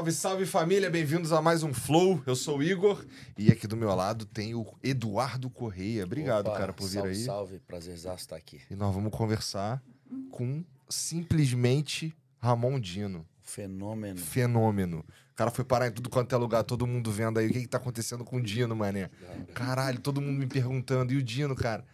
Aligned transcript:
Salve, 0.00 0.12
salve 0.12 0.46
família, 0.46 0.88
bem-vindos 0.88 1.30
a 1.30 1.42
mais 1.42 1.62
um 1.62 1.74
Flow. 1.74 2.22
Eu 2.26 2.34
sou 2.34 2.56
o 2.58 2.62
Igor 2.62 3.04
e 3.36 3.52
aqui 3.52 3.66
do 3.66 3.76
meu 3.76 3.94
lado 3.94 4.24
tem 4.24 4.54
o 4.54 4.64
Eduardo 4.82 5.50
Correia. 5.50 6.04
Obrigado, 6.04 6.46
Opa, 6.46 6.56
cara, 6.58 6.72
por 6.72 6.88
vir 6.88 6.94
salve, 6.94 7.08
aí. 7.10 7.16
Salve, 7.16 7.58
prazerzaço 7.58 8.22
estar 8.22 8.36
aqui. 8.36 8.62
E 8.70 8.74
nós 8.74 8.94
vamos 8.94 9.12
conversar 9.12 9.82
com 10.30 10.64
simplesmente 10.88 12.16
Ramon 12.38 12.80
Dino. 12.80 13.26
Fenômeno. 13.42 14.18
Fenômeno. 14.18 15.04
O 15.32 15.36
cara 15.36 15.50
foi 15.50 15.66
parar 15.66 15.88
em 15.88 15.92
tudo 15.92 16.08
quanto 16.08 16.34
é 16.34 16.38
lugar, 16.38 16.64
todo 16.64 16.86
mundo 16.86 17.12
vendo 17.12 17.38
aí 17.38 17.48
o 17.48 17.52
que, 17.52 17.60
que 17.60 17.68
tá 17.68 17.76
acontecendo 17.76 18.24
com 18.24 18.36
o 18.36 18.42
Dino, 18.42 18.74
mané. 18.74 19.10
Caralho, 19.52 20.00
todo 20.00 20.18
mundo 20.18 20.38
me 20.38 20.46
perguntando. 20.46 21.12
E 21.12 21.18
o 21.18 21.22
Dino, 21.22 21.54
cara? 21.54 21.84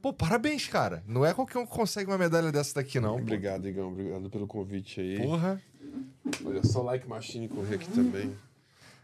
Pô, 0.00 0.12
parabéns, 0.12 0.68
cara. 0.68 1.02
Não 1.04 1.26
é 1.26 1.34
qualquer 1.34 1.58
um 1.58 1.66
que 1.66 1.72
consegue 1.72 2.08
uma 2.08 2.16
medalha 2.16 2.52
dessa 2.52 2.76
daqui, 2.76 3.00
não. 3.00 3.16
Obrigado, 3.16 3.68
Igão. 3.68 3.88
Obrigado 3.88 4.30
pelo 4.30 4.46
convite 4.46 5.00
aí. 5.00 5.18
Porra. 5.18 5.60
Olha 6.44 6.64
só, 6.64 6.82
like 6.82 7.08
Machine 7.08 7.48
correr 7.48 7.76
aqui 7.76 7.90
também. 7.90 8.36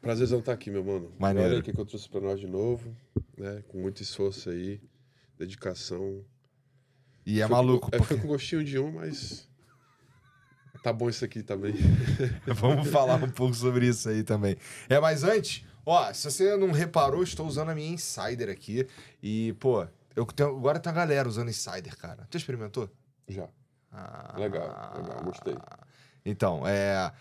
Prazerzão 0.01 0.39
estar 0.39 0.53
aqui, 0.53 0.71
meu 0.71 0.85
mano. 0.85 1.13
Maneiro. 1.19 1.51
Olha 1.51 1.59
o 1.61 1.63
que 1.63 1.71
eu 1.71 1.85
trouxe 1.85 2.09
pra 2.09 2.21
nós 2.21 2.39
de 2.39 2.47
novo, 2.47 2.95
né? 3.37 3.63
Com 3.69 3.79
muito 3.79 4.03
esforço 4.03 4.51
aí, 4.51 4.81
dedicação. 5.39 6.25
E 7.25 7.41
é 7.41 7.47
Foi 7.47 7.57
maluco, 7.57 7.91
com, 7.91 7.97
é, 7.97 7.99
porque... 7.99 8.15
foi 8.15 8.23
com 8.23 8.29
gostinho 8.29 8.63
de 8.63 8.79
um, 8.79 8.93
mas 8.93 9.49
tá 10.83 10.93
bom 10.93 11.09
isso 11.09 11.25
aqui 11.25 11.43
também. 11.43 11.75
Vamos 12.47 12.89
falar 12.89 13.23
um 13.23 13.31
pouco 13.31 13.55
sobre 13.55 13.89
isso 13.89 14.09
aí 14.09 14.23
também. 14.23 14.57
É, 14.89 15.01
mas 15.01 15.25
antes, 15.25 15.65
ó, 15.85 16.13
se 16.13 16.31
você 16.31 16.57
não 16.57 16.71
reparou, 16.71 17.23
estou 17.25 17.47
usando 17.47 17.71
a 17.71 17.75
minha 17.75 17.93
Insider 17.93 18.49
aqui. 18.49 18.87
E, 19.21 19.55
pô, 19.55 19.85
eu 20.15 20.25
tenho, 20.27 20.51
agora 20.51 20.79
tem 20.79 20.93
a 20.93 20.95
galera 20.95 21.29
usando 21.29 21.49
Insider, 21.49 21.97
cara. 21.97 22.29
Já 22.31 22.39
experimentou? 22.39 22.89
Já. 23.29 23.49
Ah, 23.91 24.35
Legal, 24.39 24.93
legal, 24.97 25.25
gostei. 25.25 25.57
Então, 26.27 26.67
é. 26.67 27.13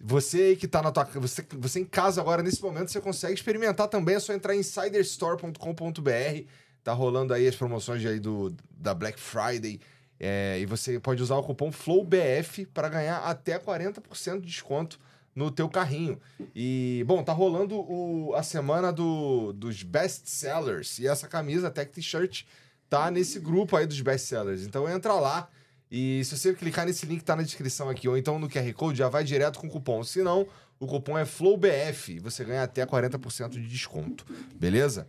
Você 0.00 0.38
aí 0.38 0.56
que 0.56 0.66
tá 0.66 0.80
na 0.80 0.90
tua. 0.90 1.04
Você, 1.04 1.44
você 1.52 1.80
em 1.80 1.84
casa 1.84 2.20
agora, 2.20 2.42
nesse 2.42 2.62
momento, 2.62 2.90
você 2.90 3.00
consegue 3.00 3.34
experimentar 3.34 3.88
também. 3.88 4.14
É 4.14 4.20
só 4.20 4.32
entrar 4.32 4.54
em 4.54 4.60
insiderstore.com.br. 4.60 6.46
Tá 6.82 6.92
rolando 6.92 7.34
aí 7.34 7.46
as 7.46 7.54
promoções 7.54 8.04
aí 8.06 8.18
do, 8.18 8.54
da 8.70 8.94
Black 8.94 9.20
Friday. 9.20 9.80
É, 10.18 10.58
e 10.60 10.66
você 10.66 10.98
pode 10.98 11.22
usar 11.22 11.36
o 11.36 11.42
cupom 11.42 11.70
FLOWBF 11.70 12.66
para 12.66 12.88
ganhar 12.88 13.18
até 13.18 13.58
40% 13.58 14.40
de 14.40 14.46
desconto 14.46 14.98
no 15.34 15.50
teu 15.50 15.68
carrinho. 15.68 16.20
E, 16.54 17.04
bom, 17.06 17.22
tá 17.22 17.32
rolando 17.32 17.76
o, 17.76 18.34
a 18.34 18.42
semana 18.42 18.92
do, 18.92 19.52
dos 19.52 19.82
best 19.82 20.28
sellers. 20.28 20.98
E 20.98 21.06
essa 21.06 21.28
camisa, 21.28 21.70
Tech 21.70 21.92
T-shirt, 21.92 22.44
tá 22.88 23.10
nesse 23.10 23.38
grupo 23.38 23.76
aí 23.76 23.86
dos 23.86 24.00
best 24.00 24.26
sellers. 24.26 24.64
Então 24.64 24.88
entra 24.88 25.12
lá. 25.14 25.48
E 25.90 26.22
se 26.24 26.36
você 26.36 26.52
clicar 26.54 26.86
nesse 26.86 27.06
link 27.06 27.20
que 27.20 27.24
tá 27.24 27.34
na 27.34 27.42
descrição 27.42 27.88
aqui, 27.88 28.08
ou 28.08 28.16
então 28.16 28.38
no 28.38 28.48
QR 28.48 28.72
Code, 28.74 28.98
já 28.98 29.08
vai 29.08 29.24
direto 29.24 29.58
com 29.58 29.66
o 29.66 29.70
cupom. 29.70 30.04
Se 30.04 30.22
não, 30.22 30.46
o 30.78 30.86
cupom 30.86 31.18
é 31.18 31.24
FLOWBF 31.24 32.18
você 32.20 32.44
ganha 32.44 32.62
até 32.62 32.84
40% 32.84 33.50
de 33.50 33.66
desconto. 33.66 34.26
Beleza? 34.54 35.06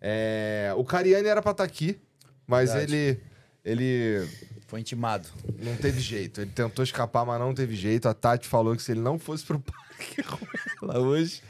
É, 0.00 0.72
o 0.76 0.84
Cariani 0.84 1.28
era 1.28 1.42
pra 1.42 1.50
estar 1.50 1.64
aqui, 1.64 1.98
mas 2.46 2.72
Verdade. 2.72 2.94
ele. 2.94 3.20
Ele 3.62 4.26
Foi 4.68 4.80
intimado. 4.80 5.28
não 5.58 5.76
teve 5.76 6.00
jeito. 6.00 6.40
Ele 6.40 6.50
tentou 6.50 6.82
escapar, 6.82 7.26
mas 7.26 7.38
não 7.38 7.52
teve 7.52 7.74
jeito. 7.76 8.08
A 8.08 8.14
Tati 8.14 8.48
falou 8.48 8.74
que 8.74 8.82
se 8.82 8.92
ele 8.92 9.00
não 9.00 9.18
fosse 9.18 9.44
pro 9.44 9.60
parque 9.60 10.22
com 10.22 10.38
ela 10.90 10.98
hoje, 10.98 11.42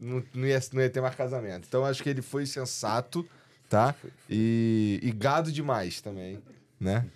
não, 0.00 0.24
não 0.32 0.46
ia, 0.46 0.58
não 0.72 0.80
ia 0.80 0.88
ter 0.88 1.02
mais 1.02 1.14
casamento. 1.14 1.66
Então 1.68 1.84
acho 1.84 2.02
que 2.02 2.08
ele 2.08 2.22
foi 2.22 2.46
sensato, 2.46 3.28
tá? 3.68 3.94
E, 4.30 4.98
e 5.02 5.12
gado 5.12 5.52
demais 5.52 6.00
também, 6.00 6.40
né? 6.82 7.06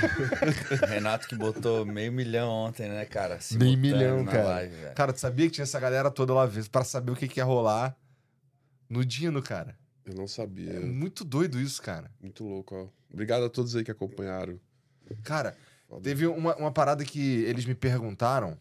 Renato 0.88 1.28
que 1.28 1.36
botou 1.36 1.84
meio 1.84 2.10
milhão 2.10 2.48
ontem, 2.48 2.88
né, 2.88 3.04
cara? 3.04 3.38
Se 3.40 3.58
Meio 3.58 3.76
milhão, 3.76 4.24
na 4.24 4.32
cara. 4.32 4.44
live. 4.44 4.74
Cara, 4.94 5.12
tu 5.12 5.20
sabia 5.20 5.46
que 5.46 5.52
tinha 5.52 5.64
essa 5.64 5.78
galera 5.78 6.10
toda 6.10 6.32
lá 6.32 6.46
vez 6.46 6.66
pra 6.66 6.82
saber 6.82 7.12
o 7.12 7.16
que, 7.16 7.28
que 7.28 7.38
ia 7.38 7.44
rolar 7.44 7.94
no 8.88 9.04
Dino, 9.04 9.42
cara? 9.42 9.76
Eu 10.04 10.14
não 10.14 10.26
sabia. 10.26 10.72
É 10.72 10.80
muito 10.80 11.24
doido 11.24 11.60
isso, 11.60 11.82
cara. 11.82 12.10
Muito 12.20 12.42
louco, 12.44 12.74
ó. 12.74 12.88
Obrigado 13.12 13.44
a 13.44 13.50
todos 13.50 13.76
aí 13.76 13.84
que 13.84 13.90
acompanharam. 13.90 14.58
Cara, 15.22 15.56
teve 16.02 16.26
uma, 16.26 16.56
uma 16.56 16.72
parada 16.72 17.04
que 17.04 17.42
eles 17.44 17.64
me 17.64 17.74
perguntaram 17.74 18.56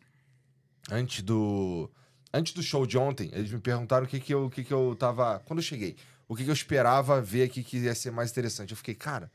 antes 0.91 1.23
do. 1.23 1.89
Antes 2.33 2.51
do 2.53 2.61
show 2.61 2.85
de 2.85 2.97
ontem, 2.97 3.29
eles 3.31 3.49
me 3.51 3.59
perguntaram 3.61 4.05
o 4.05 4.09
que, 4.09 4.19
que, 4.19 4.33
eu, 4.33 4.45
o 4.45 4.49
que, 4.49 4.63
que 4.63 4.73
eu 4.73 4.95
tava. 4.99 5.39
Quando 5.45 5.59
eu 5.59 5.63
cheguei, 5.63 5.95
o 6.27 6.35
que, 6.35 6.43
que 6.43 6.49
eu 6.49 6.53
esperava 6.53 7.21
ver 7.21 7.43
aqui 7.43 7.63
que 7.63 7.77
ia 7.77 7.95
ser 7.95 8.11
mais 8.11 8.31
interessante. 8.31 8.71
Eu 8.71 8.77
fiquei, 8.77 8.93
cara, 8.95 9.31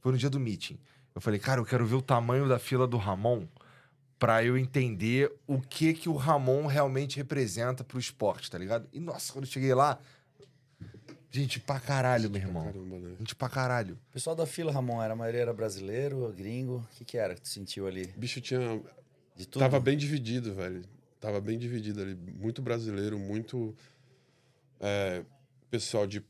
foi 0.00 0.12
no 0.12 0.18
dia 0.18 0.30
do 0.30 0.40
meeting. 0.40 0.78
Eu 1.14 1.20
falei, 1.20 1.38
cara, 1.38 1.60
eu 1.60 1.64
quero 1.64 1.86
ver 1.86 1.96
o 1.96 2.02
tamanho 2.02 2.48
da 2.48 2.58
fila 2.58 2.86
do 2.86 2.96
Ramon 2.96 3.46
pra 4.18 4.44
eu 4.44 4.56
entender 4.58 5.32
o 5.46 5.60
que 5.60 5.94
que 5.94 6.08
o 6.08 6.14
Ramon 6.14 6.66
realmente 6.66 7.16
representa 7.16 7.82
pro 7.82 7.98
esporte, 7.98 8.50
tá 8.50 8.58
ligado? 8.58 8.86
E 8.92 9.00
nossa, 9.00 9.32
quando 9.32 9.46
eu 9.46 9.50
cheguei 9.50 9.72
lá, 9.74 9.98
gente 11.30 11.58
pra 11.58 11.80
caralho, 11.80 12.30
meu 12.30 12.40
irmão. 12.40 12.64
Caramba, 12.64 12.98
né? 12.98 13.16
Gente 13.18 13.34
pra 13.34 13.48
caralho. 13.48 13.94
O 14.10 14.12
pessoal 14.12 14.36
da 14.36 14.46
fila, 14.46 14.70
Ramon, 14.70 15.02
era 15.02 15.14
a 15.14 15.16
maioria 15.16 15.40
era 15.40 15.52
brasileiro, 15.54 16.32
gringo. 16.36 16.86
O 16.92 16.96
que 16.96 17.04
que 17.04 17.16
era 17.16 17.34
que 17.34 17.40
tu 17.40 17.48
sentiu 17.48 17.86
ali? 17.86 18.12
O 18.16 18.20
bicho 18.20 18.40
tinha. 18.40 18.82
De 19.34 19.46
tudo? 19.46 19.62
Tava 19.62 19.80
bem 19.80 19.96
dividido, 19.96 20.54
velho. 20.54 20.84
Tava 21.18 21.40
bem 21.40 21.58
dividido 21.58 22.02
ali. 22.02 22.14
Muito 22.14 22.60
brasileiro, 22.60 23.18
muito. 23.18 23.74
é, 24.80 25.22
pessoal 25.70 26.06
de. 26.06 26.22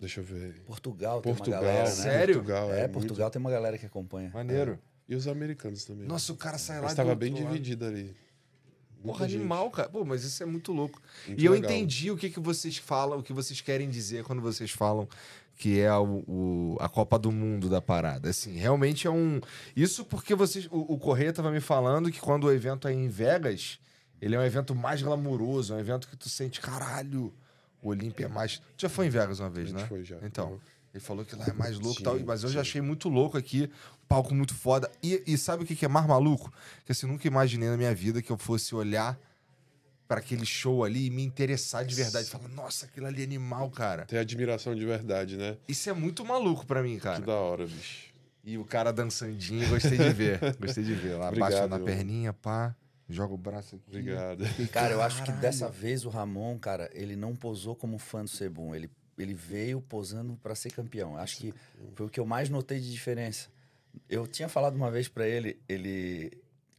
Deixa 0.00 0.20
eu 0.20 0.24
ver. 0.24 0.54
Portugal, 0.64 1.20
Portugal, 1.20 1.60
tem 1.60 1.68
uma 1.68 1.72
galera, 1.74 1.88
né? 1.88 1.94
Sério? 1.94 2.34
Portugal, 2.36 2.72
É, 2.72 2.80
muito- 2.82 2.92
Portugal 2.92 3.30
tem 3.30 3.38
uma 3.40 3.50
galera 3.50 3.76
que 3.78 3.84
acompanha. 3.86 4.30
Maneiro. 4.32 4.78
E 5.08 5.14
os 5.14 5.26
americanos 5.28 5.84
também. 5.84 6.06
Nossa, 6.06 6.32
o 6.32 6.36
cara 6.36 6.56
sai 6.56 6.76
lá 6.76 6.84
Mas 6.84 6.92
do 6.92 6.96
tava 6.96 7.10
outro 7.10 7.20
bem 7.20 7.34
lado. 7.34 7.46
dividido 7.52 7.84
ali. 7.84 8.16
Porra, 9.02 9.24
animal, 9.24 9.70
cara. 9.70 9.88
Pô, 9.88 10.04
mas 10.04 10.24
isso 10.24 10.42
é 10.42 10.46
muito 10.46 10.72
louco. 10.72 11.00
Muito 11.26 11.40
e 11.40 11.44
eu 11.44 11.52
legal. 11.52 11.70
entendi 11.70 12.10
o 12.10 12.16
que, 12.16 12.28
que 12.30 12.38
vocês 12.40 12.76
falam, 12.76 13.18
o 13.18 13.22
que 13.22 13.32
vocês 13.32 13.60
querem 13.60 13.88
dizer 13.88 14.24
quando 14.24 14.40
vocês 14.42 14.70
falam 14.70 15.08
que 15.56 15.80
é 15.80 15.92
o, 15.94 16.22
o- 16.26 16.76
a 16.80 16.88
Copa 16.88 17.18
do 17.18 17.30
Mundo 17.32 17.68
da 17.68 17.80
parada. 17.82 18.28
Assim, 18.30 18.56
realmente 18.56 19.06
é 19.06 19.10
um. 19.10 19.40
Isso 19.74 20.04
porque 20.04 20.34
vocês. 20.34 20.66
O, 20.70 20.94
o 20.94 20.98
Correia 20.98 21.32
tava 21.32 21.50
me 21.50 21.60
falando 21.60 22.10
que 22.10 22.20
quando 22.20 22.44
o 22.44 22.52
evento 22.52 22.86
é 22.88 22.92
em 22.92 23.08
Vegas, 23.08 23.78
ele 24.20 24.34
é 24.34 24.38
um 24.38 24.44
evento 24.44 24.74
mais 24.74 25.02
glamuroso, 25.02 25.72
é 25.72 25.76
um 25.76 25.80
evento 25.80 26.06
que 26.08 26.16
tu 26.16 26.28
sente, 26.28 26.60
caralho, 26.60 27.32
o 27.82 27.88
Olímpia 27.88 28.26
é 28.26 28.28
mais. 28.28 28.58
Tu 28.76 28.82
já 28.82 28.88
foi 28.88 29.06
em 29.06 29.10
Vegas 29.10 29.40
uma 29.40 29.50
vez, 29.50 29.66
A 29.66 29.70
gente 29.70 29.80
né? 29.82 29.86
foi 29.88 30.04
já. 30.04 30.16
Então. 30.22 30.52
Uhum. 30.52 30.60
Ele 30.92 31.00
falou 31.00 31.24
que 31.24 31.36
lá 31.36 31.44
é 31.46 31.52
mais 31.52 31.78
louco 31.78 32.00
e 32.00 32.02
tal, 32.02 32.18
mas 32.18 32.42
eu 32.42 32.50
já 32.50 32.62
achei 32.62 32.80
muito 32.80 33.08
louco 33.08 33.38
aqui, 33.38 33.70
um 34.02 34.06
palco 34.08 34.34
muito 34.34 34.52
foda. 34.52 34.90
E, 35.00 35.22
e 35.24 35.38
sabe 35.38 35.62
o 35.62 35.66
que 35.66 35.76
que 35.76 35.84
é 35.84 35.88
mais 35.88 36.04
maluco? 36.04 36.52
Que 36.84 36.90
assim, 36.90 37.06
nunca 37.06 37.28
imaginei 37.28 37.68
na 37.68 37.76
minha 37.76 37.94
vida 37.94 38.20
que 38.20 38.30
eu 38.30 38.36
fosse 38.36 38.74
olhar 38.74 39.16
para 40.08 40.18
aquele 40.18 40.44
show 40.44 40.82
ali 40.82 41.06
e 41.06 41.10
me 41.10 41.22
interessar 41.22 41.84
de 41.84 41.94
verdade. 41.94 42.28
Falar, 42.28 42.48
nossa, 42.48 42.86
aquilo 42.86 43.06
ali 43.06 43.20
é 43.20 43.24
animal, 43.24 43.70
cara. 43.70 44.04
Tem 44.04 44.18
admiração 44.18 44.74
de 44.74 44.84
verdade, 44.84 45.36
né? 45.36 45.56
Isso 45.68 45.88
é 45.88 45.92
muito 45.92 46.24
maluco 46.24 46.66
pra 46.66 46.82
mim, 46.82 46.98
cara. 46.98 47.20
Que 47.20 47.26
da 47.26 47.34
hora, 47.34 47.64
bicho. 47.64 48.10
E 48.42 48.58
o 48.58 48.64
cara 48.64 48.92
dançandinho, 48.92 49.68
gostei 49.68 49.96
de 49.96 50.10
ver. 50.10 50.40
Gostei 50.58 50.82
de 50.82 50.94
ver. 50.94 51.14
Lá 51.14 51.28
Obrigado, 51.28 51.52
abaixa 51.52 51.68
na 51.68 51.78
perninha, 51.78 52.32
pá. 52.32 52.74
Joga 53.10 53.34
o 53.34 53.38
braço 53.38 53.76
aqui. 53.76 53.84
Obrigado. 53.88 54.44
Cara, 54.72 54.92
eu 54.92 55.02
acho 55.02 55.16
que 55.20 55.26
Caralho. 55.26 55.42
dessa 55.42 55.68
vez 55.68 56.04
o 56.04 56.08
Ramon, 56.08 56.58
cara, 56.58 56.90
ele 56.92 57.16
não 57.16 57.34
posou 57.34 57.74
como 57.74 57.98
fã 57.98 58.22
do 58.22 58.30
Sebum. 58.30 58.74
Ele, 58.74 58.88
ele 59.18 59.34
veio 59.34 59.80
posando 59.80 60.38
pra 60.42 60.54
ser 60.54 60.70
campeão. 60.70 61.16
Acho 61.16 61.38
que 61.38 61.54
foi 61.94 62.06
o 62.06 62.08
que 62.08 62.20
eu 62.20 62.26
mais 62.26 62.48
notei 62.48 62.78
de 62.80 62.90
diferença. 62.90 63.48
Eu 64.08 64.26
tinha 64.26 64.48
falado 64.48 64.76
uma 64.76 64.90
vez 64.90 65.08
pra 65.08 65.26
ele, 65.26 65.60
ele 65.68 66.30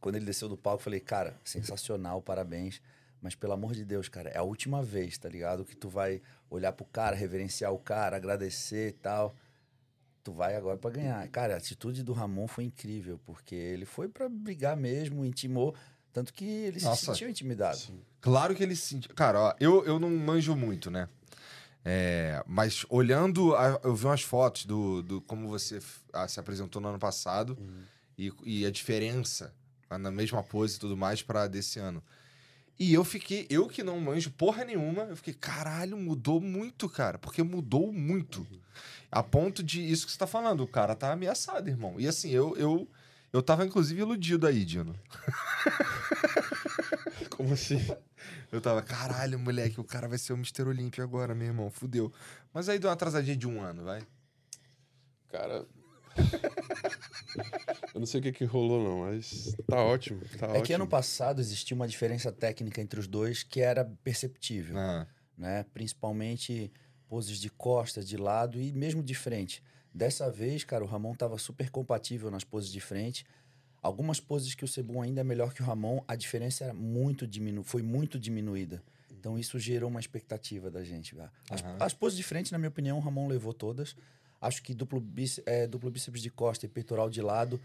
quando 0.02 0.16
ele 0.16 0.26
desceu 0.26 0.48
do 0.48 0.56
palco, 0.56 0.80
eu 0.80 0.84
falei, 0.84 0.98
cara, 0.98 1.38
sensacional, 1.44 2.20
parabéns. 2.20 2.82
Mas 3.20 3.36
pelo 3.36 3.52
amor 3.52 3.72
de 3.72 3.84
Deus, 3.84 4.08
cara, 4.08 4.30
é 4.30 4.36
a 4.36 4.42
última 4.42 4.82
vez, 4.82 5.16
tá 5.16 5.28
ligado? 5.28 5.64
Que 5.64 5.76
tu 5.76 5.88
vai 5.88 6.20
olhar 6.50 6.72
pro 6.72 6.84
cara, 6.84 7.14
reverenciar 7.14 7.72
o 7.72 7.78
cara, 7.78 8.16
agradecer 8.16 8.88
e 8.88 8.92
tal. 8.92 9.32
Tu 10.24 10.32
vai 10.32 10.56
agora 10.56 10.76
pra 10.76 10.90
ganhar. 10.90 11.26
Cara, 11.28 11.54
a 11.54 11.56
atitude 11.56 12.02
do 12.02 12.12
Ramon 12.12 12.48
foi 12.48 12.64
incrível, 12.64 13.20
porque 13.24 13.54
ele 13.54 13.84
foi 13.84 14.08
pra 14.08 14.28
brigar 14.28 14.76
mesmo, 14.76 15.24
intimou. 15.24 15.72
Tanto 16.12 16.32
que 16.32 16.44
ele 16.44 16.78
se 16.78 16.84
Nossa. 16.86 17.06
sentiu 17.06 17.28
intimidado. 17.28 17.78
Claro 18.20 18.54
que 18.54 18.62
ele 18.62 18.76
se 18.76 18.86
sentiu. 18.88 19.14
Cara, 19.14 19.40
ó, 19.40 19.54
eu, 19.58 19.84
eu 19.84 19.98
não 19.98 20.10
manjo 20.10 20.54
muito, 20.54 20.90
né? 20.90 21.08
É, 21.84 22.42
mas 22.46 22.84
olhando, 22.88 23.54
a- 23.56 23.80
eu 23.82 23.94
vi 23.96 24.04
umas 24.06 24.22
fotos 24.22 24.64
do, 24.66 25.02
do 25.02 25.20
como 25.22 25.48
você 25.48 25.78
f- 25.78 26.00
ah, 26.12 26.28
se 26.28 26.38
apresentou 26.38 26.80
no 26.80 26.88
ano 26.88 26.98
passado 26.98 27.58
e, 28.16 28.32
e 28.44 28.64
a 28.64 28.70
diferença 28.70 29.52
ah, 29.90 29.98
na 29.98 30.10
mesma 30.10 30.42
pose 30.44 30.76
e 30.76 30.78
tudo 30.78 30.96
mais 30.96 31.22
pra 31.22 31.48
desse 31.48 31.78
ano. 31.80 32.02
E 32.78 32.92
eu 32.94 33.04
fiquei, 33.04 33.46
eu 33.50 33.66
que 33.68 33.82
não 33.82 34.00
manjo 34.00 34.30
porra 34.30 34.64
nenhuma, 34.64 35.02
eu 35.04 35.16
fiquei, 35.16 35.34
caralho, 35.34 35.96
mudou 35.96 36.40
muito, 36.40 36.88
cara. 36.88 37.18
Porque 37.18 37.42
mudou 37.42 37.92
muito. 37.92 38.46
A 39.10 39.22
ponto 39.22 39.62
de 39.62 39.80
isso 39.80 40.06
que 40.06 40.12
você 40.12 40.18
tá 40.18 40.26
falando, 40.26 40.62
o 40.62 40.68
cara 40.68 40.94
tá 40.94 41.12
ameaçado, 41.12 41.68
irmão. 41.68 41.98
E 42.00 42.06
assim, 42.08 42.30
eu, 42.30 42.56
eu, 42.56 42.88
eu 43.32 43.42
tava 43.42 43.64
inclusive 43.64 44.00
iludido 44.00 44.46
aí, 44.46 44.64
Dino. 44.64 44.94
Como 47.30 47.54
assim? 47.54 47.78
Eu 48.50 48.60
tava, 48.60 48.82
caralho, 48.82 49.38
moleque, 49.38 49.80
o 49.80 49.84
cara 49.84 50.06
vai 50.08 50.18
ser 50.18 50.32
o 50.32 50.36
Mr. 50.36 50.62
Olímpio 50.68 51.02
agora, 51.02 51.34
meu 51.34 51.46
irmão, 51.46 51.70
fudeu. 51.70 52.12
Mas 52.52 52.68
aí 52.68 52.78
deu 52.78 52.88
uma 52.88 52.94
atrasadinha 52.94 53.36
de 53.36 53.46
um 53.48 53.60
ano, 53.60 53.84
vai. 53.84 54.02
Cara. 55.30 55.64
Eu 57.94 58.00
não 58.00 58.06
sei 58.06 58.20
o 58.20 58.22
que, 58.22 58.32
que 58.32 58.44
rolou, 58.44 58.82
não, 58.82 59.00
mas 59.00 59.54
tá 59.66 59.82
ótimo. 59.82 60.20
Tá 60.38 60.46
É 60.46 60.50
ótimo. 60.50 60.64
que 60.64 60.72
ano 60.74 60.86
passado 60.86 61.40
existia 61.40 61.74
uma 61.74 61.88
diferença 61.88 62.30
técnica 62.30 62.80
entre 62.80 63.00
os 63.00 63.06
dois 63.06 63.42
que 63.42 63.60
era 63.60 63.84
perceptível, 64.04 64.76
Ah, 64.78 65.06
né? 65.36 65.64
Principalmente 65.72 66.70
poses 67.08 67.38
de 67.38 67.50
costa, 67.50 68.02
de 68.04 68.16
lado 68.16 68.60
e 68.60 68.72
mesmo 68.72 69.02
de 69.02 69.14
frente. 69.14 69.62
Dessa 69.94 70.30
vez, 70.30 70.64
cara, 70.64 70.82
o 70.82 70.86
Ramon 70.86 71.14
tava 71.14 71.36
super 71.38 71.70
compatível 71.70 72.30
nas 72.30 72.44
poses 72.44 72.70
de 72.72 72.80
frente. 72.80 73.26
Algumas 73.82 74.20
poses 74.20 74.54
que 74.54 74.64
o 74.64 74.68
Sebum 74.68 75.02
ainda 75.02 75.20
é 75.20 75.24
melhor 75.24 75.52
que 75.52 75.60
o 75.60 75.64
Ramon, 75.64 76.02
a 76.06 76.14
diferença 76.14 76.64
era 76.64 76.74
muito 76.74 77.26
diminu 77.26 77.62
foi 77.62 77.82
muito 77.82 78.18
diminuída. 78.18 78.82
Então 79.10 79.38
isso 79.38 79.58
gerou 79.58 79.90
uma 79.90 80.00
expectativa 80.00 80.70
da 80.70 80.82
gente. 80.82 81.14
As, 81.50 81.62
Aham. 81.62 81.76
as 81.80 81.92
poses 81.92 82.16
de 82.16 82.22
frente, 82.22 82.50
na 82.52 82.58
minha 82.58 82.68
opinião, 82.68 82.98
o 82.98 83.00
Ramon 83.00 83.28
levou 83.28 83.52
todas. 83.52 83.94
Acho 84.40 84.62
que 84.62 84.74
duplo, 84.74 85.00
bíceps, 85.00 85.44
é, 85.46 85.66
duplo 85.66 85.90
bíceps 85.90 86.20
de 86.22 86.30
costa 86.30 86.66
e 86.66 86.68
peitoral 86.68 87.08
de 87.08 87.20
lado, 87.20 87.60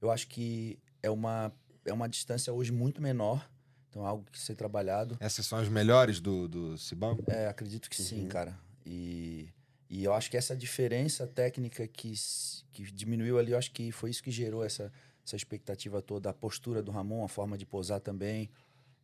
eu 0.00 0.10
acho 0.10 0.28
que 0.28 0.78
é 1.02 1.10
uma, 1.10 1.52
é 1.84 1.92
uma 1.92 2.08
distância 2.08 2.52
hoje 2.52 2.70
muito 2.70 3.00
menor. 3.00 3.48
Então 3.88 4.04
é 4.04 4.08
algo 4.08 4.24
que 4.30 4.38
ser 4.38 4.54
trabalhado. 4.54 5.16
essas 5.18 5.44
são 5.46 5.58
as 5.58 5.68
melhores 5.68 6.20
do, 6.20 6.46
do 6.46 6.78
Cibam? 6.78 7.18
É, 7.26 7.48
acredito 7.48 7.90
que 7.90 8.00
sim, 8.00 8.28
cara. 8.28 8.56
E, 8.86 9.48
e 9.90 10.04
eu 10.04 10.14
acho 10.14 10.30
que 10.30 10.36
essa 10.36 10.54
diferença 10.54 11.26
técnica 11.26 11.84
que, 11.88 12.14
que 12.72 12.84
diminuiu 12.92 13.40
ali, 13.40 13.50
eu 13.50 13.58
acho 13.58 13.72
que 13.72 13.90
foi 13.90 14.10
isso 14.10 14.22
que 14.22 14.30
gerou 14.30 14.64
essa, 14.64 14.92
essa 15.26 15.34
expectativa 15.34 16.00
toda. 16.00 16.30
A 16.30 16.32
postura 16.32 16.80
do 16.80 16.92
Ramon, 16.92 17.24
a 17.24 17.28
forma 17.28 17.58
de 17.58 17.66
posar 17.66 17.98
também. 17.98 18.48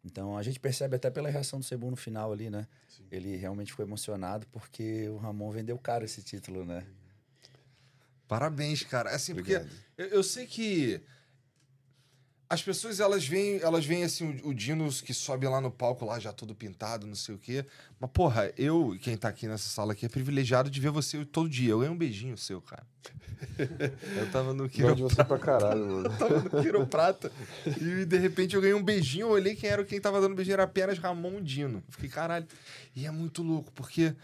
Então 0.05 0.39
a 0.39 0.43
gente 0.45 0.61
percebe 0.61 0.95
até 0.95 1.11
pela 1.11 1.29
reação 1.29 1.59
do 1.59 1.65
Cebu 1.65 1.91
no 1.91 1.97
final 1.97 2.33
ali, 2.33 2.49
né? 2.49 2.69
Ele 3.11 3.35
realmente 3.35 3.73
ficou 3.73 3.85
emocionado 3.85 4.47
porque 4.53 5.09
o 5.09 5.17
Ramon 5.17 5.51
vendeu 5.51 5.77
caro 5.77 6.05
esse 6.05 6.23
título, 6.23 6.65
né? 6.65 6.87
Parabéns, 8.29 8.85
cara. 8.85 9.11
Assim, 9.11 9.35
porque 9.35 9.57
Obrigado. 9.57 9.77
eu, 9.99 10.07
eu 10.07 10.23
sei 10.23 10.47
que 10.47 11.01
as 12.49 12.63
pessoas 12.63 13.01
elas 13.01 13.27
veem, 13.27 13.59
elas 13.61 13.85
veem 13.85 14.05
assim 14.05 14.41
o, 14.45 14.49
o 14.49 14.55
Dinos 14.55 15.01
que 15.01 15.13
sobe 15.13 15.47
lá 15.49 15.61
no 15.61 15.71
palco 15.71 16.05
lá 16.05 16.19
já 16.19 16.33
todo 16.33 16.55
pintado, 16.55 17.07
não 17.07 17.15
sei 17.15 17.35
o 17.35 17.39
quê. 17.39 17.65
Mas 17.99 18.11
porra, 18.11 18.53
eu, 18.57 18.95
e 18.95 18.99
quem 18.99 19.17
tá 19.17 19.29
aqui 19.29 19.47
nessa 19.49 19.69
sala 19.69 19.93
aqui 19.93 20.07
é 20.07 20.09
privilegiado 20.09 20.71
de 20.71 20.81
ver 20.81 20.91
você 20.91 21.25
todo 21.25 21.49
dia. 21.49 21.71
Eu 21.71 21.79
ganhei 21.81 21.93
um 21.93 21.99
beijinho 21.99 22.37
seu, 22.39 22.61
cara. 22.61 22.87
Eu 24.17 24.31
tava 24.31 24.55
no 24.55 24.65
Gosto 24.65 24.73
de 24.73 24.77
quiroprata, 24.83 25.15
você 25.15 25.25
pra 25.25 25.39
caralho, 25.39 25.87
mano. 25.87 26.09
tava 26.19 26.41
no 26.41 26.51
quiroprata 26.63 27.31
e 27.67 28.05
de 28.07 28.17
repente 28.17 28.55
eu 28.57 28.61
ganhei 28.63 28.75
um 28.75 28.83
beijinho, 28.83 29.27
eu 29.27 29.31
olhei 29.31 29.55
quem 29.55 29.69
era 29.69 29.85
quem 29.85 30.01
tava 30.01 30.21
dando 30.23 30.35
beijinho 30.35 30.55
era 30.55 30.63
apenas 30.63 30.99
Ramon 30.99 31.43
Dino. 31.43 31.83
Eu 31.87 31.93
Fiquei, 31.93 32.09
caralho. 32.09 32.47
E 32.95 33.05
é 33.07 33.11
muito 33.11 33.43
louco, 33.43 33.71
porque 33.73 34.15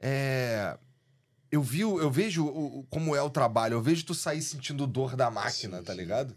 é 0.00 0.76
eu 1.50 1.62
vi, 1.62 1.80
eu 1.80 2.10
vejo 2.10 2.46
o- 2.46 2.86
como 2.88 3.14
é 3.14 3.20
o 3.20 3.28
trabalho, 3.28 3.74
eu 3.74 3.82
vejo 3.82 4.06
tu 4.06 4.14
sair 4.14 4.40
sentindo 4.40 4.86
dor 4.86 5.14
da 5.16 5.30
máquina, 5.30 5.78
Sim, 5.78 5.84
tá 5.84 5.92
ligado? 5.92 6.34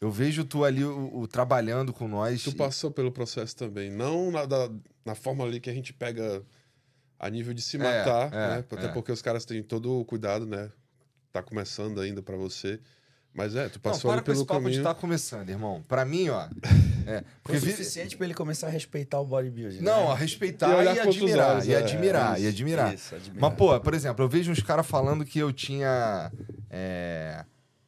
Eu 0.00 0.10
vejo 0.10 0.44
tu 0.44 0.64
ali 0.64 0.84
o, 0.84 1.20
o- 1.20 1.26
trabalhando 1.28 1.92
com 1.92 2.06
nós. 2.06 2.42
Tu 2.42 2.50
e- 2.50 2.54
passou 2.54 2.90
pelo 2.90 3.10
processo 3.10 3.56
também. 3.56 3.90
Não 3.90 4.30
na, 4.30 4.44
da- 4.44 4.70
na 5.04 5.14
forma 5.14 5.44
ali 5.44 5.58
que 5.60 5.70
a 5.70 5.74
gente 5.74 5.92
pega 5.92 6.42
a 7.18 7.30
nível 7.30 7.54
de 7.54 7.62
se 7.62 7.76
É, 7.76 7.80
matar, 7.80 8.26
é, 8.28 8.30
né? 8.56 8.64
Até 8.70 8.84
é. 8.86 8.88
porque 8.88 9.10
os 9.10 9.22
caras 9.22 9.44
têm 9.44 9.62
todo 9.62 10.00
o 10.00 10.04
cuidado, 10.04 10.44
né? 10.46 10.70
Tá 11.32 11.42
começando 11.42 12.00
ainda 12.00 12.22
pra 12.22 12.36
você. 12.36 12.78
Mas 13.32 13.54
é, 13.54 13.68
tu 13.68 13.74
Não, 13.76 13.82
passou 13.92 14.10
para 14.10 14.20
ali 14.20 14.24
com 14.24 14.32
esse 14.32 14.46
pelo 14.46 14.58
papo 14.60 14.70
de 14.70 14.78
estar 14.78 14.94
começando, 14.94 15.48
irmão. 15.50 15.84
Pra 15.86 16.04
mim, 16.06 16.28
ó. 16.30 16.48
É, 17.06 17.22
porque 17.42 17.58
o 17.58 17.60
vi- 17.60 17.70
suficiente 17.72 18.16
pra 18.16 18.24
ele 18.26 18.32
começar 18.34 18.66
a 18.66 18.70
respeitar 18.70 19.20
o 19.20 19.26
bodybuilding. 19.26 19.80
Não, 19.80 20.06
né? 20.06 20.12
a 20.12 20.14
respeitar 20.14 20.68
E 20.82 20.84
e, 20.94 21.00
admirar. 21.00 21.50
olhos, 21.52 21.66
e 21.66 21.72
é, 21.74 21.76
admirar, 21.76 22.38
é 22.38 22.42
e 22.42 22.46
admirar. 22.48 22.94
Isso, 22.94 23.14
admirar. 23.14 23.40
Mas, 23.50 23.54
pô, 23.58 23.78
por 23.80 23.92
exemplo, 23.92 24.24
eu 24.24 24.28
vejo 24.28 24.50
uns 24.50 24.62
caras 24.62 24.86
falando 24.86 25.24
que 25.24 25.38
eu 25.38 25.52
tinha. 25.52 26.32
É... 26.70 27.44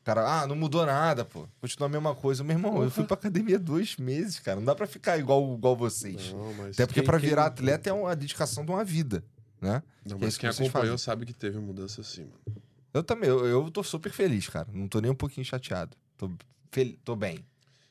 Cara, 0.08 0.40
ah, 0.40 0.46
não 0.46 0.56
mudou 0.56 0.86
nada, 0.86 1.22
pô. 1.22 1.46
Continua 1.60 1.86
a 1.86 1.90
mesma 1.90 2.14
coisa. 2.14 2.42
Meu 2.42 2.56
irmão, 2.56 2.82
eu 2.82 2.90
fui 2.90 3.04
pra 3.04 3.12
academia 3.12 3.58
dois 3.58 3.98
meses, 3.98 4.38
cara. 4.38 4.56
Não 4.56 4.64
dá 4.64 4.74
pra 4.74 4.86
ficar 4.86 5.18
igual, 5.18 5.52
igual 5.52 5.76
vocês. 5.76 6.32
Não, 6.32 6.54
mas 6.54 6.76
Até 6.76 6.86
porque 6.86 7.00
quem- 7.00 7.06
pra 7.06 7.20
quem- 7.20 7.28
virar 7.28 7.44
atleta 7.44 7.90
é 7.90 7.92
uma 7.92 8.16
dedicação 8.16 8.64
de 8.64 8.70
uma 8.70 8.82
vida, 8.82 9.22
né? 9.60 9.82
Não, 10.06 10.16
que 10.16 10.24
é 10.24 10.26
mas 10.26 10.28
isso 10.30 10.40
quem 10.40 10.48
que 10.50 10.56
acompanhou 10.62 10.94
fazem. 10.94 11.04
sabe 11.04 11.26
que 11.26 11.34
teve 11.34 11.58
mudança 11.58 12.02
sim, 12.02 12.22
mano. 12.22 12.62
Eu 12.94 13.02
também, 13.02 13.28
eu, 13.28 13.44
eu 13.44 13.70
tô 13.70 13.82
super 13.82 14.10
feliz, 14.10 14.48
cara. 14.48 14.66
Não 14.72 14.88
tô 14.88 14.98
nem 14.98 15.10
um 15.10 15.14
pouquinho 15.14 15.44
chateado. 15.44 15.94
Tô, 16.16 16.32
fel... 16.72 16.94
tô 17.04 17.14
bem. 17.14 17.44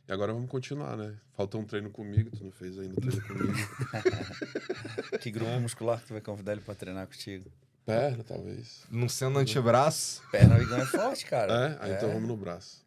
E 0.07 0.11
agora 0.11 0.33
vamos 0.33 0.49
continuar, 0.49 0.97
né? 0.97 1.13
Faltou 1.35 1.61
um 1.61 1.65
treino 1.65 1.91
comigo, 1.91 2.31
tu 2.35 2.43
não 2.43 2.51
fez 2.51 2.79
ainda 2.79 2.95
treino 2.99 3.21
comigo. 3.27 3.53
Que 5.21 5.29
grupo 5.29 5.51
muscular 5.59 5.99
que 6.01 6.07
tu 6.07 6.13
vai 6.13 6.21
convidar 6.21 6.53
ele 6.53 6.61
pra 6.61 6.73
treinar 6.73 7.05
contigo? 7.05 7.45
Perna, 7.88 8.24
talvez. 8.24 8.84
Não 8.92 9.07
sendo 9.10 9.39
antebraço. 9.39 10.22
Perna 10.31 10.60
e 10.60 10.66
ganho 10.66 10.84
é 10.84 10.86
forte, 10.86 11.25
cara. 11.25 11.78
É? 11.81 11.86
Aí 11.86 11.94
então 11.95 12.10
É. 12.10 12.13
vamos 12.13 12.28
no 12.28 12.38
braço. 12.38 12.86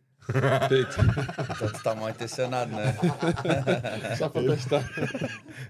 Peito. 0.69 0.97
Então 1.57 1.73
tu 1.73 1.83
tá 1.83 1.93
mal 1.95 2.09
intencionado, 2.11 2.71
né? 2.71 2.95
Só 4.17 4.29
pra 4.29 4.43
testar. 4.43 4.89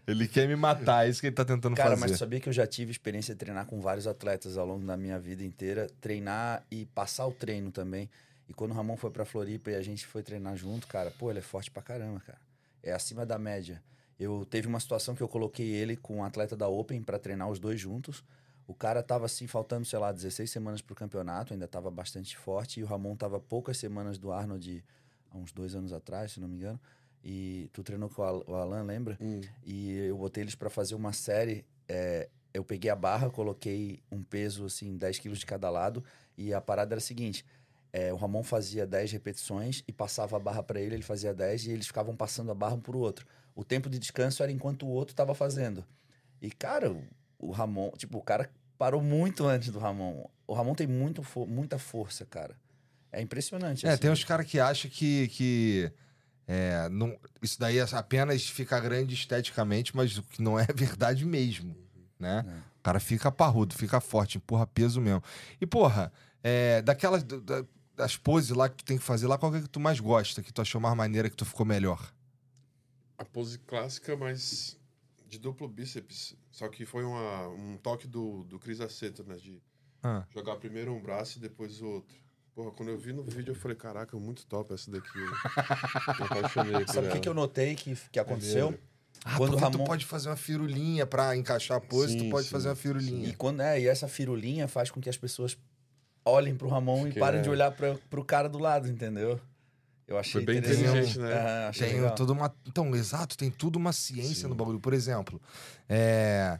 Ele 0.06 0.28
quer 0.28 0.46
me 0.46 0.56
matar, 0.56 1.06
é 1.06 1.10
isso 1.10 1.20
que 1.20 1.28
ele 1.28 1.34
tá 1.34 1.44
tentando 1.44 1.74
Cara, 1.76 1.90
fazer. 1.90 2.00
mas 2.00 2.10
tu 2.12 2.18
sabia 2.18 2.40
que 2.40 2.48
eu 2.48 2.52
já 2.52 2.66
tive 2.66 2.90
experiência 2.90 3.34
de 3.34 3.38
treinar 3.38 3.64
com 3.66 3.80
vários 3.80 4.06
atletas 4.06 4.58
ao 4.58 4.66
longo 4.66 4.84
da 4.84 4.96
minha 4.98 5.18
vida 5.18 5.42
inteira, 5.42 5.86
treinar 6.00 6.62
e 6.70 6.84
passar 6.86 7.26
o 7.26 7.32
treino 7.32 7.70
também. 7.70 8.10
E 8.48 8.52
quando 8.52 8.72
o 8.72 8.74
Ramon 8.74 8.96
foi 8.96 9.10
pra 9.10 9.24
Floripa 9.24 9.70
e 9.70 9.76
a 9.76 9.82
gente 9.82 10.06
foi 10.06 10.22
treinar 10.22 10.56
junto, 10.56 10.86
cara, 10.88 11.10
pô, 11.18 11.30
ele 11.30 11.38
é 11.38 11.42
forte 11.42 11.70
pra 11.70 11.80
caramba, 11.82 12.20
cara. 12.20 12.38
É 12.82 12.92
acima 12.92 13.24
da 13.24 13.38
média. 13.38 13.80
Eu 14.18 14.44
teve 14.50 14.66
uma 14.68 14.80
situação 14.80 15.14
que 15.14 15.22
eu 15.22 15.28
coloquei 15.28 15.68
ele 15.70 15.96
com 15.96 16.16
um 16.18 16.24
atleta 16.24 16.54
da 16.56 16.68
Open 16.68 17.00
pra 17.02 17.18
treinar 17.18 17.48
os 17.48 17.58
dois 17.58 17.80
juntos. 17.80 18.22
O 18.70 18.74
cara 18.74 19.02
tava 19.02 19.26
assim, 19.26 19.48
faltando, 19.48 19.84
sei 19.84 19.98
lá, 19.98 20.12
16 20.12 20.48
semanas 20.48 20.80
pro 20.80 20.94
campeonato, 20.94 21.52
ainda 21.52 21.66
tava 21.66 21.90
bastante 21.90 22.36
forte. 22.36 22.78
E 22.78 22.84
o 22.84 22.86
Ramon 22.86 23.16
tava 23.16 23.40
poucas 23.40 23.76
semanas 23.76 24.16
do 24.16 24.30
Arnold, 24.30 24.84
há 25.28 25.36
uns 25.36 25.50
dois 25.50 25.74
anos 25.74 25.92
atrás, 25.92 26.30
se 26.30 26.38
não 26.40 26.46
me 26.46 26.54
engano. 26.54 26.80
E 27.24 27.68
tu 27.72 27.82
treinou 27.82 28.08
com 28.08 28.22
o 28.22 28.24
Al- 28.24 28.44
o 28.46 28.54
Alan, 28.54 28.84
lembra? 28.84 29.18
Hum. 29.20 29.40
E 29.64 29.90
eu 29.96 30.16
botei 30.16 30.44
eles 30.44 30.54
pra 30.54 30.70
fazer 30.70 30.94
uma 30.94 31.12
série. 31.12 31.64
é, 31.88 32.28
eu 32.54 32.62
peguei 32.64 32.88
a 32.92 32.94
barra, 32.94 33.28
coloquei 33.28 34.04
um 34.10 34.22
peso, 34.22 34.64
assim, 34.66 34.96
10 34.96 35.18
quilos 35.18 35.40
de 35.40 35.46
cada 35.46 35.68
lado. 35.68 36.04
E 36.38 36.54
a 36.54 36.60
parada 36.60 36.94
era 36.94 36.98
a 36.98 37.02
seguinte: 37.02 37.44
é, 37.92 38.12
o 38.12 38.16
Ramon 38.16 38.44
fazia 38.44 38.86
10 38.86 39.10
repetições 39.10 39.82
e 39.88 39.92
passava 39.92 40.36
a 40.36 40.38
barra 40.38 40.62
pra 40.62 40.80
ele, 40.80 40.94
ele 40.94 41.02
fazia 41.02 41.34
10 41.34 41.66
e 41.66 41.72
eles 41.72 41.88
ficavam 41.88 42.14
passando 42.14 42.52
a 42.52 42.54
barra 42.54 42.76
um 42.76 42.80
pro 42.80 42.98
outro. 43.00 43.26
O 43.52 43.64
tempo 43.64 43.90
de 43.90 43.98
descanso 43.98 44.44
era 44.44 44.52
enquanto 44.52 44.86
o 44.86 44.90
outro 44.90 45.12
tava 45.12 45.34
fazendo. 45.34 45.84
E, 46.40 46.52
cara, 46.52 46.96
o 47.36 47.50
Ramon, 47.50 47.90
tipo, 47.96 48.16
o 48.18 48.22
cara 48.22 48.48
parou 48.80 49.02
muito 49.02 49.46
antes 49.46 49.68
do 49.68 49.78
Ramon. 49.78 50.24
O 50.46 50.54
Ramon 50.54 50.74
tem 50.74 50.86
muito, 50.86 51.22
fo- 51.22 51.44
muita 51.46 51.78
força, 51.78 52.24
cara. 52.24 52.56
É 53.12 53.20
impressionante. 53.20 53.84
É, 53.86 53.90
assim. 53.90 54.00
tem 54.00 54.10
uns 54.10 54.24
caras 54.24 54.46
que 54.46 54.58
acham 54.58 54.90
que, 54.90 55.28
que 55.28 55.92
é, 56.48 56.88
não, 56.88 57.14
isso 57.42 57.60
daí 57.60 57.76
é 57.76 57.84
apenas 57.92 58.46
fica 58.46 58.80
grande 58.80 59.12
esteticamente, 59.14 59.94
mas 59.94 60.16
o 60.16 60.22
que 60.22 60.40
não 60.40 60.58
é 60.58 60.66
verdade 60.74 61.26
mesmo, 61.26 61.76
né? 62.18 62.42
É. 62.48 62.50
O 62.78 62.82
cara 62.82 62.98
fica 62.98 63.30
parrudo, 63.30 63.74
fica 63.74 64.00
forte, 64.00 64.38
empurra 64.38 64.66
peso 64.66 64.98
mesmo. 64.98 65.22
E, 65.60 65.66
porra, 65.66 66.10
é, 66.42 66.80
daquelas 66.80 67.22
da- 67.22 67.36
da- 67.36 67.64
das 67.94 68.16
poses 68.16 68.48
lá 68.56 68.66
que 68.66 68.76
tu 68.76 68.84
tem 68.86 68.96
que 68.96 69.04
fazer 69.04 69.26
lá, 69.26 69.36
qual 69.36 69.52
que 69.52 69.58
é 69.58 69.60
que 69.60 69.68
tu 69.68 69.78
mais 69.78 70.00
gosta, 70.00 70.42
que 70.42 70.50
tu 70.50 70.62
achou 70.62 70.80
mais 70.80 70.96
maneira, 70.96 71.28
que 71.28 71.36
tu 71.36 71.44
ficou 71.44 71.66
melhor? 71.66 72.10
A 73.18 73.26
pose 73.26 73.58
clássica, 73.58 74.16
mas 74.16 74.78
de 75.30 75.38
duplo 75.38 75.68
bíceps. 75.68 76.34
Só 76.50 76.68
que 76.68 76.84
foi 76.84 77.04
uma, 77.04 77.48
um 77.48 77.78
toque 77.78 78.06
do, 78.06 78.42
do 78.44 78.58
Cris 78.58 78.80
Aceto, 78.80 79.24
né? 79.24 79.36
De 79.36 79.62
Ah, 80.02 80.26
jogar 80.30 80.56
primeiro 80.56 80.92
um 80.92 81.00
braço 81.00 81.38
e 81.38 81.40
depois 81.40 81.80
o 81.80 81.86
outro. 81.86 82.16
Porra, 82.54 82.72
quando 82.72 82.88
eu 82.88 82.98
vi 82.98 83.12
no 83.12 83.22
vídeo, 83.22 83.52
eu 83.52 83.54
falei, 83.54 83.76
caraca, 83.76 84.16
muito 84.18 84.44
top 84.44 84.74
essa 84.74 84.90
daqui. 84.90 85.08
Eu 85.18 86.24
apaixonei 86.26 86.84
Sabe 86.88 87.06
o 87.06 87.10
que, 87.12 87.20
que 87.20 87.28
eu 87.28 87.34
notei 87.34 87.74
que, 87.76 87.94
que 88.10 88.18
aconteceu? 88.18 88.66
Maneiro. 88.66 88.84
Ah, 89.24 89.36
Quando 89.36 89.50
o 89.54 89.58
porque 89.58 89.70
tu 89.70 89.78
Ramon- 89.78 89.84
pode 89.86 90.04
fazer 90.06 90.28
uma 90.30 90.36
firulinha 90.36 91.06
pra 91.06 91.36
encaixar 91.36 91.76
a 91.76 91.80
pose, 91.80 92.16
tu 92.16 92.22
Sim, 92.24 92.30
pode 92.30 92.46
sim, 92.46 92.50
fazer 92.50 92.68
uma 92.68 92.74
E, 92.74 92.76
firulinha. 92.76 93.34
quando, 93.36 93.60
é, 93.60 93.80
e 93.80 93.86
essa 93.86 94.08
firulinha 94.08 94.66
faz 94.66 94.90
com 94.90 95.00
que 95.00 95.08
as 95.10 95.16
pessoas 95.16 95.56
olhem 96.24 96.56
pro 96.56 96.68
Ramon 96.68 97.06
e 97.06 97.12
parem 97.12 97.40
é- 97.40 97.42
de 97.42 97.50
olhar 97.50 97.70
pra, 97.70 97.94
pro 98.08 98.24
cara 98.24 98.48
do 98.48 98.58
lado, 98.58 98.88
entendeu? 98.88 99.38
Eu 100.10 100.18
achei 100.18 100.32
Foi 100.32 100.42
bem 100.44 100.58
interessante. 100.58 100.88
inteligente, 100.88 101.18
né? 101.20 101.32
Aham, 101.34 101.68
achei 101.68 101.86
Tem 101.88 102.00
legal. 102.00 102.14
toda 102.16 102.32
uma. 102.32 102.54
Então, 102.66 102.94
exato, 102.96 103.38
tem 103.38 103.48
tudo 103.48 103.76
uma 103.76 103.92
ciência 103.92 104.42
Sim. 104.42 104.48
no 104.48 104.56
bagulho. 104.56 104.80
Por 104.80 104.92
exemplo, 104.92 105.40
é, 105.88 106.58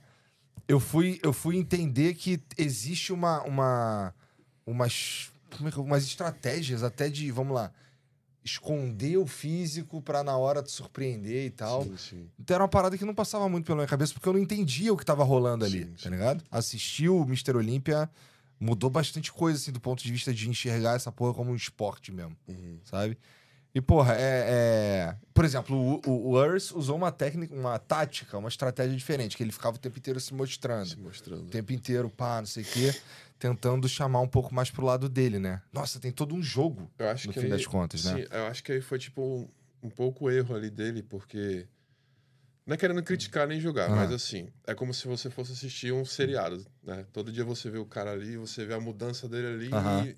eu, 0.69 0.79
fui, 0.79 1.19
eu 1.21 1.33
fui 1.33 1.57
entender 1.57 2.15
que 2.15 2.41
existe 2.57 3.13
uma. 3.13 3.43
uma 3.43 4.15
umas, 4.65 5.33
como 5.57 5.69
é 5.69 5.73
que 5.73 5.79
eu- 5.79 5.83
umas 5.85 6.05
estratégias 6.05 6.85
até 6.85 7.09
de, 7.09 7.29
vamos 7.33 7.53
lá, 7.55 7.73
esconder 8.45 9.17
o 9.17 9.27
físico 9.27 10.01
pra 10.01 10.23
na 10.23 10.37
hora 10.37 10.63
te 10.63 10.71
surpreender 10.71 11.47
e 11.47 11.51
tal. 11.51 11.83
Sim, 11.85 11.97
sim. 11.97 12.29
Então 12.39 12.55
era 12.55 12.63
uma 12.63 12.69
parada 12.69 12.97
que 12.97 13.05
não 13.05 13.15
passava 13.15 13.49
muito 13.49 13.67
pela 13.67 13.77
minha 13.79 13.89
cabeça, 13.89 14.13
porque 14.15 14.29
eu 14.29 14.33
não 14.33 14.41
entendia 14.41 14.93
o 14.93 14.97
que 14.97 15.05
tava 15.05 15.25
rolando 15.25 15.65
ali, 15.65 15.81
Sim, 15.85 15.91
tá 15.91 15.97
sim. 16.05 16.11
ligado? 16.11 16.45
Assistir 16.53 17.09
o 17.09 17.23
Mr. 17.25 17.57
Olímpia 17.57 18.09
mudou 18.61 18.89
bastante 18.91 19.33
coisa, 19.33 19.59
assim, 19.59 19.73
do 19.73 19.81
ponto 19.81 20.03
de 20.05 20.13
vista 20.13 20.33
de 20.33 20.49
enxergar 20.49 20.95
essa 20.95 21.11
porra 21.11 21.35
como 21.35 21.51
um 21.51 21.57
esporte 21.57 22.13
mesmo 22.13 22.37
Uhum. 22.47 22.79
sabe? 22.85 23.19
E, 23.75 23.81
porra, 23.81 24.15
é. 24.15 24.45
é- 24.49 25.17
Por 25.33 25.45
exemplo, 25.45 25.77
o, 25.77 26.11
o, 26.11 26.33
Urs 26.37 26.71
usou 26.73 26.97
uma 26.97 27.13
técnica, 27.13 27.55
uma 27.55 27.79
tática, 27.79 28.37
uma 28.37 28.49
estratégia 28.49 28.97
diferente, 28.97 29.37
que 29.37 29.43
ele 29.43 29.53
ficava 29.53 29.77
o 29.77 29.79
tempo 29.79 29.97
inteiro 29.99 30.19
se 30.21 30.35
mostrando. 30.35 30.87
Se 30.89 30.99
mostrando. 30.99 31.43
O 31.43 31.51
tempo 31.51 31.73
inteiro, 31.73 32.11
pá, 32.11 32.41
não 32.41 32.47
sei 32.47 32.63
o 32.65 32.67
quê, 32.67 32.95
tentando 33.39 33.89
chamar 33.89 34.21
um 34.21 34.29
pouco 34.29 34.55
mais 34.55 34.71
pro 34.71 34.85
lado 34.85 35.09
dele, 35.09 35.39
né? 35.39 35.63
Nossa, 35.73 35.99
tem 36.01 36.11
todo 36.13 36.35
um 36.35 36.43
jogo 36.43 36.91
Eu 36.99 37.09
acho 37.09 37.29
no 37.29 37.33
que 37.33 37.39
fim 37.41 37.47
aí- 37.47 37.51
das 37.53 37.65
contas, 37.67 38.05
né? 38.05 38.17
Sim, 38.23 38.27
eu 38.31 38.47
acho 38.47 38.63
que 38.65 38.73
aí 38.73 38.81
foi 38.81 38.99
tipo 38.99 39.23
um, 39.23 39.49
um 39.83 39.89
pouco 39.91 40.31
erro 40.31 40.55
ali 40.55 40.69
dele, 40.71 41.03
porque. 41.03 41.67
Não 42.67 42.75
é 42.75 42.77
querendo 42.77 43.03
criticar 43.03 43.49
nem 43.49 43.59
julgar, 43.59 43.87
Aham. 43.89 43.97
mas 43.97 44.13
assim, 44.13 44.49
é 44.67 44.75
como 44.75 44.93
se 44.95 45.07
você 45.09 45.29
fosse 45.31 45.53
assistir 45.53 45.93
um 45.93 46.05
seriado, 46.05 46.65
né? 46.83 47.05
Todo 47.13 47.33
dia 47.33 47.45
você 47.45 47.71
vê 47.71 47.79
o 47.79 47.87
cara 47.87 48.13
ali, 48.13 48.37
você 48.37 48.65
vê 48.65 48.75
a 48.75 48.81
mudança 48.81 49.29
dele 49.29 49.47
ali, 49.47 49.71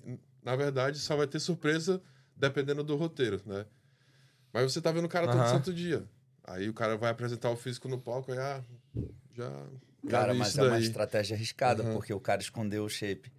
e 0.05 0.19
na 0.43 0.55
verdade 0.55 0.99
só 0.99 1.15
vai 1.15 1.25
ter 1.25 1.39
surpresa 1.39 2.01
dependendo 2.35 2.83
do 2.83 2.95
roteiro, 2.95 3.41
né? 3.45 3.65
Mas 4.51 4.71
você 4.71 4.81
tá 4.81 4.91
vendo 4.91 5.05
o 5.05 5.09
cara 5.09 5.27
todo 5.27 5.47
santo 5.49 5.73
dia. 5.73 6.03
Aí 6.43 6.69
o 6.69 6.73
cara 6.73 6.97
vai 6.97 7.09
apresentar 7.09 7.49
o 7.49 7.55
físico 7.55 7.87
no 7.87 7.99
palco 7.99 8.31
e 8.33 8.37
ah, 8.37 8.61
já. 9.33 9.49
já 9.49 10.09
Cara, 10.09 10.33
mas 10.33 10.57
é 10.57 10.61
uma 10.61 10.71
daí. 10.71 10.83
estratégia 10.83 11.35
arriscada, 11.35 11.81
Aham. 11.81 11.93
porque 11.93 12.13
o 12.13 12.19
cara 12.19 12.41
escondeu 12.41 12.83
o 12.83 12.89
shape. 12.89 13.31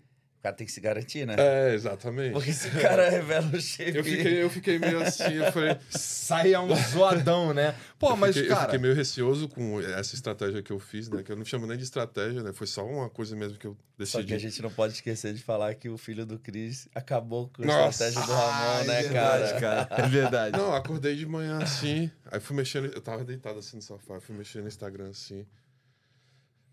O 0.44 0.46
cara 0.46 0.56
tem 0.56 0.66
que 0.66 0.72
se 0.74 0.80
garantir, 0.80 1.26
né? 1.26 1.36
É, 1.38 1.72
exatamente. 1.72 2.34
Porque 2.34 2.52
se 2.52 2.68
o 2.68 2.78
cara 2.82 3.08
revela 3.08 3.46
o 3.56 3.58
shape. 3.58 3.96
Eu 3.96 4.04
fiquei, 4.04 4.42
eu 4.42 4.50
fiquei 4.50 4.78
meio 4.78 5.00
assim, 5.00 5.32
eu 5.32 5.50
falei. 5.50 5.74
Saia 5.88 6.60
um 6.60 6.68
zoadão, 6.76 7.54
né? 7.54 7.74
Pô, 7.98 8.10
eu 8.10 8.16
mas, 8.18 8.34
fiquei, 8.34 8.50
eu 8.50 8.54
cara. 8.54 8.66
fiquei 8.66 8.78
meio 8.78 8.94
receoso 8.94 9.48
com 9.48 9.80
essa 9.80 10.14
estratégia 10.14 10.62
que 10.62 10.70
eu 10.70 10.78
fiz, 10.78 11.08
né? 11.08 11.22
Que 11.22 11.32
eu 11.32 11.36
não 11.36 11.46
chamo 11.46 11.66
nem 11.66 11.78
de 11.78 11.84
estratégia, 11.84 12.42
né? 12.42 12.52
Foi 12.52 12.66
só 12.66 12.84
uma 12.86 13.08
coisa 13.08 13.34
mesmo 13.34 13.56
que 13.56 13.66
eu 13.66 13.72
Só 13.72 14.18
decidi. 14.18 14.24
que 14.26 14.34
a 14.34 14.38
gente 14.38 14.60
não 14.60 14.70
pode 14.70 14.92
esquecer 14.92 15.32
de 15.32 15.42
falar 15.42 15.74
que 15.76 15.88
o 15.88 15.96
filho 15.96 16.26
do 16.26 16.38
Cris 16.38 16.90
acabou 16.94 17.48
com 17.48 17.62
a 17.62 17.66
Nossa! 17.66 18.04
estratégia 18.06 18.20
do 18.26 18.32
Ramon, 18.38 18.52
Ah, 18.52 18.84
né, 18.84 18.98
é 18.98 19.02
verdade, 19.04 19.60
cara? 19.60 19.84
cara. 19.86 20.02
É 20.04 20.08
verdade. 20.10 20.58
Não, 20.58 20.74
acordei 20.74 21.16
de 21.16 21.24
manhã 21.24 21.56
assim, 21.62 22.10
aí 22.30 22.38
fui 22.38 22.54
mexendo, 22.54 22.92
eu 22.94 23.00
tava 23.00 23.24
deitado 23.24 23.58
assim 23.60 23.76
no 23.76 23.82
sofá, 23.82 24.20
fui 24.20 24.36
mexendo 24.36 24.62
no 24.64 24.68
Instagram 24.68 25.08
assim. 25.08 25.46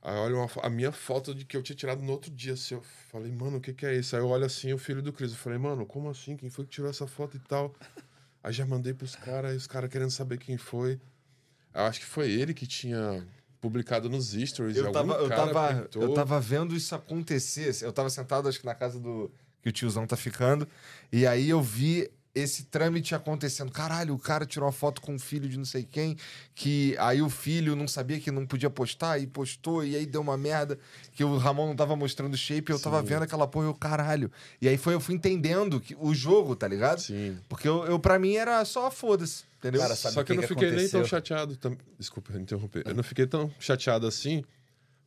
Aí 0.02 0.16
olha 0.16 0.36
uma 0.36 0.50
a 0.64 0.70
minha 0.70 0.92
foto 0.92 1.34
de 1.36 1.46
que 1.46 1.56
eu 1.56 1.62
tinha 1.62 1.76
tirado 1.76 2.02
no 2.02 2.12
outro 2.12 2.32
dia, 2.32 2.54
assim, 2.54 2.74
eu 2.74 2.82
falei, 3.12 3.32
mano, 3.32 3.58
o 3.58 3.62
que 3.62 3.72
que 3.72 3.86
é 3.86 3.96
isso? 3.96 4.16
Aí 4.16 4.22
eu 4.22 4.28
olho 4.28 4.46
assim, 4.46 4.74
o 4.74 4.78
filho 4.78 5.02
do 5.02 5.14
Cris, 5.14 5.32
eu 5.32 5.38
falei, 5.38 5.60
mano, 5.60 5.86
como 5.86 6.10
assim? 6.10 6.36
Quem 6.36 6.50
foi 6.50 6.66
que 6.66 6.72
tirou 6.72 6.90
essa 6.90 7.06
foto 7.06 7.38
e 7.38 7.40
tal? 7.40 7.74
Aí 8.44 8.52
já 8.52 8.66
mandei 8.66 8.94
pros 8.94 9.16
caras, 9.16 9.52
aí 9.52 9.58
os 9.58 9.68
caras 9.68 9.90
querendo 9.90 10.10
saber 10.10 10.40
quem 10.40 10.58
foi. 10.58 11.00
Eu 11.74 11.82
acho 11.84 12.00
que 12.00 12.06
foi 12.06 12.32
ele 12.32 12.54
que 12.54 12.66
tinha 12.66 13.26
publicado 13.62 14.10
nos 14.10 14.32
stories. 14.32 14.76
Eu 14.76 14.92
tava, 14.92 15.14
eu, 15.14 15.30
tava, 15.30 15.90
eu 15.94 16.14
tava 16.14 16.40
vendo 16.40 16.76
isso 16.76 16.96
acontecer. 16.96 17.72
Eu 17.84 17.94
tava 17.94 18.10
sentado, 18.10 18.50
acho 18.50 18.60
que 18.60 18.66
na 18.66 18.74
casa 18.74 19.00
do. 19.00 19.32
que 19.62 19.70
o 19.70 19.72
tiozão 19.72 20.08
tá 20.08 20.18
ficando. 20.18 20.68
E 21.12 21.28
aí 21.28 21.48
eu 21.48 21.62
vi 21.62 22.10
esse 22.34 22.64
trâmite 22.64 23.14
acontecendo. 23.14 23.72
Caralho, 23.72 24.14
o 24.14 24.20
cara 24.20 24.46
tirou 24.46 24.66
uma 24.66 24.72
foto 24.72 25.02
com 25.02 25.16
o 25.16 25.20
filho 25.20 25.50
de 25.50 25.58
não 25.58 25.66
sei 25.66 25.84
quem. 25.84 26.16
Que 26.56 26.96
aí 26.98 27.22
o 27.22 27.30
filho 27.30 27.76
não 27.76 27.88
sabia 27.88 28.20
que 28.20 28.32
não 28.32 28.46
podia 28.46 28.70
postar 28.70 29.20
e 29.20 29.28
postou. 29.28 29.84
E 29.84 29.96
aí 29.96 30.06
deu 30.06 30.22
uma 30.22 30.38
merda. 30.38 30.80
Que 31.14 31.24
o 31.24 31.36
Ramon 31.38 31.68
não 31.68 31.76
tava 31.76 31.96
mostrando 31.96 32.34
o 32.34 32.38
shape. 32.38 32.72
Eu 32.72 32.80
tava 32.80 33.00
Sim. 33.02 33.06
vendo 33.08 33.24
aquela 33.24 33.48
porra 33.48 33.66
e 33.66 33.70
eu, 33.70 33.74
caralho. 33.74 34.32
E 34.62 34.68
aí 34.70 34.78
foi, 34.78 34.94
eu 34.94 35.00
fui 35.02 35.14
entendendo 35.16 35.80
que, 35.82 35.96
o 36.00 36.14
jogo, 36.14 36.56
tá 36.56 36.68
ligado? 36.68 37.00
Sim. 37.02 37.38
Porque 37.50 37.68
eu, 37.68 37.84
eu, 37.86 38.00
pra 38.00 38.18
mim, 38.18 38.36
era 38.36 38.64
só 38.64 38.90
foda-se. 38.90 39.44
Entendeu? 39.60 39.82
Cara, 39.82 39.96
sabe 39.96 40.14
Só 40.16 40.22
o 40.22 40.24
que 40.26 40.32
eu 40.32 40.36
que 40.38 40.42
não 40.42 40.48
que 40.48 40.54
fiquei 40.56 40.70
nem 40.72 40.78
tão 40.90 41.02
aconteceu? 41.02 41.06
chateado. 41.06 41.56
tam- 41.58 41.78
Desculpa 42.00 42.34
interromper. 42.38 42.84
Eu 42.88 42.96
não 42.96 43.04
fiquei 43.04 43.28
tão 43.28 43.52
chateado 43.60 44.08
assim, 44.08 44.44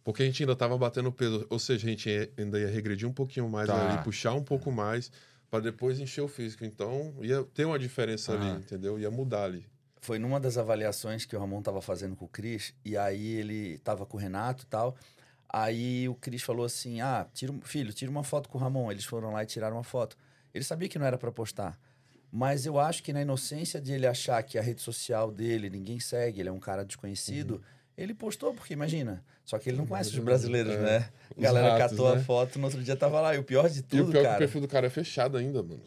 porque 0.05 0.23
a 0.23 0.27
gente 0.27 0.43
ainda 0.43 0.55
tava 0.55 0.77
batendo 0.79 1.11
peso. 1.11 1.45
Ou 1.51 1.59
seja, 1.59 1.87
a 1.87 1.91
gente 1.91 2.31
ainda 2.39 2.61
ia 2.61 2.69
regredir 2.69 3.09
um 3.09 3.13
pouquinho 3.13 3.49
mais 3.49 3.67
Tá. 3.67 3.95
ali, 3.95 4.05
puxar 4.05 4.33
um 4.35 4.43
pouco 4.45 4.71
mais, 4.71 5.11
pra 5.55 5.61
depois 5.61 6.01
encher 6.01 6.21
o 6.21 6.27
físico. 6.29 6.65
Então, 6.65 7.15
ia 7.23 7.45
ter 7.45 7.65
uma 7.65 7.79
diferença 7.79 8.33
ali, 8.33 8.47
Ah. 8.51 8.55
entendeu? 8.57 8.99
Ia 8.99 9.09
mudar 9.11 9.45
ali. 9.45 9.65
Foi 10.01 10.19
numa 10.19 10.41
das 10.41 10.59
avaliações 10.59 11.25
que 11.25 11.37
o 11.37 11.39
Ramon 11.39 11.63
tava 11.63 11.81
fazendo 11.81 12.17
com 12.17 12.25
o 12.25 12.29
Cris, 12.29 12.75
e 12.85 12.97
aí 12.97 13.25
ele 13.37 13.79
tava 13.79 14.05
com 14.05 14.17
o 14.17 14.21
Renato 14.21 14.65
e 14.65 14.67
tal. 14.67 14.97
Aí 15.49 16.09
o 16.09 16.15
Cris 16.17 16.43
falou 16.43 16.67
assim: 16.67 17.01
Ah, 17.01 17.27
tira, 17.33 17.55
filho, 17.63 17.93
tira 17.93 18.11
uma 18.11 18.25
foto 18.25 18.49
com 18.49 18.59
o 18.59 18.61
Ramon. 18.61 18.91
Eles 18.91 19.05
foram 19.05 19.31
lá 19.33 19.45
e 19.45 19.47
tiraram 19.47 19.77
uma 19.77 19.85
foto. 19.85 20.17
Ele 20.53 20.65
sabia 20.65 20.89
que 20.89 20.99
não 20.99 21.07
era 21.07 21.17
pra 21.17 21.31
postar. 21.31 21.79
Mas 22.33 22.67
eu 22.67 22.81
acho 22.81 23.01
que 23.05 23.13
na 23.13 23.23
inocência 23.23 23.81
de 23.81 23.93
ele 23.93 24.09
achar 24.09 24.43
que 24.43 24.59
a 24.59 24.63
rede 24.63 24.83
social 24.83 25.31
dele 25.31 25.71
ninguém 25.71 26.01
segue, 26.01 26.41
ele 26.41 26.49
é 26.49 26.53
um 26.53 26.59
cara 26.59 26.85
desconhecido, 26.85 27.63
ele 27.97 28.15
postou, 28.15 28.53
porque 28.55 28.73
imagina. 28.73 29.23
Só 29.45 29.59
que 29.59 29.69
ele 29.69 29.77
não 29.77 29.87
conhece 29.87 30.11
os 30.11 30.19
brasileiros, 30.19 30.75
É, 30.75 30.79
né? 30.81 31.09
A 31.37 31.41
galera 31.41 31.69
ratos, 31.79 31.91
catou 31.91 32.09
a 32.13 32.17
né? 32.17 32.23
foto, 32.23 32.59
no 32.59 32.65
outro 32.67 32.83
dia 32.83 32.97
tava 32.97 33.21
lá. 33.21 33.35
E 33.35 33.39
o 33.39 33.45
pior 33.45 33.69
de 33.69 33.81
e 33.81 33.83
tudo, 33.83 34.09
o 34.09 34.11
pior 34.13 34.21
é 34.21 34.23
que 34.23 34.27
o 34.27 34.31
cara. 34.31 34.39
perfil 34.39 34.61
do 34.61 34.69
cara 34.69 34.87
é 34.87 34.91
fechado 34.91 35.37
ainda, 35.37 35.63
mano. 35.63 35.83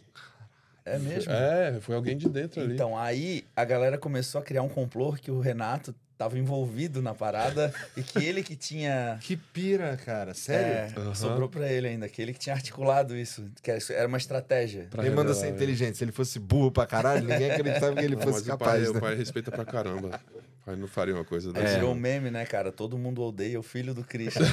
É 0.86 0.98
mesmo? 0.98 1.34
É, 1.34 1.80
foi 1.82 1.96
alguém 1.96 2.16
de 2.18 2.30
dentro 2.30 2.62
ali. 2.62 2.76
Então, 2.76 2.98
aí 2.98 3.46
a 3.56 3.66
galera 3.66 3.98
começou 3.98 4.40
a 4.40 4.44
criar 4.44 4.62
um 4.62 4.70
complô 4.70 5.12
que 5.14 5.30
o 5.30 5.42
Renato 5.42 5.94
tava 6.18 6.40
envolvido 6.40 7.02
na 7.02 7.14
parada 7.14 7.74
e 7.96 8.02
que 8.02 8.24
ele 8.24 8.42
que 8.42 8.56
tinha. 8.56 9.20
Que 9.22 9.36
pira, 9.36 9.98
cara. 9.98 10.34
Sério? 10.34 10.96
É, 10.98 11.00
Aham. 11.02 11.14
Sobrou 11.16 11.50
pra 11.50 11.68
ele 11.72 11.88
ainda, 11.90 12.08
que 12.08 12.22
ele 12.22 12.32
que 12.32 12.40
tinha 12.40 12.56
articulado 12.56 13.18
isso, 13.18 13.46
que 13.62 13.70
era 13.92 14.08
uma 14.08 14.18
estratégia. 14.18 14.88
Pra 14.90 15.06
Ele 15.06 15.14
manda 15.14 15.34
ser 15.34 15.48
né? 15.48 15.52
inteligente. 15.52 15.98
Se 15.98 16.04
ele 16.06 16.12
fosse 16.14 16.40
burro 16.40 16.72
pra 16.72 16.86
caralho, 16.88 17.28
ninguém 17.28 17.52
acreditava 17.52 17.94
que 17.96 18.06
ele 18.06 18.16
Não, 18.16 18.22
fosse 18.24 18.48
mas 18.48 18.56
o 18.56 18.58
pai, 18.58 18.58
capaz, 18.58 18.90
o 18.90 18.94
né? 18.94 19.00
pai 19.02 19.16
respeita 19.16 19.52
pra 19.52 19.66
caramba. 19.66 20.20
Pai 20.68 20.76
não 20.76 20.86
faria 20.86 21.14
uma 21.16 21.24
coisa 21.24 21.48
Aí 21.56 21.64
dessa. 21.64 21.76
virou 21.76 21.94
um 21.94 21.96
meme, 21.96 22.30
né, 22.30 22.46
cara? 22.46 22.74
Todo 22.74 22.98
mundo 22.98 23.22
odeia 23.22 23.58
o 23.58 23.64
filho 23.64 23.94
do 23.94 24.04
Cristo. 24.04 24.42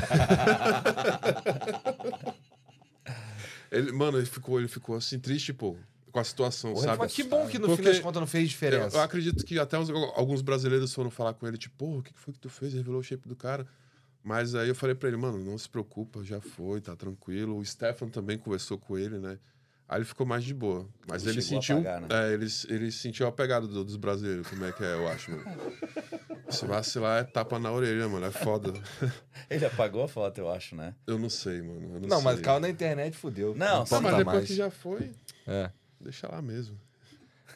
Ele, 3.72 3.90
mano, 3.90 4.18
ele 4.18 4.26
ficou, 4.26 4.60
ele 4.60 4.68
ficou 4.68 4.94
assim, 4.94 5.18
triste, 5.18 5.52
pô, 5.52 5.76
com 6.12 6.20
a 6.20 6.22
situação, 6.22 6.72
Porra, 6.74 6.84
sabe? 6.86 6.98
Mas 6.98 7.12
que 7.12 7.24
bom 7.24 7.48
que 7.48 7.58
no 7.58 7.66
Porque 7.66 7.82
fim 7.82 7.88
das 7.88 7.98
contas 7.98 8.20
não 8.20 8.26
fez 8.28 8.44
Eu, 8.44 8.48
diferença. 8.50 8.96
eu 8.96 9.00
acredito 9.00 9.44
que 9.44 9.58
até 9.58 9.76
uns- 9.76 9.90
alguns 9.90 10.40
brasileiros 10.42 10.94
foram 10.94 11.10
falar 11.10 11.34
com 11.34 11.44
ele, 11.48 11.58
tipo, 11.58 11.74
porra, 11.76 11.98
o 11.98 12.02
que 12.04 12.12
que 12.14 12.20
foi 12.20 12.32
que 12.32 12.38
tu 12.38 12.48
fez? 12.48 12.72
Revelou 12.72 13.00
o 13.00 13.02
shape 13.02 13.28
do 13.28 13.34
cara. 13.34 13.66
Mas 14.22 14.54
aí 14.54 14.68
eu 14.68 14.74
falei 14.76 14.94
pra 14.94 15.08
ele, 15.08 15.16
mano, 15.16 15.38
não 15.42 15.58
se 15.58 15.68
preocupa, 15.68 16.22
já 16.22 16.40
foi, 16.40 16.80
tá 16.80 16.94
tranquilo. 16.94 17.56
O 17.58 17.64
Stefan 17.64 18.06
também 18.08 18.38
conversou 18.38 18.78
com 18.78 18.96
ele, 18.96 19.18
né? 19.18 19.40
Aí 19.88 19.98
ele 19.98 20.04
ficou 20.04 20.26
mais 20.26 20.42
de 20.42 20.54
boa. 20.54 20.88
Mas 21.06 21.22
Ele 21.22 21.32
ele, 21.32 21.42
sentiu. 21.42 21.76
pagar, 21.76 22.00
né? 22.00 22.08
é, 22.10 22.32
ele, 22.32 22.46
ele 22.68 22.90
sentiu 22.90 23.26
a 23.26 23.32
pegada 23.32 23.66
do- 23.66 23.84
dos 23.84 23.96
brasileiros, 23.96 24.46
como 24.48 24.64
é 24.64 24.72
que 24.72 24.82
é, 24.82 24.94
eu 24.94 25.06
acho, 25.08 25.30
mano. 25.30 25.44
Se 26.50 26.64
vacilar 26.66 27.20
é 27.20 27.24
tapa 27.24 27.58
na 27.58 27.70
orelha, 27.72 28.08
mano. 28.08 28.24
É 28.26 28.30
foda. 28.30 28.72
ele 29.50 29.64
apagou 29.66 30.02
a 30.04 30.08
foto, 30.08 30.38
eu 30.38 30.50
acho, 30.50 30.74
né? 30.76 30.94
Eu 31.06 31.18
não 31.18 31.28
sei, 31.28 31.60
mano. 31.62 31.96
Eu 31.96 32.00
não, 32.00 32.08
Não, 32.08 32.22
mas 32.22 32.36
sei. 32.36 32.44
caiu 32.44 32.60
na 32.60 32.68
internet, 32.68 33.16
fudeu. 33.16 33.54
Não, 33.54 33.78
Não, 33.80 33.86
sim, 33.86 33.94
mas 34.00 34.16
depois 34.16 34.36
mais. 34.36 34.46
que 34.46 34.54
já 34.54 34.70
foi, 34.70 35.10
É. 35.46 35.70
deixa 36.00 36.28
lá 36.30 36.40
mesmo. 36.40 36.78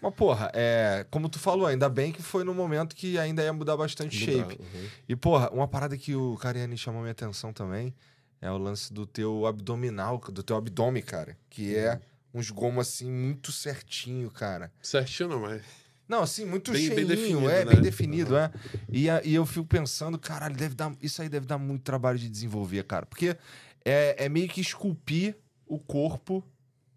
Mas, 0.01 0.15
porra, 0.15 0.51
é, 0.55 1.05
como 1.11 1.29
tu 1.29 1.39
falou, 1.39 1.67
ainda 1.67 1.89
bem 1.89 2.13
que 2.13 2.23
foi 2.23 2.45
no 2.45 2.55
momento 2.55 2.95
que 2.95 3.19
ainda 3.19 3.43
ia 3.43 3.53
mudar 3.53 3.77
bastante 3.77 4.19
Mudar, 4.21 4.33
shape. 4.51 4.61
uhum. 4.61 4.89
E, 5.09 5.17
porra, 5.17 5.51
uma 5.51 5.67
parada 5.67 5.97
que 5.97 6.15
o 6.15 6.37
Cariani 6.37 6.77
chamou 6.79 7.01
minha 7.01 7.13
atenção 7.13 7.53
também 7.53 7.95
é 8.41 8.51
o 8.51 8.57
lance 8.59 8.93
do 8.93 9.05
teu 9.07 9.45
abdominal, 9.47 10.19
do 10.19 10.43
teu 10.43 10.57
abdômen, 10.57 11.03
cara. 11.03 11.37
Que 11.51 11.75
é 11.77 12.01
uns 12.33 12.51
gomos 12.51 12.89
assim, 12.89 13.11
muito 13.11 13.51
certinho, 13.53 14.31
cara. 14.31 14.73
Certinho 14.83 15.29
não, 15.31 15.41
mas. 15.41 15.63
Não, 16.09 16.23
assim, 16.23 16.47
muito 16.47 16.73
Bem- 16.73 16.89
bem 16.89 16.97
cheinho, 16.97 17.09
definido, 17.09 17.51
é, 17.51 17.65
né? 17.65 17.73
bem 17.73 17.81
definido, 17.83 18.37
é. 18.37 18.51
E, 18.91 19.07
e 19.25 19.35
eu 19.35 19.45
fico 19.45 19.67
pensando, 19.67 20.19
caralho, 20.19 20.57
deve 20.57 20.75
dar, 20.75 20.91
isso 21.03 21.21
aí 21.21 21.29
deve 21.29 21.45
dar 21.47 21.59
muito 21.59 21.83
trabalho 21.83 22.19
de 22.19 22.29
desenvolver, 22.31 22.83
cara. 22.85 23.05
Porque 23.05 23.37
é, 23.85 24.25
é 24.25 24.29
meio 24.29 24.49
que 24.49 24.61
esculpir 24.61 25.37
o 25.67 25.79
corpo 25.79 26.43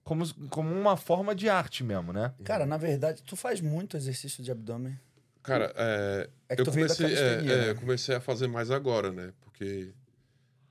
como, 0.03 0.23
como 0.49 0.73
uma 0.73 0.95
forma 0.95 1.35
de 1.35 1.49
arte 1.49 1.83
mesmo, 1.83 2.13
né? 2.13 2.33
Cara, 2.45 2.65
na 2.65 2.77
verdade, 2.77 3.21
tu 3.23 3.35
faz 3.35 3.59
muito 3.59 3.97
exercício 3.97 4.41
de 4.41 4.49
abdômen. 4.49 4.97
Cara, 5.43 5.73
é, 5.75 6.29
É 6.47 6.55
que 6.55 6.61
eu 6.61 6.65
tu 6.65 6.71
veio 6.71 6.87
da 6.87 6.95
comecei, 6.95 7.17
é, 7.17 7.33
é, 7.33 7.41
né? 7.43 7.69
eu 7.71 7.75
comecei 7.75 8.15
a 8.15 8.21
fazer 8.21 8.47
mais 8.47 8.71
agora, 8.71 9.11
né? 9.11 9.33
Porque 9.41 9.91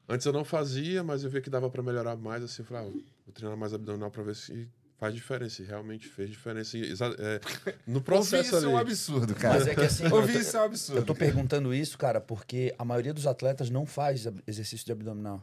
antes 0.08 0.24
eu 0.26 0.32
não 0.32 0.44
fazia, 0.44 1.02
mas 1.04 1.24
eu 1.24 1.30
vi 1.30 1.40
que 1.42 1.50
dava 1.50 1.68
pra 1.68 1.82
melhorar 1.82 2.16
mais, 2.16 2.42
assim, 2.42 2.62
eu 2.62 2.66
falei, 2.66 2.88
ah, 2.88 3.00
vou 3.30 3.32
treinar 3.32 3.56
mais 3.56 3.72
abdominal 3.72 4.10
pra 4.10 4.22
ver 4.22 4.34
se 4.34 4.68
faz 4.98 5.14
diferença. 5.14 5.62
E 5.62 5.64
realmente 5.64 6.08
fez 6.08 6.28
diferença. 6.28 6.76
E, 6.76 6.92
é, 6.92 7.74
no 7.86 8.02
processo 8.02 8.56
isso 8.56 8.66
é 8.66 8.68
um 8.68 8.76
absurdo, 8.76 9.34
cara. 9.34 9.54
Mas 9.58 9.66
é 9.66 9.74
que 9.74 9.80
assim, 9.80 10.04
eu 10.04 10.10
tô- 10.10 10.22
isso 10.24 10.56
é 10.56 10.60
um 10.60 10.62
Eu 10.62 10.66
absurdo. 10.66 11.04
tô 11.06 11.14
perguntando 11.14 11.72
isso, 11.72 11.96
cara, 11.96 12.20
porque 12.20 12.74
a 12.78 12.84
maioria 12.84 13.14
dos 13.14 13.26
atletas 13.26 13.70
não 13.70 13.86
faz 13.86 14.26
exercício 14.46 14.84
de 14.84 14.92
abdominal. 14.92 15.42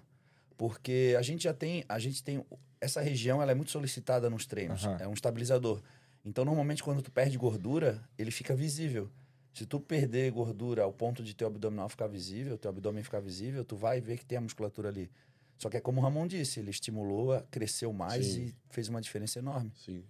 Porque 0.57 1.15
a 1.17 1.21
gente 1.21 1.43
já 1.43 1.53
tem, 1.53 1.83
a 1.87 1.99
gente 1.99 2.23
tem 2.23 2.43
essa 2.81 2.99
região, 3.01 3.41
ela 3.41 3.51
é 3.51 3.55
muito 3.55 3.71
solicitada 3.71 4.29
nos 4.29 4.45
treinos, 4.45 4.85
Aham. 4.85 4.97
é 4.99 5.07
um 5.07 5.13
estabilizador. 5.13 5.81
Então, 6.25 6.43
normalmente 6.43 6.83
quando 6.83 7.01
tu 7.01 7.11
perde 7.11 7.37
gordura, 7.37 8.01
ele 8.17 8.31
fica 8.31 8.55
visível. 8.55 9.09
Se 9.53 9.65
tu 9.65 9.79
perder 9.79 10.31
gordura 10.31 10.83
ao 10.83 10.91
ponto 10.93 11.23
de 11.23 11.33
teu 11.33 11.47
abdominal 11.47 11.89
ficar 11.89 12.07
visível, 12.07 12.57
teu 12.57 12.69
abdômen 12.69 13.03
ficar 13.03 13.19
visível, 13.19 13.63
tu 13.63 13.75
vai 13.75 13.99
ver 14.01 14.17
que 14.17 14.25
tem 14.25 14.37
a 14.37 14.41
musculatura 14.41 14.89
ali. 14.89 15.09
Só 15.57 15.69
que 15.69 15.77
é 15.77 15.81
como 15.81 15.99
o 15.99 16.03
Ramon 16.03 16.27
disse, 16.27 16.59
ele 16.59 16.69
estimulou, 16.69 17.33
a- 17.33 17.41
cresceu 17.49 17.91
mais 17.91 18.25
Sim. 18.25 18.41
e 18.47 18.55
fez 18.69 18.87
uma 18.89 19.01
diferença 19.01 19.39
enorme. 19.39 19.71
Sim. 19.85 20.03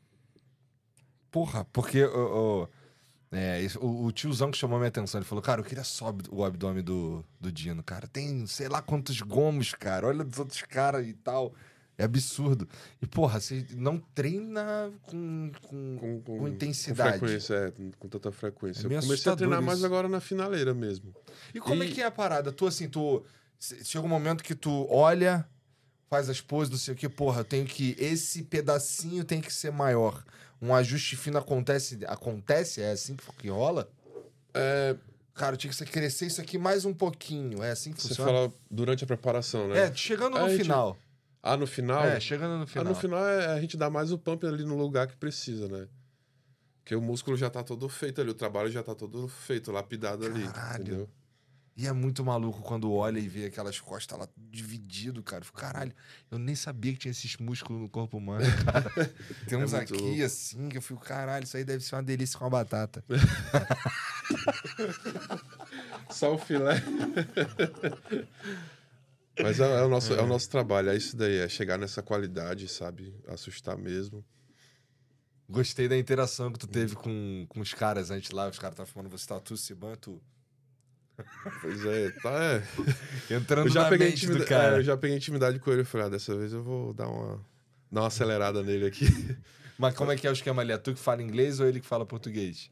Porra, 1.32 1.66
porque 1.72 2.04
o, 2.04 2.64
o- 2.64 2.68
é, 3.32 3.62
isso- 3.62 3.80
o, 3.80 4.06
o 4.06 4.12
tiozão 4.12 4.50
que 4.52 4.58
chamou 4.58 4.78
minha 4.78 4.88
atenção, 4.90 5.20
ele 5.20 5.26
falou, 5.28 5.42
cara, 5.42 5.62
eu 5.62 5.66
queria 5.66 5.84
só 5.84 6.14
o 6.32 6.44
abdômen 6.44 6.84
do, 6.84 7.24
do 7.40 7.52
Dino, 7.52 7.84
cara. 7.84 8.08
Tem 8.08 8.46
sei 8.48 8.68
lá 8.70 8.82
quantos 8.82 9.20
gomos, 9.22 9.74
cara. 9.74 10.08
Olha 10.08 10.24
dos 10.24 10.40
outros 10.40 10.62
caras 10.64 11.06
e 11.08 11.14
tal. 11.14 11.54
É 12.00 12.04
absurdo. 12.04 12.68
E, 13.02 13.08
porra, 13.08 13.40
você 13.40 13.66
não 13.76 13.98
treina 14.14 14.92
com, 15.04 15.52
com, 15.64 15.98
Com, 15.98 16.22
com, 16.22 16.38
com 16.40 16.48
intensidade. 16.48 17.14
Com 17.14 17.26
frequência, 17.26 17.54
é, 17.56 17.72
com 17.98 18.08
tanta 18.08 18.32
frequência. 18.32 18.82
É 18.82 18.86
eu 18.86 19.02
comecei 19.02 19.32
a 19.32 19.36
treinar 19.36 19.58
assustador 19.58 19.62
mais 19.64 19.78
isso. 19.80 19.86
agora 19.88 20.08
na 20.08 20.20
finaleira 20.20 20.74
mesmo. 20.76 21.14
E 21.56 21.60
como 21.60 21.82
é 21.82 21.88
E- 21.88 21.92
que 21.92 22.02
é 22.02 22.06
a 22.06 22.12
parada? 22.12 22.52
Tu, 22.52 22.68
assim, 22.68 22.88
tu. 22.88 23.24
Chega 23.60 24.06
um 24.06 24.10
momento 24.10 24.44
que 24.44 24.54
tu 24.56 24.88
olha, 24.90 25.48
faz 26.10 26.30
as 26.30 26.40
poses, 26.42 26.70
não 26.72 26.78
sei 26.78 26.94
o 26.94 26.98
que, 26.98 27.10
porra, 27.10 27.42
eu 27.42 27.46
tenho 27.46 27.66
que. 27.66 27.96
Esse 27.98 28.44
pedacinho 28.44 29.24
tem 29.24 29.42
que 29.42 29.52
ser 29.52 29.72
maior. 29.72 30.24
Um 30.62 30.74
ajuste 30.74 31.16
fino 31.16 31.38
acontece. 31.38 32.00
Acontece? 32.08 32.82
É 32.82 32.92
assim 32.92 33.16
que, 33.40 33.50
rola? 33.50 33.90
É, 34.54 34.96
Cara, 35.34 35.56
tinha 35.56 35.72
que 35.72 35.86
crescer 35.86 36.26
isso 36.26 36.42
aqui 36.42 36.58
mais 36.58 36.84
um 36.84 36.94
pouquinho. 36.96 37.62
É 37.64 37.70
assim 37.70 37.94
que 37.94 38.02
você 38.02 38.08
funciona? 38.10 38.32
fala 38.32 38.54
durante 38.72 39.04
a 39.04 39.08
preparação, 39.08 39.68
né? 39.68 39.82
É, 39.86 39.94
chegando 39.94 40.40
no 40.40 40.50
gente- 40.50 40.64
final. 40.64 40.98
Ah, 41.44 41.56
no 41.56 41.68
final? 41.68 42.04
É, 42.04 42.20
chegando 42.20 42.58
no 42.58 42.64
Ah, 42.64 42.68
final. 42.68 42.86
no 42.86 42.96
final 42.96 43.24
é 43.28 43.46
a 43.54 43.62
gente 43.62 43.78
dá 43.78 43.88
mais 43.88 44.12
o 44.12 44.18
pump 44.18 44.44
ali 44.48 44.66
no 44.66 44.76
lugar 44.76 45.06
que 45.06 45.16
precisa, 45.16 45.68
né? 45.68 45.88
Porque 46.80 46.96
o 46.96 47.02
músculo 47.02 47.38
já 47.38 47.52
tá 47.52 47.64
todo 47.64 47.88
feito 47.88 48.20
ali, 48.20 48.32
o 48.32 48.34
trabalho 48.34 48.72
já 48.72 48.82
tá 48.82 48.96
todo 48.96 49.28
feito, 49.28 49.72
lapidado 49.72 50.26
ali, 50.26 50.48
Caralho. 50.48 50.82
entendeu? 50.84 51.10
E 51.78 51.86
é 51.86 51.94
muito 51.94 52.26
maluco 52.26 52.64
quando 52.64 52.92
olha 52.92 53.20
e 53.20 53.28
vê 53.28 53.46
aquelas 53.46 53.80
costas 53.80 54.18
lá 54.18 54.28
dividido, 54.36 55.22
cara. 55.22 55.46
Fico, 55.46 55.60
caralho, 55.60 55.94
eu 56.32 56.40
nem 56.40 56.56
sabia 56.56 56.92
que 56.92 56.98
tinha 56.98 57.12
esses 57.12 57.38
músculos 57.38 57.80
no 57.80 57.88
corpo 57.88 58.18
humano, 58.18 58.44
cara. 58.66 58.90
Tem 59.48 59.60
uns 59.60 59.74
É 59.74 59.82
aqui, 59.82 59.94
louco. 59.94 60.24
assim, 60.24 60.70
que 60.70 60.78
eu 60.80 60.82
fico, 60.82 61.00
caralho, 61.00 61.44
isso 61.44 61.56
aí 61.56 61.64
deve 61.64 61.84
ser 61.84 61.94
uma 61.94 62.02
delícia 62.02 62.40
com 62.40 62.46
a 62.46 62.50
batata. 62.50 63.04
Só 66.10 66.34
o 66.34 66.38
filé. 66.40 66.82
Mas 69.40 69.60
é, 69.60 69.72
é 69.80 69.84
o 69.84 69.90
nosso, 69.90 70.14
é. 70.16 70.22
o 70.22 70.26
nosso 70.26 70.50
trabalho, 70.50 70.90
é 70.90 70.98
isso 70.98 71.16
daí, 71.16 71.38
é 71.38 71.48
chegar 71.48 71.78
nessa 71.78 72.02
qualidade, 72.02 72.68
sabe? 72.68 73.14
Assustar 73.28 73.78
mesmo. 73.78 74.26
Gostei 75.48 75.88
da 75.88 75.96
interação 75.96 76.52
que 76.52 76.58
tu 76.58 76.66
teve 76.68 76.96
com, 76.96 77.46
com 77.48 77.60
os 77.60 77.72
caras 77.74 78.10
antes 78.10 78.32
lá. 78.32 78.50
Os 78.50 78.58
caras 78.58 78.74
estavam 78.74 78.92
falando, 78.92 79.12
você 79.12 79.28
tá 79.28 79.40
tu, 79.40 79.56
Siban, 79.56 79.94
tu. 79.96 80.20
Pois 81.62 81.86
é, 81.86 82.10
tá. 82.22 82.32
É. 82.44 82.64
Entrando 83.36 83.68
Eu 83.68 83.72
já, 83.74 83.84
na 83.84 83.90
peguei 83.90 84.08
mente 84.10 84.26
do 84.26 84.34
intimida- 84.34 84.46
cara. 84.46 84.76
é, 84.76 84.80
eu 84.80 84.84
já 84.84 84.96
peguei 84.98 85.18
intimidade 85.18 85.60
com 85.60 85.72
ele 85.72 85.82
e 85.82 85.86
falei, 85.86 86.08
ah, 86.08 86.10
dessa 86.10 86.36
vez 86.36 86.54
eu 86.54 86.64
vou 86.64 86.94
dar 86.94 87.08
uma, 87.08 87.40
dar 87.92 88.02
uma 88.02 88.08
acelerada 88.08 88.62
nele 88.64 88.86
aqui. 88.86 89.06
Mas 89.78 89.94
como 89.96 90.12
é 90.12 90.16
que 90.16 90.26
é 90.26 90.30
o 90.30 90.34
esquema 90.34 90.62
ali? 90.62 90.72
É 90.72 90.78
tu 90.78 90.94
que 90.94 91.00
fala 91.00 91.22
inglês 91.22 91.60
ou 91.60 91.68
ele 91.68 91.80
que 91.80 91.86
fala 91.88 92.06
português? 92.06 92.70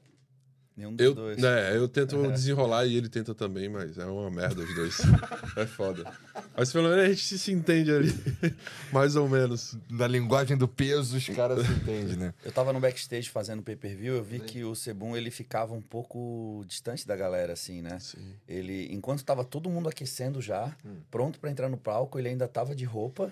Nenhum 0.75 0.94
dos 0.94 1.05
Eu, 1.05 1.15
dois. 1.15 1.38
né, 1.38 1.75
eu 1.77 1.88
tento 1.88 2.22
desenrolar 2.34 2.86
e 2.86 2.98
ele 2.98 3.08
tenta 3.08 3.34
também, 3.34 3.70
mas 3.70 3.98
é 3.98 4.05
uma 4.05 4.29
merda 4.29 4.62
os 4.62 4.75
dois. 4.75 4.98
é 5.55 5.65
foda. 5.65 6.12
Mas 6.55 6.72
pelo 6.72 6.89
menos 6.89 7.05
a 7.05 7.10
gente 7.10 7.38
se, 7.38 7.51
entende 7.51 7.91
ali. 7.91 8.13
Mais 8.91 9.15
ou 9.15 9.29
menos. 9.29 9.77
Na 9.89 10.05
linguagem 10.05 10.58
do 10.58 10.67
peso, 10.67 11.15
os 11.15 11.29
caras 11.29 11.65
se 11.65 11.72
entendem, 11.72 12.17
né? 12.17 12.34
Eu 12.44 12.51
tava 12.51 12.74
no 12.74 12.79
backstage 12.82 13.29
fazendo 13.29 13.62
pay-per-view, 13.63 14.15
eu 14.15 14.24
vi 14.24 14.39
que 14.39 14.63
o 14.65 14.75
Sebum 14.75 15.15
ele 15.15 15.32
ficava 15.32 15.74
um 15.74 15.82
pouco 15.82 16.63
distante 16.67 17.08
da 17.08 17.15
galera, 17.15 17.53
assim, 17.53 17.82
né? 17.82 17.98
Sim. 18.00 18.34
Ele, 18.48 18.94
enquanto 18.94 19.24
tava 19.24 19.46
todo 19.46 19.70
mundo 19.70 19.88
aquecendo 19.88 20.41
já, 20.41 20.75
pronto 21.10 21.39
pra 21.39 21.50
entrar 21.50 21.70
no 21.70 21.77
palco, 21.77 22.20
ele 22.20 22.27
ainda 22.29 22.48
tava 22.48 22.75
de 22.75 22.84
roupa, 22.84 23.32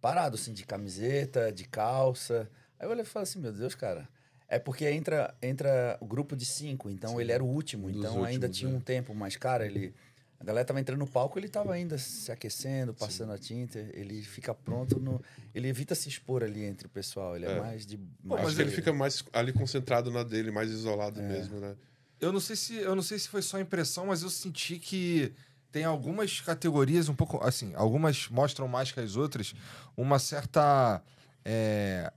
parado, 0.00 0.36
assim, 0.36 0.52
de 0.52 0.64
camiseta, 0.64 1.52
de 1.52 1.64
calça. 1.64 2.48
Aí 2.78 2.86
eu 2.86 2.90
olhei 2.90 3.02
e 3.02 3.06
falei 3.06 3.24
assim, 3.24 3.38
meu 3.38 3.52
Deus, 3.52 3.74
cara. 3.74 4.08
É 4.48 4.58
porque 4.58 4.88
entra, 4.88 5.34
entra 5.42 5.96
o 6.00 6.06
grupo 6.06 6.36
de 6.36 6.44
cinco, 6.44 6.90
então 6.90 7.20
ele 7.20 7.32
era 7.32 7.42
o 7.42 7.46
último, 7.46 7.88
Um 7.88 7.92
dos 7.92 8.00
então 8.00 8.24
ainda 8.24 8.46
últimos, 8.46 8.56
tinha 8.58 8.70
é. 8.70 8.74
um 8.76 8.80
tempo, 8.80 9.14
mas, 9.14 9.36
cara, 9.36 9.66
ele. 9.66 9.94
A 10.38 10.44
galera 10.44 10.66
tava 10.66 10.78
entrando 10.78 10.98
no 10.98 11.06
palco, 11.06 11.38
ele 11.38 11.48
tava 11.48 11.72
ainda 11.72 11.96
se 11.96 12.30
aquecendo, 12.30 12.92
passando 12.92 13.32
a 13.32 13.38
tinta, 13.38 13.78
ele 13.94 14.20
fica 14.22 14.52
pronto 14.52 15.00
no. 15.00 15.22
Ele 15.54 15.68
evita 15.68 15.94
se 15.94 16.08
expor 16.08 16.42
ali 16.44 16.62
entre 16.64 16.86
o 16.86 16.90
pessoal, 16.90 17.34
ele 17.34 17.46
é, 17.46 17.52
É. 17.52 17.60
mais 17.60 17.86
de. 17.86 17.96
Pô, 17.96 18.04
mais 18.34 18.42
mas 18.44 18.58
ele 18.58 18.70
fica 18.70 18.92
mais 18.92 19.24
ali 19.32 19.52
concentrado 19.54 20.10
na 20.10 20.22
dele, 20.22 20.50
mais 20.50 20.70
isolado 20.70 21.18
É. 21.20 21.26
mesmo, 21.26 21.58
né? 21.60 21.74
Eu 22.20 22.30
não 22.30 22.40
sei 22.40 22.56
se 22.56 22.76
eu 22.76 22.94
não 22.94 23.02
sei 23.02 23.18
se 23.18 23.28
foi 23.28 23.40
só 23.40 23.58
impressão, 23.58 24.06
mas 24.06 24.22
eu 24.22 24.28
senti 24.28 24.78
que 24.78 25.32
tem 25.72 25.84
algumas 25.84 26.40
categorias 26.42 27.08
um 27.08 27.14
pouco 27.14 27.42
assim, 27.42 27.72
algumas 27.74 28.28
mostram 28.28 28.68
mais 28.68 28.92
que 28.92 29.00
as 29.00 29.16
outras 29.16 29.54
uma 29.96 30.18
certa 30.18 31.02
é, 31.44 32.12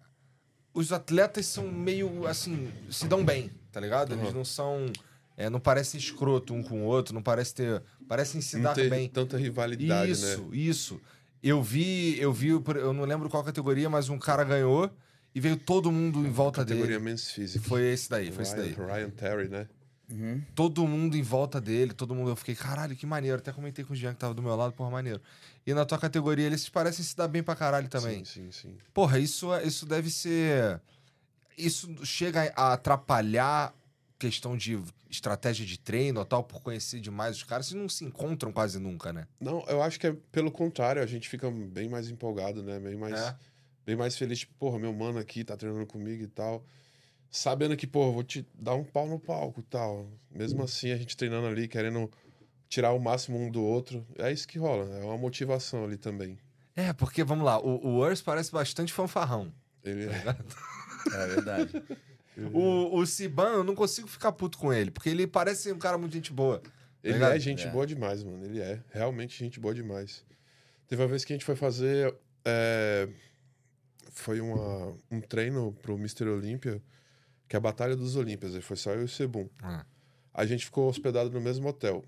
os 0.78 0.92
atletas 0.94 1.46
são 1.46 1.68
meio 1.72 2.26
assim 2.28 2.72
se 2.90 3.08
dão 3.08 3.24
bem, 3.26 3.52
tá 3.72 3.80
ligado? 3.80 4.13
Eles 4.13 4.28
Uhum. 4.30 4.34
não 4.34 4.46
são 4.46 4.92
é, 5.36 5.50
não 5.50 5.60
parecem 5.60 6.00
escroto 6.00 6.54
um 6.54 6.63
com 6.63 6.82
o 6.84 6.86
outro, 6.86 7.13
não 7.13 7.22
parece 7.22 7.54
ter 7.56 7.82
parecem 8.08 8.40
se 8.42 8.56
Não 8.58 8.63
dar 8.63 8.76
bem. 8.76 9.08
tanta 9.10 9.38
rivalidade, 9.38 10.12
Isso, 10.12 10.42
né? 10.44 10.56
isso. 10.58 11.02
Eu 11.44 11.62
vi, 11.62 12.20
eu 12.20 12.34
vi, 12.34 12.50
eu 12.50 12.94
não 12.94 13.04
lembro 13.06 13.30
qual 13.30 13.44
categoria, 13.44 13.90
mas 13.90 14.10
um 14.10 14.18
cara 14.18 14.44
ganhou 14.44 14.90
e 15.36 15.40
veio 15.40 15.56
todo 15.58 15.92
mundo 15.92 16.20
em 16.26 16.32
volta 16.32 16.62
Categoria 16.62 16.98
dele. 16.98 17.04
Men's 17.04 17.30
Physique. 17.32 17.68
Foi 17.68 17.84
esse 17.84 18.10
daí, 18.10 18.32
foi 18.32 18.42
esse 18.44 18.56
daí 18.56 18.72
Ryan, 18.74 18.86
Ryan 18.94 19.10
Terry, 19.12 19.48
né? 19.50 19.68
Uhum. 20.10 20.41
todo 20.56 20.88
mundo 20.88 21.17
em 21.17 21.22
volta 21.22 21.60
dele, 21.60 21.93
todo 21.93 22.15
mundo. 22.15 22.30
Eu 22.30 22.36
fiquei, 22.36 22.56
caralho, 22.56 22.96
que 22.96 23.06
maneiro. 23.06 23.38
Até 23.39 23.52
comentei 23.52 23.84
com 23.84 23.93
o 23.93 23.96
Jean 23.96 24.13
que 24.13 24.20
tava 24.20 24.34
do 24.34 24.41
meu 24.41 24.56
lado, 24.56 24.72
porra, 24.74 24.89
maneiro. 24.89 25.22
E 25.65 25.74
na 25.74 25.86
tua 25.86 25.98
categoria, 25.98 26.46
eles 26.46 26.70
parecem 26.70 27.04
se 27.04 27.15
dar 27.15 27.28
bem 27.28 27.43
pra 27.43 27.56
caralho 27.56 27.89
também. 27.89 28.24
Sim, 28.24 28.50
sim, 28.50 28.52
sim. 28.52 28.78
Porra, 28.93 29.20
isso, 29.20 29.54
é- 29.54 29.63
isso 29.65 29.86
deve 29.86 30.10
ser. 30.10 30.80
Isso 31.58 31.93
chega 32.06 32.54
a 32.56 32.74
atrapalhar 32.74 33.74
questão 34.20 34.56
de 34.56 34.80
estratégia 35.10 35.65
de 35.65 35.78
treino 35.78 36.20
ou 36.20 36.26
tal, 36.26 36.43
por 36.43 36.62
conhecer 36.62 37.00
demais 37.00 37.36
os 37.38 37.43
caras. 37.43 37.67
Vocês 37.67 37.80
não 37.80 37.89
se 37.89 38.04
encontram 38.06 38.52
quase 38.52 38.80
nunca, 38.80 39.12
né? 39.13 39.28
Não, 39.39 39.63
eu 39.67 39.82
acho 39.82 40.00
que 40.00 40.08
é 40.08 40.15
pelo 40.32 40.52
contrário, 40.52 41.02
a 41.02 41.06
gente 41.06 41.28
fica 41.30 41.50
bem 41.52 41.88
mais 41.89 42.10
empolgado, 42.10 42.63
né? 42.63 42.80
Bem 42.80 42.96
mais, 42.96 43.13
É. 43.20 43.36
bem 43.86 43.96
mais 43.96 44.17
feliz. 44.17 44.39
Tipo, 44.39 44.54
porra, 44.60 44.80
meu 44.80 44.93
mano 44.93 45.20
aqui 45.20 45.43
tá 45.43 45.56
treinando 45.58 45.86
comigo 45.86 46.24
e 46.24 46.28
tal. 46.28 46.63
Sabendo 47.30 47.76
que, 47.78 47.86
porra, 47.86 48.12
vou 48.12 48.24
te 48.24 48.46
dar 48.54 48.76
um 48.76 48.84
pau 48.84 49.08
no 49.08 49.20
palco 49.20 49.60
e 49.60 49.63
tal. 49.63 50.08
Mesmo 50.32 50.63
assim, 50.63 50.92
a 50.92 50.98
gente 50.98 51.16
treinando 51.18 51.48
ali, 51.48 51.68
querendo 51.68 52.10
tirar 52.70 52.92
o 52.94 53.00
máximo 53.00 53.38
um 53.38 53.50
do 53.52 53.63
outro. 53.63 54.06
É 54.18 54.32
isso 54.32 54.48
que 54.48 54.58
rola, 54.58 54.86
é 54.98 55.04
uma 55.04 55.18
motivação 55.18 55.84
ali 55.84 55.98
também. 55.98 56.38
É, 56.76 56.94
porque, 56.94 57.24
vamos 57.24 57.46
lá, 57.46 57.60
o, 57.60 57.86
o 57.86 57.98
Urs 58.00 58.22
parece 58.22 58.52
bastante 58.52 58.94
fanfarrão. 58.94 59.52
Ele 59.84 60.06
é. 60.06 60.10
É 61.13 61.28
verdade. 61.28 61.84
O, 62.54 62.98
o 63.00 63.06
Siban, 63.06 63.50
eu 63.54 63.63
não 63.63 63.74
consigo 63.74 64.08
ficar 64.08 64.32
puto 64.34 64.58
com 64.58 64.74
ele, 64.74 64.92
porque 64.92 65.10
ele 65.10 65.26
parece 65.26 65.72
um 65.72 65.80
cara 65.80 65.98
muito 65.98 66.13
gente 66.13 66.34
boa. 66.34 66.62
Ele 67.04 67.13
ligado? 67.13 67.34
é 67.34 67.40
gente 67.40 67.66
É. 67.66 67.70
boa 67.72 67.88
demais, 67.88 68.24
mano. 68.24 68.44
Ele 68.44 68.60
é 68.60 68.80
realmente 68.92 69.38
gente 69.40 69.60
boa 69.60 69.74
demais. 69.74 70.24
Teve 70.88 71.02
uma 71.02 71.08
vez 71.08 71.24
que 71.24 71.32
a 71.32 71.36
gente 71.36 71.46
foi 71.46 71.56
fazer. 71.56 72.13
é, 72.46 73.08
Foi 74.12 74.42
uma, 74.42 74.94
um 75.10 75.22
treino 75.22 75.72
pro 75.82 75.96
Mr. 75.96 76.26
Olímpia, 76.28 76.82
que 77.48 77.56
é 77.56 77.58
a 77.58 77.62
Batalha 77.62 77.96
dos 77.96 78.16
Olímpias. 78.16 78.56
Aí 78.56 78.62
foi 78.62 78.76
só 78.76 78.92
eu 78.92 79.02
e 79.02 79.06
o 79.06 79.08
Sebum. 79.08 79.50
Ah. 79.62 79.86
A 80.34 80.46
gente 80.46 80.66
ficou 80.66 80.88
hospedado 80.90 81.32
no 81.32 81.42
mesmo 81.42 81.68
hotel. 81.68 82.04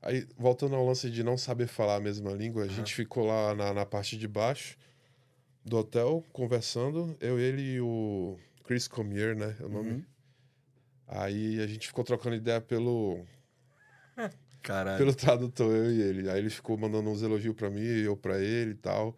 Aí, 0.00 0.26
voltando 0.36 0.74
ao 0.74 0.86
lance 0.86 1.10
de 1.10 1.22
não 1.22 1.38
saber 1.38 1.66
falar 1.66 1.96
a 1.96 2.00
mesma 2.00 2.30
língua, 2.32 2.64
a 2.64 2.68
gente 2.68 2.94
ficou 2.94 3.24
lá 3.26 3.54
na, 3.54 3.72
na 3.72 3.86
parte 3.86 4.18
de 4.18 4.28
baixo 4.28 4.76
do 5.64 5.78
hotel, 5.78 6.22
conversando. 6.32 7.16
Eu, 7.20 7.40
ele 7.40 7.62
e 7.62 7.80
o 7.80 8.36
Chris 8.64 8.86
Comier, 8.86 9.34
né? 9.34 9.56
É 9.58 9.64
o 9.64 9.68
nome. 9.68 9.92
Uhum. 9.92 10.04
Aí 11.08 11.60
a 11.60 11.66
gente 11.66 11.86
ficou 11.86 12.04
trocando 12.04 12.36
ideia 12.36 12.60
pelo, 12.60 13.24
Caralho. 14.62 14.98
pelo 14.98 15.14
tradutor, 15.14 15.74
eu 15.74 15.90
e 15.90 16.02
ele. 16.02 16.28
Aí 16.28 16.38
ele 16.38 16.50
ficou 16.50 16.76
mandando 16.76 17.08
uns 17.08 17.22
elogios 17.22 17.54
pra 17.54 17.70
mim, 17.70 17.80
eu 17.80 18.16
pra 18.16 18.38
ele 18.38 18.72
e 18.72 18.76
tal. 18.76 19.16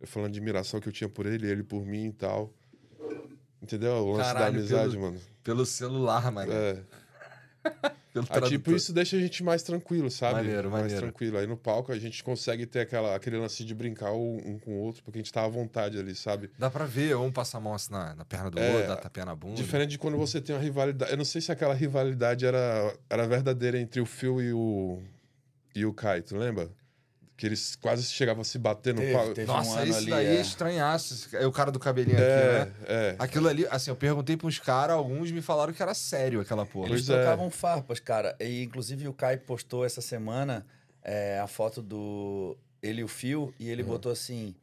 Eu 0.00 0.06
falando 0.06 0.32
de 0.32 0.38
admiração 0.38 0.80
que 0.80 0.88
eu 0.88 0.92
tinha 0.92 1.08
por 1.08 1.26
ele, 1.26 1.46
ele 1.46 1.62
por 1.62 1.84
mim 1.84 2.06
e 2.06 2.12
tal. 2.12 2.52
Entendeu? 3.62 3.92
O 3.92 4.12
lance 4.12 4.24
Caralho, 4.32 4.52
da 4.54 4.58
amizade, 4.58 4.90
pelo- 4.90 5.02
mano. 5.02 5.20
Pelo 5.44 5.64
celular, 5.66 6.32
mano. 6.32 6.52
É. 6.52 6.82
Pelo 8.12 8.26
Aí, 8.28 8.42
tipo, 8.42 8.72
isso 8.74 8.92
deixa 8.92 9.16
a 9.16 9.20
gente 9.20 9.42
mais 9.42 9.62
tranquilo, 9.62 10.10
sabe? 10.10 10.34
Maneiro, 10.34 10.70
mais 10.70 10.82
maneiro. 10.82 11.00
tranquilo. 11.02 11.38
Aí 11.38 11.46
no 11.46 11.56
palco 11.56 11.90
a 11.92 11.98
gente 11.98 12.22
consegue 12.22 12.66
ter 12.66 12.80
aquela, 12.80 13.16
aquele 13.16 13.38
lance 13.38 13.64
de 13.64 13.74
brincar 13.74 14.12
um, 14.12 14.36
um 14.44 14.58
com 14.58 14.72
o 14.72 14.80
outro, 14.82 15.02
porque 15.02 15.18
a 15.18 15.22
gente 15.22 15.32
tá 15.32 15.42
à 15.44 15.48
vontade 15.48 15.98
ali, 15.98 16.14
sabe? 16.14 16.50
Dá 16.58 16.68
pra 16.68 16.84
ver, 16.84 17.16
um 17.16 17.32
passa 17.32 17.56
a 17.56 17.60
mão 17.60 17.72
assim 17.72 17.90
na, 17.90 18.14
na 18.14 18.24
perna 18.26 18.50
do 18.50 18.58
É, 18.58 18.70
outro, 18.70 18.88
dá 18.88 18.96
tapinha 18.96 19.24
na 19.24 19.34
bunda. 19.34 19.54
Diferente 19.54 19.90
de 19.92 19.98
quando 19.98 20.18
você 20.18 20.42
tem 20.42 20.54
uma 20.54 20.60
rivalidade. 20.60 21.10
Eu 21.10 21.16
não 21.16 21.24
sei 21.24 21.40
se 21.40 21.50
aquela 21.50 21.72
rivalidade 21.72 22.44
era, 22.44 22.94
era 23.08 23.26
verdadeira 23.26 23.78
entre 23.80 23.98
o 23.98 24.04
Phil 24.04 24.42
e 24.42 24.52
o, 24.52 24.98
e 25.74 25.86
o 25.86 25.94
Kai, 25.94 26.20
tu 26.20 26.36
lembra? 26.36 26.68
Que 27.42 27.46
eles 27.48 27.74
quase 27.74 28.04
chegavam 28.04 28.42
a 28.42 28.44
se 28.44 28.56
bater 28.56 28.94
no 28.94 29.00
Teve, 29.00 29.12
palco. 29.14 29.34
teve. 29.34 29.46
Nossa, 29.48 29.80
um 29.80 29.84
isso 29.84 29.98
ali, 29.98 30.10
daí 30.10 30.26
é. 30.26 30.36
é 30.36 30.40
estranhaço. 30.40 31.28
É 31.36 31.44
o 31.44 31.50
cara 31.50 31.72
do 31.72 31.78
cabelinho 31.80 32.16
aqui, 32.16 32.24
É, 32.24 32.64
né? 32.66 32.72
é. 32.86 33.16
Aquilo 33.18 33.48
ali, 33.48 33.66
assim, 33.68 33.90
eu 33.90 33.96
perguntei 33.96 34.36
pros 34.36 34.60
caras, 34.60 34.94
alguns 34.94 35.32
me 35.32 35.42
falaram 35.42 35.72
que 35.72 35.82
era 35.82 35.92
sério 35.92 36.40
aquela 36.40 36.64
porra. 36.64 36.86
Eles 36.86 37.04
Pois 37.04 37.10
é. 37.18 37.20
trocavam 37.20 37.50
farpas, 37.50 37.98
cara. 37.98 38.36
E 38.38 38.62
inclusive 38.62 39.08
o 39.08 39.12
Kai 39.12 39.38
postou 39.38 39.84
essa 39.84 40.00
semana 40.00 40.64
é, 41.02 41.40
a 41.40 41.48
foto 41.48 41.82
do 41.82 42.56
ele 42.80 43.00
e 43.00 43.04
o 43.04 43.08
Fio 43.08 43.52
e 43.58 43.68
ele 43.68 43.82
botou 43.82 44.12
assim: 44.12 44.54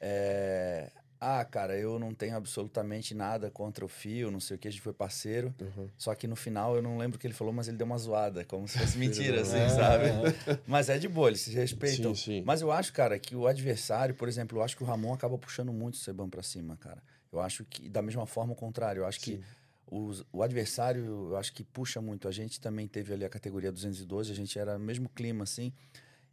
é, 0.00 0.90
Ah, 1.24 1.44
cara, 1.44 1.78
eu 1.78 2.00
não 2.00 2.12
tenho 2.12 2.36
absolutamente 2.36 3.14
nada 3.14 3.48
contra 3.48 3.84
o 3.84 3.88
Fio, 3.88 4.28
não 4.28 4.40
sei 4.40 4.56
o 4.56 4.58
que, 4.58 4.66
a 4.66 4.70
gente 4.72 4.80
foi 4.82 4.92
parceiro. 4.92 5.54
Uhum. 5.60 5.88
Só 5.96 6.12
que 6.16 6.26
no 6.26 6.34
final 6.34 6.74
eu 6.74 6.82
não 6.82 6.98
lembro 6.98 7.16
o 7.16 7.20
que 7.20 7.24
ele 7.28 7.32
falou, 7.32 7.52
mas 7.52 7.68
ele 7.68 7.76
deu 7.76 7.86
uma 7.86 7.96
zoada, 7.96 8.44
como 8.44 8.66
se 8.66 8.76
fosse 8.76 8.98
mentira, 8.98 9.42
assim, 9.42 9.56
É, 9.58 9.68
sabe? 9.68 10.06
é. 10.06 10.58
Mas 10.66 10.88
é 10.88 10.98
de 10.98 11.06
boa, 11.08 11.28
eles 11.28 11.42
se 11.42 11.52
respeitam. 11.52 12.12
Sim, 12.12 12.20
sim. 12.38 12.42
Mas 12.44 12.60
eu 12.60 12.72
acho, 12.72 12.92
cara, 12.92 13.16
que 13.20 13.36
o 13.36 13.46
adversário, 13.46 14.16
por 14.16 14.26
exemplo, 14.26 14.58
eu 14.58 14.64
acho 14.64 14.76
que 14.76 14.82
o 14.82 14.86
Ramon 14.86 15.14
acaba 15.14 15.38
puxando 15.38 15.72
muito 15.72 15.94
o 15.94 15.98
Seban 15.98 16.28
pra 16.28 16.42
cima, 16.42 16.76
cara. 16.76 17.00
Eu 17.32 17.40
acho 17.40 17.64
que, 17.66 17.88
da 17.88 18.02
mesma 18.02 18.26
forma, 18.26 18.52
o 18.52 18.56
contrário. 18.56 19.02
Eu 19.02 19.06
acho 19.06 19.20
que 19.20 19.36
Sim. 19.36 19.42
os- 19.88 20.24
o 20.32 20.42
adversário, 20.42 21.04
eu 21.30 21.36
acho 21.36 21.52
que 21.52 21.62
puxa 21.62 22.00
muito. 22.00 22.26
A 22.26 22.32
gente 22.32 22.60
também 22.60 22.88
teve 22.88 23.14
ali 23.14 23.24
a 23.24 23.28
categoria 23.28 23.70
212, 23.70 24.32
a 24.32 24.34
gente 24.34 24.58
era 24.58 24.76
no 24.76 24.84
mesmo 24.84 25.08
clima, 25.08 25.44
assim. 25.44 25.72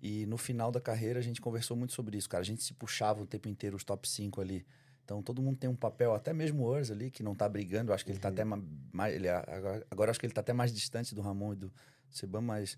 E 0.02 0.26
no 0.26 0.38
final 0.38 0.72
da 0.72 0.80
carreira 0.80 1.20
a 1.20 1.22
gente 1.22 1.42
conversou 1.42 1.76
muito 1.76 1.94
sobre 1.94 2.18
isso, 2.18 2.30
cara. 2.30 2.42
A 2.42 2.46
gente 2.46 2.64
se 2.64 2.74
puxava 2.74 3.22
o 3.22 3.26
tempo 3.28 3.48
inteiro, 3.50 3.76
os 3.76 3.84
top 3.84 4.08
5 4.08 4.40
ali. 4.40 4.66
Então 5.04 5.22
todo 5.24 5.42
mundo 5.42 5.58
tem 5.58 5.70
um 5.70 5.76
papel, 5.76 6.14
até 6.14 6.32
mesmo 6.34 6.64
o 6.64 6.70
Urs 6.72 6.92
ali, 6.92 7.10
que 7.12 7.22
não 7.24 7.36
tá 7.36 7.50
brigando. 7.50 7.92
Eu 7.92 7.96
acho 7.96 8.06
que 8.06 8.12
ele 8.12 8.20
tá 8.20 8.30
até 8.30 8.44
ma- 8.46 8.62
mais. 8.94 9.14
Ele, 9.16 9.28
agora, 9.28 9.86
agora 9.92 10.12
acho 10.12 10.20
que 10.20 10.26
ele 10.26 10.34
tá 10.34 10.42
até 10.42 10.54
mais 10.54 10.72
distante 10.72 11.14
do 11.16 11.22
Ramon 11.22 11.54
e 11.54 11.56
do 11.58 11.74
Seban, 12.10 12.42
mas 12.42 12.78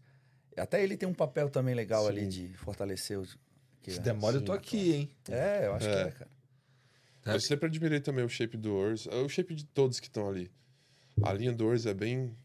até 0.58 0.82
ele 0.84 0.96
tem 0.98 1.08
um 1.08 1.14
papel 1.14 1.50
também 1.50 1.76
legal 1.76 2.08
ali 2.08 2.22
Sim. 2.24 2.30
de 2.48 2.54
fortalecer 2.58 3.20
o. 3.20 3.28
que- 3.82 3.92
Se 3.92 4.00
demora, 4.00 4.38
eu 4.38 4.42
tô 4.44 4.52
aqui, 4.54 4.94
hein? 4.94 5.12
É, 5.30 5.68
eu 5.68 5.74
acho 5.74 5.88
que 5.88 5.94
É. 5.96 6.02
é, 6.02 6.12
cara. 6.12 6.32
É. 7.26 7.36
Eu 7.36 7.40
sempre 7.40 7.68
admirei 7.68 8.00
também 8.00 8.24
o 8.26 8.30
shape 8.30 8.58
do 8.58 8.74
Urs, 8.76 9.06
é 9.08 9.16
o 9.16 9.30
shape 9.30 9.54
de 9.54 9.66
todos 9.66 10.00
que 10.00 10.08
estão 10.08 10.28
ali. 10.28 10.50
A 11.22 11.32
linha 11.34 11.52
do 11.54 11.68
Urs 11.68 11.86
é 11.86 11.94
bem, 11.94 12.36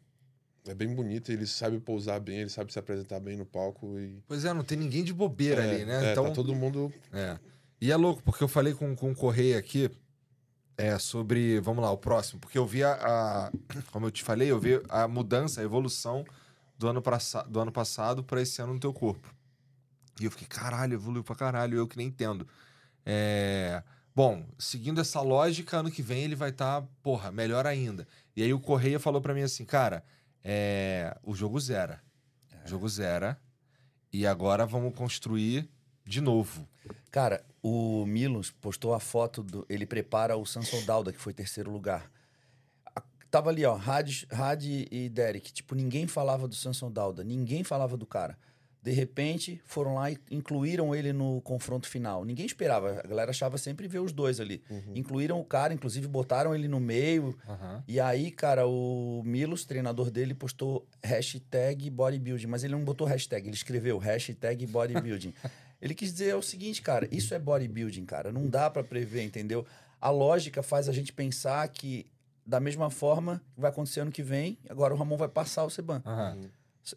é 0.66 0.74
bem 0.74 0.94
bonita, 0.94 1.33
ele 1.33 1.46
sabe 1.46 1.79
pousar 1.81 2.20
bem, 2.20 2.38
ele 2.40 2.50
sabe 2.50 2.72
se 2.72 2.79
apresentar 2.79 3.20
bem 3.20 3.37
no 3.37 3.46
palco 3.46 3.98
e 3.98 4.22
Pois 4.26 4.44
é, 4.44 4.52
não 4.52 4.64
tem 4.64 4.76
ninguém 4.79 5.02
de 5.05 5.12
bobeira 5.12 5.64
é, 5.64 5.74
ali, 5.74 5.85
né? 5.85 6.09
é, 6.09 6.12
então, 6.12 6.24
tá 6.24 6.31
todo 6.33 6.55
mundo 6.55 6.92
É. 7.12 7.38
E 7.81 7.92
é 7.92 7.96
louco, 7.96 8.22
porque 8.22 8.42
eu 8.42 8.48
falei 8.48 8.72
com, 8.74 8.94
com 8.96 9.11
o 9.11 9.14
Correia 9.14 9.59
aqui 9.59 9.90
é, 10.79 10.98
sobre. 10.98 11.61
Vamos 11.61 11.83
lá, 11.83 11.90
o 11.90 11.98
próximo. 11.98 12.40
Porque 12.40 12.57
eu 12.57 12.66
vi 12.66 12.83
a, 12.83 12.92
a- 12.92 13.52
Como 13.92 14.07
eu 14.07 14.11
te 14.11 14.22
falei, 14.22 14.50
eu 14.50 14.59
vi 14.59 14.81
a 14.88 15.07
mudança, 15.07 15.61
a 15.61 15.64
evolução 15.64 16.24
do 16.79 16.88
ano, 16.88 17.00
praça- 17.02 17.42
do 17.44 17.61
ano 17.61 17.70
passado 17.72 18.22
para 18.24 18.40
esse 18.40 18.61
ano 18.62 18.74
no 18.74 18.81
teu 18.81 18.92
corpo. 18.92 19.35
E 20.20 20.24
eu 20.24 20.31
fiquei, 20.31 20.46
caralho, 20.46 20.94
evoluiu 20.94 21.22
pra 21.22 21.35
caralho, 21.35 21.76
eu 21.76 21.87
que 21.87 21.96
nem 21.98 22.07
entendo. 22.09 22.46
É. 23.05 23.83
Bom, 24.14 24.46
seguindo 24.59 24.98
essa 25.00 25.20
lógica, 25.20 25.76
ano 25.79 25.90
que 25.90 26.00
vem 26.00 26.22
ele 26.24 26.35
vai 26.35 26.48
estar, 26.48 26.83
porra, 27.02 27.31
melhor 27.31 27.66
ainda. 27.66 28.09
E 28.35 28.42
aí 28.42 28.52
o 28.55 28.59
Correia 28.61 28.98
falou 28.98 29.20
pra 29.20 29.35
mim 29.35 29.42
assim, 29.42 29.64
cara, 29.66 30.02
é, 30.48 31.18
o 31.24 31.35
jogo 31.35 31.59
zera. 31.59 32.00
O 32.64 32.68
jogo 32.68 32.88
zera. 32.88 33.37
E 34.12 34.24
agora 34.24 34.64
vamos 34.64 34.94
construir 34.94 35.68
de 36.04 36.20
novo. 36.20 36.68
Cara, 37.11 37.44
o 37.61 38.06
Milos 38.06 38.52
postou 38.52 38.94
a 38.94 39.00
foto 39.00 39.42
do. 39.42 39.66
Ele 39.68 39.85
prepara 39.85 40.37
o 40.37 40.46
Samson 40.46 40.85
Dauda, 40.85 41.12
que 41.12 41.18
foi 41.18 41.35
terceiro 41.35 41.70
lugar. 41.72 42.09
Tava 43.28 43.50
ali, 43.50 43.64
ó, 43.64 43.76
Had 43.76 44.62
e 44.62 45.09
Derek. 45.09 45.52
Tipo, 45.52 45.74
ninguém 45.74 46.06
falava 46.06 46.46
do 46.46 46.54
Samson 46.54 46.92
Dauda, 46.92 47.24
ninguém 47.24 47.64
falava 47.64 47.96
do 47.96 48.06
cara. 48.06 48.38
De 48.87 48.92
repente, 48.92 49.61
foram 49.64 49.96
lá 49.96 50.12
e 50.12 50.18
incluíram 50.31 50.94
ele 50.94 51.12
no 51.12 51.40
confronto 51.40 51.88
final. 51.88 52.25
Ninguém 52.25 52.46
esperava, 52.46 53.01
a 53.03 53.03
galera 53.09 53.33
achava 53.33 53.59
sempre 53.59 53.88
ver 53.88 53.99
os 53.99 54.12
dois 54.12 54.38
ali. 54.38 54.62
Incluíram 54.94 55.40
o 55.40 55.44
cara, 55.44 55.75
inclusive 55.75 56.07
botaram 56.07 56.55
ele 56.55 56.68
no 56.68 56.79
meio. 56.79 57.37
Aham. 57.49 57.83
E 57.88 57.99
aí, 57.99 58.31
cara, 58.31 58.64
o 58.64 59.25
Milos, 59.25 59.64
treinador 59.64 60.09
dele, 60.09 60.35
postou 60.35 60.87
hashtag 61.03 61.90
bodybuilding, 61.90 62.46
mas 62.46 62.62
ele 62.62 62.75
não 62.75 62.85
botou 62.85 63.09
hashtag, 63.09 63.49
ele 63.49 63.57
escreveu 63.57 63.99
hashtag 63.99 64.64
bodybuilding. 64.68 65.35
ele 65.83 65.92
quis 65.92 66.12
dizer 66.12 66.37
o 66.37 66.42
seguinte, 66.42 66.81
cara, 66.81 67.09
isso 67.11 67.35
é 67.35 67.40
bodybuilding, 67.40 68.05
cara, 68.05 68.31
não 68.31 68.46
dá 68.49 68.70
pra 68.70 68.85
prever, 68.85 69.25
entendeu? 69.25 69.66
A 70.01 70.11
lógica 70.11 70.62
faz 70.62 70.88
a 70.88 70.92
gente 70.92 71.12
pensar 71.12 71.66
que, 71.70 72.07
da 72.46 72.61
mesma 72.61 72.88
forma, 72.88 73.42
vai 73.57 73.68
acontecer 73.68 73.99
ano 73.99 74.12
que 74.12 74.22
vem, 74.22 74.57
agora 74.70 74.94
o 74.94 74.96
Ramon 74.96 75.16
vai 75.16 75.29
passar 75.29 75.64
o 75.64 75.70
Seban. 75.70 76.01
Aham. 76.07 76.49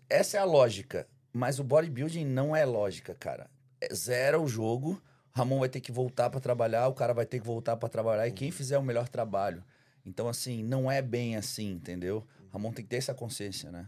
Essa 0.07 0.37
é 0.37 0.39
a 0.39 0.45
lógica, 0.45 1.07
mas 1.39 1.57
o 1.57 1.63
bodybuilding 1.63 2.25
não 2.25 2.53
é 2.53 2.65
lógica, 2.65 3.15
cara. 3.15 3.49
É 3.79 3.95
zero 3.95 4.43
o 4.43 4.47
jogo, 4.47 5.01
o 5.33 5.37
Ramon 5.37 5.59
vai 5.59 5.69
ter 5.69 5.79
que 5.79 5.89
voltar 5.89 6.29
pra 6.29 6.41
trabalhar, 6.41 6.89
o 6.89 6.93
cara 6.93 7.13
vai 7.13 7.25
ter 7.25 7.39
que 7.39 7.45
voltar 7.45 7.77
pra 7.77 7.87
trabalhar 7.87 8.27
e 8.27 8.31
quem 8.33 8.51
fizer 8.51 8.77
o 8.77 8.83
melhor 8.83 9.07
trabalho. 9.07 9.63
Então, 10.05 10.27
assim, 10.27 10.61
não 10.61 10.91
é 10.91 11.01
bem 11.01 11.37
assim, 11.37 11.71
entendeu? 11.71 12.27
Ramon 12.51 12.73
tem 12.73 12.83
que 12.83 12.89
ter 12.89 12.97
essa 12.97 13.13
consciência, 13.13 13.71
né? 13.71 13.87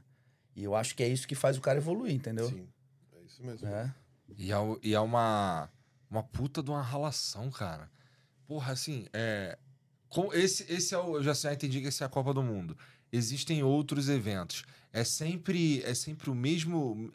E 0.55 0.63
eu 0.63 0.73
acho 0.73 0.95
que 0.95 1.03
é 1.03 1.09
isso 1.09 1.27
que 1.27 1.35
faz 1.35 1.57
o 1.57 1.61
cara 1.61 1.77
evoluir, 1.77 2.13
entendeu? 2.13 2.47
Sim, 2.47 2.69
é 3.11 3.21
isso 3.21 3.43
mesmo. 3.43 3.67
É. 3.67 3.93
E 4.37 4.53
é, 4.53 4.55
e 4.81 4.93
é 4.93 4.99
uma, 5.01 5.69
uma 6.09 6.23
puta 6.23 6.63
de 6.63 6.69
uma 6.69 6.81
ralação, 6.81 7.51
cara. 7.51 7.91
Porra, 8.47 8.71
assim, 8.71 9.07
é. 9.11 9.57
Com 10.07 10.31
esse, 10.33 10.71
esse 10.71 10.93
é 10.93 10.97
o. 10.97 11.17
Eu 11.17 11.23
já, 11.23 11.33
já 11.33 11.53
entendi 11.53 11.81
que 11.81 11.87
esse 11.87 12.01
é 12.01 12.05
a 12.05 12.09
Copa 12.09 12.33
do 12.33 12.41
Mundo. 12.41 12.77
Existem 13.11 13.61
outros 13.61 14.07
eventos. 14.07 14.63
É 14.93 15.03
sempre, 15.03 15.81
é 15.83 15.93
sempre 15.93 16.29
o 16.29 16.35
mesmo. 16.35 17.11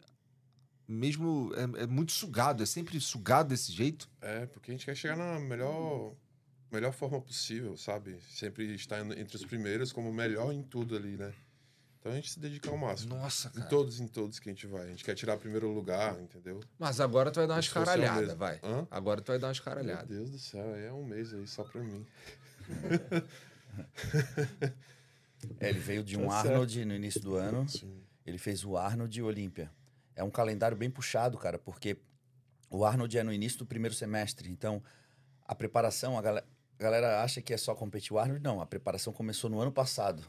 Mesmo. 0.87 1.51
É, 1.55 1.83
é 1.83 1.87
muito 1.87 2.11
sugado. 2.11 2.63
É 2.63 2.65
sempre 2.65 2.99
sugado 3.01 3.49
desse 3.49 3.71
jeito. 3.71 4.09
É, 4.21 4.45
porque 4.45 4.71
a 4.71 4.73
gente 4.73 4.85
quer 4.85 4.95
chegar 4.95 5.17
na 5.17 5.39
melhor, 5.39 6.13
melhor 6.71 6.93
forma 6.93 7.19
possível, 7.19 7.75
sabe? 7.75 8.17
Sempre 8.29 8.73
estar 8.75 8.99
en- 9.05 9.19
entre 9.19 9.35
os 9.35 9.43
primeiros 9.45 9.91
como 9.91 10.09
o 10.09 10.13
melhor 10.13 10.53
em 10.53 10.63
tudo 10.63 10.95
ali, 10.95 11.17
né? 11.17 11.33
Então 11.99 12.11
a 12.11 12.15
gente 12.15 12.31
se 12.31 12.39
dedica 12.39 12.69
ao 12.69 12.77
máximo. 12.77 13.15
Nossa, 13.15 13.49
Em 13.49 13.51
cara. 13.53 13.65
todos, 13.65 13.99
em 13.99 14.07
todos 14.07 14.39
que 14.39 14.47
a 14.49 14.53
gente 14.53 14.65
vai. 14.65 14.83
A 14.85 14.89
gente 14.89 15.03
quer 15.03 15.13
tirar 15.15 15.35
primeiro 15.37 15.69
lugar, 15.73 16.17
entendeu? 16.21 16.61
Mas 16.79 17.01
agora 17.01 17.29
tu 17.31 17.35
vai 17.37 17.47
dar 17.47 17.55
uma 17.55 17.59
escaralhada, 17.59 18.33
vai. 18.35 18.61
Hã? 18.63 18.87
Agora 18.89 19.19
tu 19.19 19.27
vai 19.27 19.39
dar 19.39 19.47
uma 19.47 19.51
Meu 19.51 19.57
escaralhada. 19.59 20.05
Deus 20.05 20.29
do 20.29 20.39
céu, 20.39 20.73
aí 20.73 20.85
é 20.85 20.93
um 20.93 21.03
mês 21.03 21.33
aí 21.33 21.45
só 21.47 21.63
pra 21.65 21.81
mim. 21.83 22.05
É, 25.59 25.69
ele 25.69 25.79
veio 25.79 26.03
de 26.03 26.17
um 26.17 26.27
Tá. 26.27 26.39
Arnold 26.39 26.83
no 26.85 26.95
início 26.95 27.21
do 27.21 27.35
ano. 27.35 27.67
Sim. 27.69 28.01
Ele 28.25 28.37
fez 28.37 28.65
o 28.65 28.75
Arnold 28.75 29.17
e 29.17 29.21
o 29.21 29.25
Olímpia. 29.27 29.71
É 30.17 30.23
um 30.23 30.31
calendário 30.31 30.75
bem 30.75 30.89
puxado, 30.89 31.37
cara, 31.37 31.59
porque 31.59 31.95
o 32.69 32.83
Arnold 32.83 33.15
é 33.17 33.23
no 33.23 33.31
início 33.31 33.59
do 33.59 33.65
primeiro 33.65 33.93
semestre. 33.95 34.49
Então, 34.49 34.83
a 35.45 35.53
preparação, 35.53 36.17
a 36.17 36.21
gala- 36.21 36.43
a 36.79 36.83
galera 36.83 37.23
acha 37.23 37.41
que 37.41 37.53
é 37.53 37.57
só 37.57 37.75
competir 37.75 38.11
o 38.13 38.17
Arnold. 38.19 38.41
Não, 38.43 38.59
a 38.59 38.65
preparação 38.65 39.13
começou 39.13 39.49
no 39.49 39.61
ano 39.61 39.71
passado. 39.71 40.23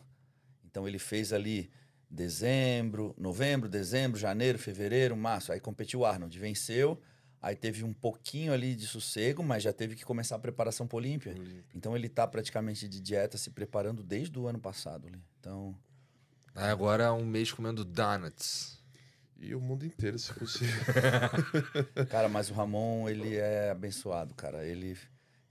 Então, 0.64 0.87
ele 0.87 0.98
fez 0.98 1.33
ali 1.33 1.70
dezembro, 2.11 3.14
novembro, 3.18 3.68
dezembro, 3.68 4.18
janeiro, 4.18 4.59
fevereiro, 4.59 5.16
março. 5.16 5.53
Aí 5.53 5.59
competiu 5.61 6.01
o 6.01 6.05
Arnold, 6.07 6.38
venceu. 6.38 7.01
Aí 7.40 7.57
teve 7.57 7.83
um 7.83 7.92
pouquinho 7.94 8.53
ali 8.53 8.74
de 8.74 8.87
sossego, 8.87 9.42
mas 9.42 9.62
já 9.62 9.72
teve 9.72 9.94
que 9.96 10.05
começar 10.05 10.37
a 10.37 10.38
preparação 10.38 10.87
para 10.87 10.96
Olímpia. 10.96 11.35
Então, 11.74 11.96
ele 11.96 12.09
tá 12.09 12.27
praticamente 12.27 12.87
de 12.88 13.01
dieta, 13.01 13.38
se 13.38 13.51
preparando 13.51 14.03
desde 14.03 14.38
o 14.38 14.46
ano 14.46 14.59
passado. 14.59 15.07
ali. 15.09 15.18
Então, 15.40 15.74
Aí 16.55 16.70
agora 16.70 17.05
é 17.05 17.11
um 17.11 17.24
mês 17.24 17.53
comendo 17.53 17.85
donuts. 17.85 18.78
E 19.38 19.55
o 19.55 19.61
mundo 19.61 19.87
inteiro, 19.87 20.18
se 20.18 20.33
possível. 20.35 20.83
Cara, 22.11 22.29
mas 22.29 22.51
o 22.51 22.55
Ramon, 22.55 23.09
ele 23.09 23.37
é 23.37 23.70
abençoado, 23.70 24.35
cara. 24.35 24.66
Ele, 24.66 24.98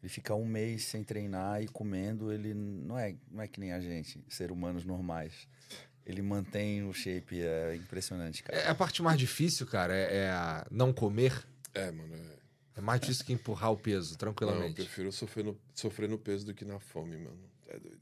ele 0.02 0.10
fica 0.10 0.36
um 0.36 0.45
mês 0.45 0.84
sem 0.84 1.04
treinar 1.04 1.62
e 1.63 1.67
comendo. 1.67 2.32
Ele 2.32 2.54
não 2.54 3.00
é, 3.00 3.15
não 3.32 3.41
é 3.41 3.47
que 3.47 3.60
nem 3.60 3.71
a 3.71 3.80
gente, 3.80 4.23
ser 4.28 4.52
humanos 4.52 4.84
normais. 4.84 5.47
Ele 6.06 6.21
mantém 6.21 6.84
o 6.84 6.93
shape, 6.93 7.41
é 7.41 7.76
impressionante, 7.76 8.43
cara. 8.43 8.60
É 8.60 8.69
a 8.69 8.76
parte 8.76 9.02
mais 9.02 9.17
difícil, 9.17 9.65
cara, 9.65 9.95
é, 9.95 10.17
é 10.17 10.30
a 10.30 10.67
não 10.69 10.91
comer. 10.91 11.45
É, 11.73 11.91
mano. 11.91 12.13
É... 12.13 12.38
É 12.78 12.82
mais 12.82 13.02
difícil 13.02 13.26
que 13.26 13.34
empurrar 13.34 13.71
o 13.71 13.78
peso, 13.78 14.10
Não, 14.10 14.13
eu 14.13 14.17
tranquilamente. 14.19 14.76
prefiro 14.76 15.12
sofrer 15.12 15.43
no, 15.43 15.60
sofrer 15.73 16.08
no 16.08 16.19
peso 16.19 16.45
do 16.45 16.54
que 16.54 16.63
na 16.63 16.80
fome, 16.80 17.17
mano. 17.17 17.50
É 17.65 17.80
doido. 17.80 18.00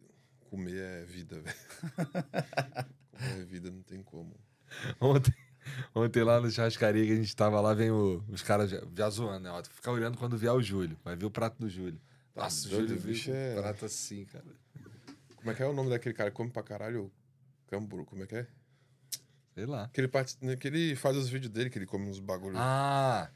Comer 0.50 0.76
é 0.76 1.06
vida, 1.06 1.40
velho. 1.40 1.56
Comer 3.10 3.42
é 3.42 3.46
vida, 3.46 3.72
não 3.72 3.82
tem 3.84 4.04
como. 4.04 4.36
Ontem, 5.00 5.34
ontem 5.94 6.24
lá 6.24 6.40
no 6.40 6.50
churrascaria 6.52 7.06
que 7.06 7.12
a 7.12 7.16
gente 7.16 7.36
tava 7.36 7.60
lá, 7.62 7.74
vem 7.74 7.92
o- 7.92 8.24
os 8.30 8.42
caras 8.42 8.70
já, 8.70 8.82
já 8.96 9.10
zoando, 9.10 9.42
né? 9.42 9.52
Ó, 9.52 9.62
tu 9.62 9.70
fica 9.70 9.92
olhando 9.92 10.18
quando 10.18 10.38
vier 10.38 10.52
o 10.54 10.62
Júlio. 10.62 10.98
Vai 11.04 11.16
ver 11.16 11.26
o 11.26 11.32
prato 11.32 11.58
do 11.60 11.70
Júlio. 11.70 12.00
Nossa, 12.36 12.68
o 12.68 12.72
Júlio 12.72 13.00
bicho 13.00 13.32
é- 13.32 13.56
prato 13.56 13.86
assim, 13.86 14.26
cara. 14.26 14.46
Como 15.36 15.52
é 15.52 15.54
que 15.54 15.62
é 15.64 15.66
o 15.68 15.74
nome 15.74 15.90
daquele 15.90 16.14
cara 16.16 16.30
que 16.32 16.36
come 16.38 16.50
pra 16.50 16.64
caralho? 16.64 17.12
Camburu, 17.68 18.06
como 18.06 18.24
é 18.24 18.28
que 18.28 18.36
é? 18.36 18.48
Sei 19.54 19.66
lá. 19.66 19.90
Que 19.94 20.02
ele, 20.02 20.08
part... 20.08 20.36
que 20.60 20.68
ele 20.68 20.96
faz 20.96 21.16
os 21.16 21.30
vídeos 21.30 21.52
dele, 21.52 21.70
que 21.70 21.78
ele 21.78 21.86
come 21.86 22.10
uns 22.10 22.20
bagulho. 22.20 22.56
Ah, 22.58 23.30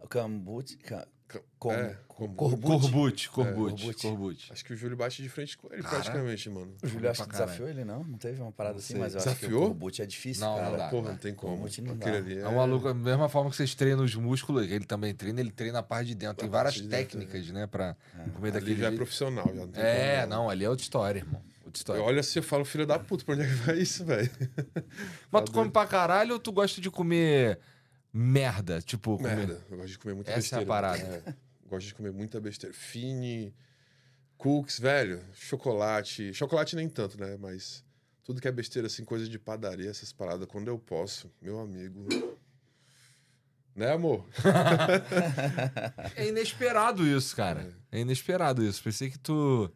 O 0.00 0.06
Cambute. 0.06 0.76
Ca, 0.76 1.06
Ca- 1.32 1.40
com, 1.58 1.72
é, 1.72 1.96
com, 2.08 2.26
Cambute. 2.28 2.36
Corbute. 2.36 2.60
Corbute, 2.66 3.30
Corbute, 3.30 3.54
Corbute. 3.84 4.02
Corbute. 4.02 4.52
Acho 4.52 4.64
que 4.64 4.72
o 4.72 4.76
Júlio 4.76 4.96
bate 4.96 5.22
de 5.22 5.28
frente 5.28 5.56
com 5.56 5.72
ele 5.72 5.82
Cara. 5.82 5.94
praticamente, 5.96 6.50
mano. 6.50 6.74
O 6.82 6.86
Júlio 6.86 7.10
acho 7.10 7.18
pra 7.22 7.26
que 7.26 7.32
desafiou 7.32 7.68
ele, 7.68 7.84
não? 7.84 8.04
Não 8.04 8.18
teve 8.18 8.40
uma 8.42 8.52
parada 8.52 8.78
assim, 8.78 8.96
mas 8.98 9.14
eu 9.14 9.20
acho 9.20 9.28
que 9.30 9.34
o 9.34 9.38
Desafiou? 9.48 9.66
Corbute 9.68 10.02
é 10.02 10.06
difícil, 10.06 10.44
Não, 10.44 10.56
cara. 10.56 10.70
não 10.70 10.76
dá. 10.78 10.88
Porra, 10.88 11.10
não 11.10 11.16
tem 11.18 11.34
como. 11.34 11.56
Não 11.56 11.64
Aquele 11.66 11.94
dá. 11.94 12.16
ali 12.16 12.38
É 12.38 12.40
é... 12.42 12.48
um 12.48 12.56
maluco, 12.56 12.86
da 12.88 12.94
mesma 12.94 13.28
forma 13.28 13.50
que 13.50 13.56
vocês 13.56 13.74
treinam 13.74 14.04
os 14.04 14.14
músculos, 14.14 14.70
ele 14.70 14.84
também 14.84 15.14
treina, 15.14 15.40
ele 15.40 15.50
treina 15.50 15.78
a 15.78 15.82
parte 15.82 16.08
de 16.08 16.14
dentro. 16.14 16.36
Tem 16.36 16.48
A 16.48 16.52
várias 16.52 16.74
de 16.74 16.82
dentro, 16.82 16.96
técnicas, 17.18 17.48
né, 17.50 17.66
pra 17.66 17.96
comer 18.34 18.48
Ali 18.50 18.60
daquele 18.60 18.80
já 18.80 18.88
é 18.88 18.90
profissional, 18.90 19.46
já 19.48 19.54
não 19.54 19.68
tem 19.68 19.82
É, 19.82 20.16
como, 20.22 20.30
não, 20.34 20.50
ali 20.50 20.64
é 20.64 20.68
outra 20.70 20.82
história, 20.82 21.18
irmão. 21.20 21.42
Eu 21.88 22.02
olho 22.04 22.20
assim 22.20 22.40
e 22.40 22.42
falo, 22.42 22.66
filho 22.66 22.86
da 22.86 22.98
puta, 22.98 23.24
pra 23.24 23.32
onde 23.34 23.44
é 23.44 23.46
que 23.46 23.54
vai 23.54 23.78
isso, 23.78 24.04
velho? 24.04 24.30
Mas 25.30 25.44
tu 25.44 25.52
come 25.52 25.70
pra 25.70 25.86
caralho 25.86 26.34
ou 26.34 26.38
tu 26.38 26.52
gosta 26.52 26.80
de 26.82 26.90
comer 26.90 27.58
merda? 28.12 28.80
Tipo, 28.82 29.16
comer... 29.16 29.36
Merda, 29.36 29.64
eu 29.70 29.76
gosto 29.76 29.90
de 29.90 29.98
comer 29.98 30.14
muito 30.14 30.28
Essa 30.28 30.34
é 30.34 30.38
a 30.38 30.40
besteira. 30.40 30.66
parada. 30.66 31.02
É, 31.26 31.34
Gosto 31.68 31.86
de 31.86 31.94
comer 31.94 32.12
muita 32.12 32.38
besteira. 32.40 32.74
Fine, 32.74 33.54
cookies, 34.36 34.78
velho, 34.78 35.22
chocolate. 35.32 36.34
Chocolate 36.34 36.76
nem 36.76 36.88
tanto, 36.88 37.18
né? 37.18 37.36
Mas 37.40 37.82
tudo 38.22 38.40
que 38.40 38.48
é 38.48 38.52
besteira, 38.52 38.86
assim, 38.86 39.04
coisa 39.04 39.26
de 39.28 39.38
padaria, 39.38 39.88
essas 39.88 40.12
paradas, 40.12 40.46
quando 40.46 40.68
eu 40.68 40.78
posso, 40.78 41.32
meu 41.40 41.58
amigo. 41.58 42.06
Né, 43.74 43.90
amor? 43.90 44.26
É 46.14 46.28
inesperado 46.28 47.06
isso, 47.06 47.34
cara. 47.34 47.74
É 47.90 48.00
inesperado 48.00 48.62
isso. 48.62 48.82
Pensei 48.82 49.08
que 49.08 49.18
tu. 49.18 49.72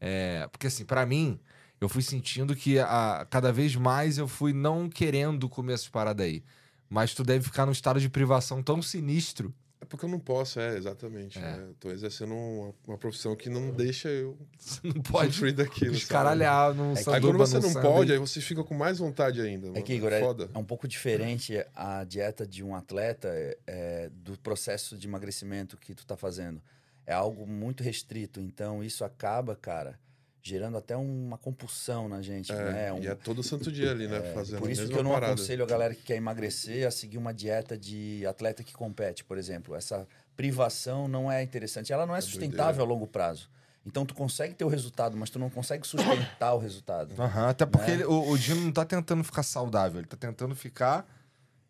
É... 0.00 0.48
Porque, 0.48 0.66
assim, 0.66 0.84
pra 0.84 1.06
mim, 1.06 1.38
eu 1.80 1.88
fui 1.88 2.02
sentindo 2.02 2.56
que 2.56 2.78
a... 2.80 3.24
cada 3.30 3.52
vez 3.52 3.76
mais 3.76 4.18
eu 4.18 4.26
fui 4.26 4.52
não 4.52 4.88
querendo 4.88 5.48
comer 5.48 5.74
essas 5.74 5.88
paradas 5.88 6.26
aí. 6.26 6.42
Mas 6.88 7.14
tu 7.14 7.22
deve 7.24 7.44
ficar 7.44 7.66
num 7.66 7.72
estado 7.72 8.00
de 8.00 8.08
privação 8.08 8.62
tão 8.62 8.80
sinistro. 8.80 9.52
É 9.80 9.84
porque 9.84 10.06
eu 10.06 10.08
não 10.08 10.18
posso, 10.18 10.58
é, 10.58 10.76
exatamente. 10.76 11.38
É. 11.38 11.42
Né? 11.42 11.68
Tô 11.78 11.90
exercendo 11.90 12.34
uma, 12.34 12.74
uma 12.88 12.98
profissão 12.98 13.36
que 13.36 13.50
não 13.50 13.70
deixa 13.70 14.08
eu 14.08 14.36
Você 14.58 14.80
não 14.82 15.02
pode 15.02 15.34
sofrer 15.34 15.52
daquilo. 15.52 15.92
sabe? 15.92 16.02
escaralhar 16.02 16.74
num 16.74 16.92
É 16.92 16.98
Aí 16.98 17.20
quando 17.20 17.36
você 17.38 17.58
não 17.58 17.72
pode, 17.74 18.12
aí 18.12 18.18
você 18.18 18.40
fica 18.40 18.64
com 18.64 18.74
mais 18.74 18.98
vontade 18.98 19.40
ainda. 19.40 19.78
É 19.78 19.82
que, 19.82 19.92
Igor, 19.92 20.12
é, 20.12 20.20
foda. 20.20 20.50
é 20.52 20.58
um 20.58 20.64
pouco 20.64 20.88
diferente 20.88 21.62
a 21.74 22.04
dieta 22.04 22.46
de 22.46 22.64
um 22.64 22.74
atleta 22.74 23.28
é, 23.28 23.58
é, 23.66 24.10
do 24.14 24.38
processo 24.38 24.96
de 24.96 25.06
emagrecimento 25.06 25.76
que 25.76 25.94
tu 25.94 26.06
tá 26.06 26.16
fazendo. 26.16 26.60
É 27.06 27.12
algo 27.12 27.46
muito 27.46 27.82
restrito, 27.84 28.40
então 28.40 28.82
isso 28.82 29.04
acaba, 29.04 29.54
cara, 29.54 29.98
gerando 30.46 30.78
até 30.78 30.96
uma 30.96 31.36
compulsão 31.36 32.08
na 32.08 32.22
gente, 32.22 32.52
né? 32.52 32.86
É, 32.86 32.92
Um- 32.92 33.02
E 33.02 33.08
é 33.08 33.14
todo 33.16 33.42
santo 33.42 33.72
dia 33.72 33.90
ali, 33.90 34.06
né? 34.06 34.22
fazendo 34.32 34.60
Por 34.60 34.70
isso 34.70 34.86
que 34.88 34.94
eu 34.94 35.02
não 35.02 35.10
parada. 35.10 35.32
aconselho 35.32 35.64
a 35.64 35.66
galera 35.66 35.92
que 35.92 36.02
quer 36.02 36.14
emagrecer 36.14 36.86
a 36.86 36.90
seguir 36.92 37.18
uma 37.18 37.34
dieta 37.34 37.76
de 37.76 38.24
atleta 38.26 38.62
que 38.62 38.72
compete, 38.72 39.24
por 39.24 39.38
exemplo. 39.38 39.74
Essa 39.74 40.06
privação 40.36 41.08
não 41.08 41.30
é 41.32 41.42
interessante. 41.42 41.92
Ela 41.92 42.06
não 42.06 42.14
é 42.14 42.20
sustentável 42.20 42.84
a 42.84 42.86
longo 42.86 43.08
prazo. 43.08 43.50
Então 43.84 44.06
tu 44.06 44.14
consegue 44.14 44.54
ter 44.54 44.64
o 44.64 44.68
resultado, 44.68 45.16
mas 45.16 45.30
tu 45.30 45.38
não 45.38 45.50
consegue 45.50 45.84
sustentar 45.86 46.54
o 46.54 46.58
resultado. 46.58 47.12
Aham, 47.20 47.48
até 47.48 47.66
porque 47.66 47.86
Né? 47.90 47.94
ele- 47.98 48.04
o, 48.04 48.30
o 48.30 48.38
Dino 48.38 48.60
não 48.60 48.72
tá 48.72 48.84
tentando 48.84 49.24
ficar 49.24 49.42
saudável, 49.42 49.98
ele 50.00 50.06
tá 50.08 50.16
tentando 50.16 50.54
ficar. 50.54 51.04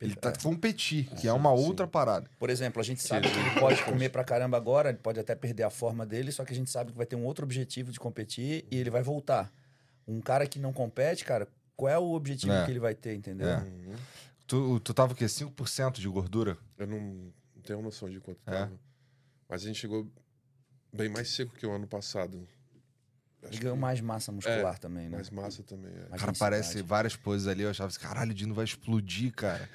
Ele 0.00 0.14
tá 0.14 0.30
competir, 0.32 1.06
que 1.16 1.26
é 1.26 1.32
uma 1.32 1.50
outra 1.52 1.86
parada. 1.86 2.28
Por 2.38 2.50
exemplo, 2.50 2.80
a 2.80 2.84
gente 2.84 3.02
sabe 3.02 3.30
que 3.30 3.38
ele 3.38 3.58
pode 3.60 3.82
comer 3.82 4.10
pra 4.10 4.22
caramba 4.24 4.56
agora, 4.56 4.90
ele 4.90 4.98
pode 4.98 5.18
até 5.18 5.34
perder 5.34 5.62
a 5.62 5.70
forma 5.70 6.04
dele, 6.04 6.30
só 6.30 6.44
que 6.44 6.52
a 6.52 6.56
gente 6.56 6.70
sabe 6.70 6.92
que 6.92 6.96
vai 6.98 7.06
ter 7.06 7.16
um 7.16 7.24
outro 7.24 7.44
objetivo 7.44 7.90
de 7.90 7.98
competir 7.98 8.66
e 8.70 8.76
ele 8.76 8.90
vai 8.90 9.02
voltar. 9.02 9.50
Um 10.06 10.20
cara 10.20 10.46
que 10.46 10.58
não 10.58 10.72
compete, 10.72 11.24
cara, 11.24 11.48
qual 11.74 11.90
é 11.90 11.98
o 11.98 12.12
objetivo 12.12 12.52
É. 12.52 12.64
que 12.66 12.70
ele 12.72 12.78
vai 12.78 12.94
ter, 12.94 13.14
entendeu? 13.14 13.48
É. 13.48 13.58
Uhum. 13.58 13.94
Tu, 14.46 14.80
tu 14.80 14.94
tava 14.94 15.12
o 15.12 15.16
quê? 15.16 15.24
5% 15.24 15.92
de 15.98 16.08
gordura? 16.08 16.58
Eu 16.78 16.86
não, 16.86 17.00
não 17.00 17.62
tenho 17.64 17.80
noção 17.82 18.08
de 18.10 18.20
quanto 18.20 18.38
É? 18.46 18.50
tava. 18.52 18.72
Mas 19.48 19.62
a 19.62 19.66
gente 19.66 19.78
chegou 19.80 20.06
bem 20.92 21.08
mais 21.08 21.28
seco 21.28 21.54
que 21.56 21.66
o 21.66 21.72
ano 21.72 21.86
passado. 21.86 22.46
E 23.42 23.46
Acho 23.48 23.60
ganhou 23.60 23.76
que 23.76 23.80
mais 23.80 24.00
massa 24.00 24.30
muscular 24.32 24.78
também, 24.78 25.08
né? 25.08 25.16
mais 25.16 25.30
massa 25.30 25.62
também. 25.62 25.92
É. 26.12 26.16
Cara, 26.18 26.32
parece 26.38 26.82
várias 26.82 27.16
poses 27.16 27.46
ali. 27.46 27.62
Eu 27.62 27.70
achava 27.70 27.88
assim, 27.88 28.00
caralho, 28.00 28.32
o 28.32 28.34
Dino 28.34 28.54
vai 28.54 28.64
explodir, 28.64 29.32
cara. 29.32 29.68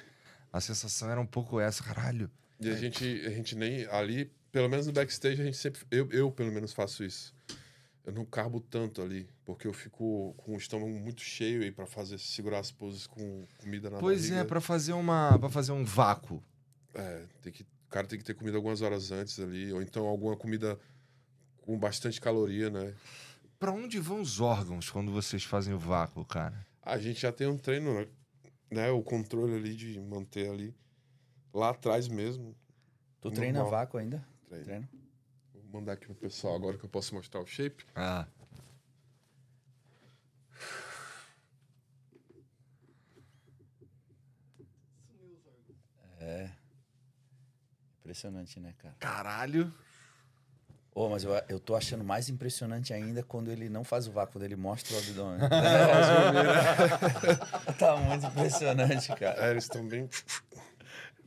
A 0.52 0.60
sensação 0.60 1.10
era 1.10 1.20
um 1.20 1.26
pouco 1.26 1.58
essa, 1.58 1.82
caralho. 1.82 2.30
E 2.60 2.68
a 2.68 2.76
gente, 2.76 3.04
a 3.26 3.30
gente 3.30 3.56
nem. 3.56 3.86
Ali, 3.86 4.30
pelo 4.52 4.68
menos 4.68 4.86
no 4.86 4.92
backstage, 4.92 5.40
a 5.40 5.44
gente 5.44 5.56
sempre. 5.56 5.80
Eu, 5.90 6.08
eu 6.10 6.30
pelo 6.30 6.52
menos, 6.52 6.72
faço 6.72 7.02
isso. 7.02 7.34
Eu 8.04 8.12
não 8.12 8.24
carbo 8.24 8.60
tanto 8.60 9.00
ali, 9.00 9.28
porque 9.44 9.66
eu 9.66 9.72
fico 9.72 10.34
com 10.36 10.54
o 10.54 10.56
estômago 10.56 10.92
muito 10.92 11.22
cheio 11.22 11.62
aí 11.62 11.70
pra 11.70 11.86
fazer 11.86 12.18
segurar 12.18 12.58
as 12.58 12.70
poses 12.70 13.06
com 13.06 13.46
comida 13.58 13.88
na 13.88 13.98
pois 13.98 14.22
barriga. 14.22 14.40
é, 14.40 14.44
pra 14.44 14.60
fazer 14.60 14.92
uma. 14.92 15.38
para 15.38 15.48
fazer 15.48 15.72
um 15.72 15.84
vácuo. 15.84 16.42
É, 16.94 17.24
tem 17.40 17.52
que, 17.52 17.62
o 17.62 17.90
cara 17.90 18.06
tem 18.06 18.18
que 18.18 18.24
ter 18.24 18.34
comido 18.34 18.56
algumas 18.56 18.82
horas 18.82 19.10
antes 19.10 19.38
ali, 19.40 19.72
ou 19.72 19.80
então 19.80 20.06
alguma 20.06 20.36
comida 20.36 20.78
com 21.62 21.78
bastante 21.78 22.20
caloria, 22.20 22.68
né? 22.68 22.94
Pra 23.58 23.70
onde 23.70 23.98
vão 24.00 24.20
os 24.20 24.40
órgãos 24.40 24.90
quando 24.90 25.12
vocês 25.12 25.44
fazem 25.44 25.72
o 25.72 25.78
vácuo, 25.78 26.24
cara? 26.24 26.66
A 26.82 26.98
gente 26.98 27.20
já 27.20 27.30
tem 27.30 27.46
um 27.46 27.56
treino, 27.56 27.94
né? 27.94 28.08
Né? 28.72 28.90
O 28.90 29.02
controle 29.02 29.54
ali 29.54 29.74
de 29.74 30.00
manter 30.00 30.50
ali 30.50 30.74
lá 31.52 31.70
atrás 31.70 32.08
mesmo. 32.08 32.56
Tu 33.20 33.30
treina 33.30 33.60
Normal. 33.60 33.80
vácuo 33.80 33.98
ainda? 33.98 34.26
Treino. 34.46 34.64
Treino? 34.64 34.88
Vou 35.54 35.80
mandar 35.80 35.92
aqui 35.92 36.06
pro 36.06 36.14
pessoal 36.14 36.56
agora 36.56 36.76
que 36.76 36.84
eu 36.84 36.88
posso 36.88 37.14
mostrar 37.14 37.40
o 37.40 37.46
shape. 37.46 37.84
Ah. 37.94 38.26
É. 46.18 46.50
Impressionante, 48.00 48.58
né, 48.60 48.74
cara? 48.78 48.94
Caralho. 48.98 49.72
Ô, 50.94 51.08
mas 51.08 51.24
eu, 51.24 51.30
eu 51.48 51.58
tô 51.58 51.74
achando 51.74 52.04
mais 52.04 52.28
impressionante 52.28 52.92
ainda 52.92 53.22
quando 53.22 53.50
ele 53.50 53.70
não 53.70 53.82
faz 53.82 54.06
o 54.06 54.12
vácuo, 54.12 54.34
quando 54.34 54.44
ele 54.44 54.56
mostra 54.56 54.94
o 54.94 54.98
abdômen. 54.98 55.38
tá 57.78 57.96
muito 57.96 58.26
impressionante, 58.26 59.08
cara. 59.14 59.46
É, 59.46 59.50
eles 59.50 59.64
estão 59.64 59.86
bem. 59.86 60.08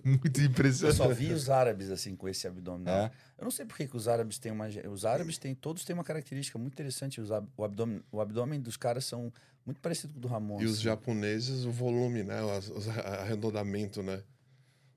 Muito 0.04 0.40
Eu 0.40 0.46
impressionante. 0.46 0.98
só 0.98 1.08
vi 1.08 1.34
os 1.34 1.50
árabes 1.50 1.90
assim 1.90 2.16
com 2.16 2.30
esse 2.30 2.48
abdômen. 2.48 2.88
É? 2.88 3.10
Eu 3.40 3.44
não 3.46 3.50
sei 3.50 3.66
por 3.66 3.76
que 3.76 3.88
que 3.88 3.98
os 3.98 4.08
árabes 4.08 4.38
têm 4.38 4.52
uma. 4.52 4.68
Os 4.92 5.04
árabes 5.04 5.40
têm. 5.40 5.56
Todos 5.56 5.84
têm 5.84 5.96
uma 5.96 6.04
característica 6.04 6.60
muito 6.60 6.74
interessante. 6.74 7.20
Os 7.20 7.32
ab- 7.32 7.50
o, 7.58 7.64
abdômen, 7.64 8.04
o 8.12 8.22
abdômen 8.22 8.62
dos 8.62 8.78
caras 8.78 9.04
são 9.06 9.34
muito 9.66 9.82
parecido 9.82 10.14
com 10.14 10.20
o 10.20 10.22
do 10.22 10.28
Ramon. 10.28 10.62
E 10.62 10.66
os 10.66 10.74
assim. 10.74 10.84
japoneses, 10.84 11.66
o 11.66 11.72
volume, 11.72 12.22
né? 12.22 12.40
Os, 12.44 12.70
os 12.70 12.88
arre- 12.88 13.02
arredondamento, 13.02 14.04
né? 14.04 14.22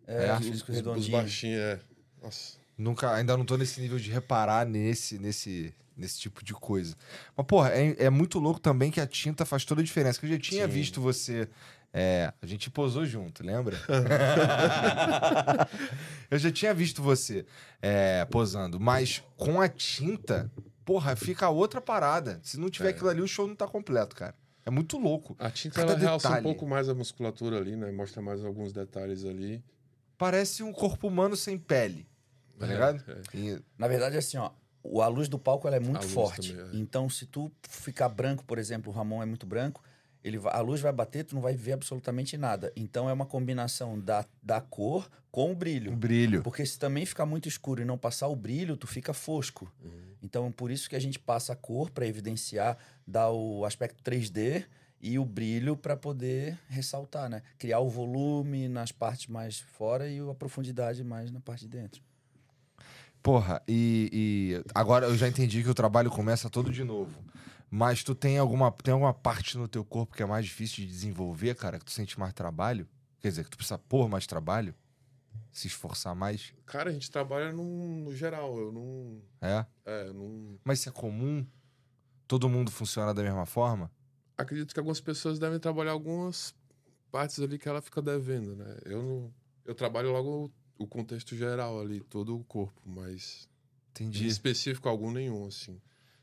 É, 0.07 0.27
É, 0.27 0.33
os 0.35 0.41
Os, 0.41 0.47
físicos 0.47 0.69
os, 0.69 0.69
os 0.69 0.77
redondinhos. 0.87 1.09
baixinhos, 1.23 1.59
é. 1.63 1.81
Nossa. 2.23 2.59
Nunca, 2.79 3.13
ainda 3.13 3.37
não 3.37 3.45
tô 3.45 3.57
nesse 3.57 3.81
nível 3.81 3.99
de 3.99 4.11
reparar 4.11 4.65
nesse, 4.65 5.19
nesse, 5.19 5.75
nesse 5.97 6.21
tipo 6.21 6.45
de 6.45 6.53
coisa. 6.55 6.95
Mas, 7.37 7.47
porra, 7.47 7.71
é, 7.71 8.05
é 8.05 8.11
muito 8.11 8.39
louco 8.39 8.61
também 8.61 8.91
que 8.91 9.01
a 9.01 9.07
tinta 9.07 9.45
faz 9.45 9.65
toda 9.65 9.81
a 9.81 9.85
diferença. 9.85 10.21
Que 10.21 10.27
eu 10.27 10.31
já 10.31 10.39
tinha 10.39 10.67
Sim. 10.67 10.73
visto 10.73 11.01
você. 11.01 11.49
é, 11.93 12.33
a 12.41 12.47
gente 12.47 12.71
posou 12.71 13.05
junto, 13.05 13.45
lembra? 13.45 13.77
eu 16.31 16.39
já 16.39 16.51
tinha 16.51 16.73
visto 16.75 17.03
você 17.03 17.45
é, 17.83 18.25
posando, 18.27 18.79
mas 18.79 19.23
com 19.37 19.61
a 19.61 19.69
tinta, 19.69 20.51
porra, 20.85 21.17
fica 21.17 21.49
outra 21.49 21.81
parada. 21.81 22.41
Se 22.43 22.59
não 22.59 22.69
tiver 22.71 22.89
É. 22.89 22.91
aquilo 22.91 23.09
ali, 23.09 23.21
o 23.21 23.29
show 23.29 23.47
não 23.47 23.57
tá 23.57 23.67
completo, 23.67 24.15
cara. 24.15 24.35
É 24.65 24.71
muito 24.71 24.99
louco. 24.99 25.35
A 25.39 25.51
tinta 25.51 25.77
Cada 25.81 25.93
ela 25.93 26.01
realça 26.01 26.29
um 26.29 26.31
detalhe. 26.31 26.45
pouco 26.45 26.67
mais 26.67 26.89
a 26.89 26.95
musculatura 26.95 27.57
ali, 27.57 27.75
né? 27.75 27.91
Mostra 27.91 28.21
mais 28.21 28.45
alguns 28.45 28.73
detalhes 28.73 29.25
ali. 29.25 29.63
Parece 30.19 30.63
um 30.63 30.73
corpo 30.73 31.09
humano 31.09 31.37
sem 31.37 31.57
pele. 31.57 32.07
Tá 32.59 32.67
É, 32.67 32.69
ligado? 32.71 33.05
é. 33.09 33.37
E- 33.37 33.63
Na 33.77 33.89
verdade, 33.89 34.17
assim, 34.17 34.37
ó. 34.37 34.51
A 35.03 35.09
luz 35.09 35.29
do 35.29 35.39
palco 35.39 35.67
ela 35.67 35.77
é 35.77 35.81
muito 35.81 36.07
forte. 36.07 36.55
também, 36.55 36.75
é. 36.75 36.77
Então, 36.81 37.09
se 37.11 37.27
tu 37.27 37.51
ficar 37.69 38.09
branco, 38.09 38.45
por 38.45 38.59
exemplo, 38.59 38.93
o 38.93 38.95
Ramon 38.95 39.23
é 39.23 39.27
muito 39.27 39.45
branco, 39.47 39.83
ele 40.25 40.39
vai- 40.39 40.55
a 40.55 40.61
luz 40.61 40.81
vai 40.81 40.93
bater, 40.93 41.25
tu 41.25 41.35
não 41.35 41.43
vai 41.43 41.55
ver 41.55 41.73
absolutamente 41.73 42.37
nada. 42.37 42.73
Então, 42.75 43.09
é 43.09 43.13
uma 43.13 43.27
combinação 43.27 43.99
da, 44.01 44.25
da 44.43 44.61
cor 44.61 45.09
com 45.31 45.49
o 45.49 45.53
o 45.53 45.55
brilho. 45.57 45.95
brilho. 45.97 46.43
Porque 46.43 46.65
se 46.65 46.79
também 46.79 47.05
ficar 47.05 47.27
muito 47.27 47.49
escuro 47.49 47.83
e 47.83 47.85
não 47.85 47.99
passar 47.99 48.29
o 48.29 48.37
brilho, 48.37 48.77
tu 48.77 48.87
fica 48.87 49.13
fosco. 49.13 49.71
Então, 50.23 50.51
por 50.51 50.71
isso 50.71 50.89
que 50.89 50.97
a 50.97 51.01
gente 51.01 51.19
passa 51.19 51.53
a 51.53 51.57
cor 51.57 51.91
para 51.91 52.07
evidenciar, 52.07 52.77
dar 53.07 53.31
o 53.31 53.65
aspecto 53.65 54.03
3D 54.03 54.65
e 55.01 55.17
o 55.19 55.25
brilho 55.25 55.77
para 55.77 55.97
poder 55.97 56.59
ressaltar, 56.69 57.29
né? 57.29 57.43
Criar 57.57 57.79
o 57.81 57.89
volume 57.89 58.69
nas 58.69 58.91
partes 58.91 59.29
mais 59.29 59.61
fora 59.61 60.09
e 60.09 60.19
a 60.19 60.35
profundidade 60.35 61.05
mais 61.05 61.31
na 61.31 61.39
parte 61.41 61.61
de 61.63 61.69
dentro. 61.69 62.03
Porra, 63.23 63.63
e, 63.67 64.11
e 64.13 64.71
agora 64.75 65.07
eu 65.07 65.17
já 65.17 65.29
entendi 65.29 65.63
que 65.63 65.69
o 65.69 65.75
trabalho 65.75 66.11
começa 66.11 66.49
todo 66.49 66.71
de 66.71 66.85
novo. 66.85 67.13
Mas 67.71 68.03
tu 68.03 68.15
tem 68.15 68.39
alguma, 68.39 68.73
tem 68.73 68.95
alguma 68.95 69.13
parte 69.13 69.59
no 69.59 69.69
teu 69.69 69.85
corpo 69.85 70.17
que 70.17 70.23
é 70.23 70.27
mais 70.27 70.47
difícil 70.47 70.85
de 70.85 70.91
desenvolver, 70.91 71.55
cara? 71.55 71.79
Que 71.79 71.85
tu 71.85 71.93
sente 71.93 72.19
mais 72.19 72.33
trabalho? 72.33 72.89
Quer 73.21 73.29
dizer, 73.29 73.45
que 73.45 73.51
tu 73.51 73.57
precisa 73.57 73.79
pôr 73.79 74.09
mais 74.09 74.27
trabalho? 74.27 74.75
Se 75.53 75.67
esforçar 75.67 76.15
mais? 76.15 76.55
Cara, 76.65 76.91
a 76.91 76.93
gente 76.93 77.11
trabalha 77.11 77.53
no, 77.53 77.65
no 78.05 78.15
geral. 78.15 78.57
Eu 78.59 78.73
não. 78.73 79.21
É? 79.41 79.67
É, 79.85 80.13
não. 80.13 80.59
Mas 80.65 80.81
isso 80.81 80.89
é 80.89 80.93
comum? 80.93 81.47
Todo 82.27 82.49
mundo 82.49 82.71
funciona 82.71 83.13
da 83.13 83.23
mesma 83.23 83.45
forma? 83.45 83.91
Acredito 84.37 84.73
que 84.73 84.81
algumas 84.81 85.01
pessoas 85.01 85.39
devem 85.39 85.59
trabalhar 85.59 85.93
algumas 85.93 86.55
partes 87.11 87.41
ali 87.41 87.59
que 87.59 87.69
ela 87.69 87.83
fica 87.83 88.01
devendo, 88.01 88.55
né? 88.55 88.79
Eu 88.85 89.03
não. 89.03 89.35
Eu 89.65 89.75
trabalho 89.75 90.13
logo 90.13 90.51
o, 90.79 90.87
contexto 90.87 91.37
geral 91.37 91.81
ali, 91.81 92.01
todo 92.01 92.37
o 92.37 92.45
corpo, 92.45 92.81
mas. 92.87 93.49
Em 94.01 94.05
Entendi, 94.05 94.27
específico, 94.29 94.89
algum 94.89 95.11
nenhum, 95.11 95.47
assim. 95.47 95.81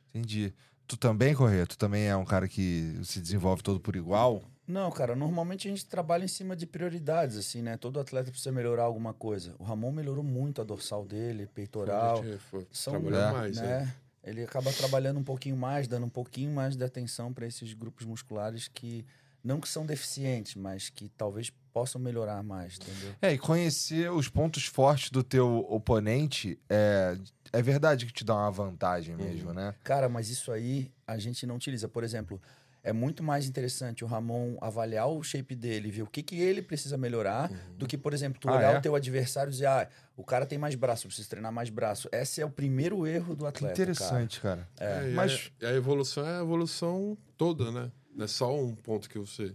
entendi. 0.10 0.54
Tu 0.88 0.96
também, 0.96 1.34
Corrêa? 1.36 1.65
Tu 1.68 1.78
também 1.78 2.04
é 2.08 2.15
um 2.15 2.24
cara 2.24 2.48
que 2.48 2.98
se 3.04 3.20
desenvolve 3.20 3.62
todo 3.62 3.80
por 3.82 3.96
igual? 3.98 4.41
Não, 4.68 4.89
cara, 4.91 5.15
normalmente 5.15 5.68
a 5.68 5.72
gente 5.72 5.86
trabalha 5.86 6.24
em 6.24 6.28
cima 6.28 6.56
de 6.56 6.65
prioridades, 6.65 7.36
assim, 7.38 7.62
né? 7.62 7.76
Todo 7.76 8.00
atleta 8.00 8.32
precisa 8.32 8.52
melhorar 8.52 8.84
alguma 8.84 9.13
coisa. 9.13 9.56
O 9.60 9.63
Ramon 9.63 9.91
melhorou 9.91 10.24
muito 10.24 10.62
a 10.62 10.63
dorsal 10.63 11.06
dele, 11.06 11.48
peitoral. 11.48 12.24
Gente 12.24 12.38
foi 12.38 12.65
São, 12.72 12.94
trabalhando 12.94 13.30
É. 13.30 13.32
mais, 13.34 13.58
né? 13.58 13.80
né? 13.80 13.96
Ele 14.24 14.44
acaba 14.44 14.72
trabalhando 14.74 15.20
um 15.20 15.24
pouquinho 15.24 15.56
mais, 15.58 15.88
dando 15.88 16.06
um 16.06 16.10
pouquinho 16.10 16.52
mais 16.52 16.76
de 16.76 16.84
atenção 16.84 17.32
para 17.34 17.46
esses 17.46 17.74
grupos 17.74 18.06
musculares 18.06 18.68
que 18.68 19.06
não 19.45 19.60
que 19.62 19.69
são 19.69 19.86
deficientes, 19.86 20.55
mas 20.55 20.89
que 20.89 21.08
talvez 21.10 21.51
possam 21.71 22.01
melhorar 22.01 22.41
mais, 22.41 22.77
entendeu? 22.77 23.13
É, 23.21 23.34
e 23.34 23.38
conhecer 23.38 24.12
os 24.12 24.27
pontos 24.27 24.65
fortes 24.65 25.12
do 25.12 25.23
teu 25.23 25.60
oponente 25.69 26.58
é, 26.69 27.17
é 27.53 27.62
verdade 27.62 28.05
que 28.05 28.13
te 28.13 28.23
dá 28.23 28.34
uma 28.34 28.49
vantagem 28.51 29.15
mesmo, 29.15 29.53
né? 29.53 29.75
Cara, 29.84 30.10
mas 30.10 30.29
isso 30.29 30.51
aí 30.51 30.91
a 31.05 31.17
gente 31.17 31.45
não 31.45 31.58
utiliza. 31.58 31.88
Por 31.88 32.03
exemplo, 32.03 32.41
é 32.81 32.93
muito 32.93 33.21
mais 33.23 33.45
interessante 33.47 34.03
o 34.03 34.08
Ramon 34.08 34.58
avaliar 34.62 35.08
o 35.10 35.21
shape 35.21 35.53
dele, 35.55 35.91
ver 35.91 36.03
o 36.03 36.08
que, 36.08 36.23
que 36.23 36.39
ele 36.39 36.62
precisa 36.62 36.97
melhorar, 36.97 37.51
do 37.77 37.86
que, 37.86 37.97
por 37.97 38.13
exemplo, 38.13 38.39
tu 38.39 38.47
Ah, 38.49 38.55
olhar 38.58 38.73
é? 38.75 38.77
o 38.77 38.81
teu 38.81 38.95
adversário 38.95 39.49
e 39.49 39.53
dizer, 39.53 39.65
ah, 39.67 39.88
o 40.15 40.23
cara 40.23 40.45
tem 40.45 40.58
mais 40.58 40.75
braço, 40.75 41.05
eu 41.05 41.10
preciso 41.10 41.29
treinar 41.29 41.51
mais 41.51 41.69
braço. 41.69 42.08
Esse 42.12 42.41
é 42.41 42.45
o 42.45 42.49
primeiro 42.49 43.05
erro 43.05 43.36
do 43.36 43.43
Que 43.43 43.49
atleta. 43.49 43.73
interessante, 43.73 44.39
cara. 44.39 44.67
É, 44.79 45.12
e 45.12 45.13
mas- 45.13 45.51
a, 45.62 45.67
a 45.67 45.73
evolução 45.73 46.25
é 46.25 46.38
a 46.38 46.41
evolução 46.41 47.17
toda, 47.38 47.71
né? 47.71 47.91
Não 48.15 48.25
é 48.25 48.28
só 48.28 48.56
um 48.56 48.73
ponto 48.73 49.10
que 49.10 49.19
você. 49.19 49.54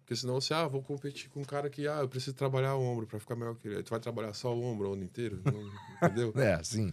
Porque 0.00 0.14
senão 0.16 0.40
você, 0.40 0.54
ah, 0.54 0.66
vou 0.66 0.82
competir 0.82 1.28
com 1.30 1.40
um 1.40 1.44
cara 1.44 1.68
que, 1.68 1.86
ah, 1.88 1.98
eu 2.00 2.08
preciso 2.08 2.34
trabalhar 2.34 2.74
o 2.76 2.82
ombro 2.82 3.06
pra 3.06 3.18
ficar 3.18 3.34
melhor 3.36 3.54
que 3.56 3.66
ele. 3.68 3.76
Aí 3.78 3.82
tu 3.82 3.90
vai 3.90 4.00
trabalhar 4.00 4.32
só 4.34 4.54
o 4.54 4.62
ombro 4.62 4.90
o 4.90 4.92
ano 4.94 5.04
inteiro, 5.04 5.40
não- 5.44 6.08
entendeu? 6.08 6.32
É, 6.36 6.62
sim. 6.62 6.92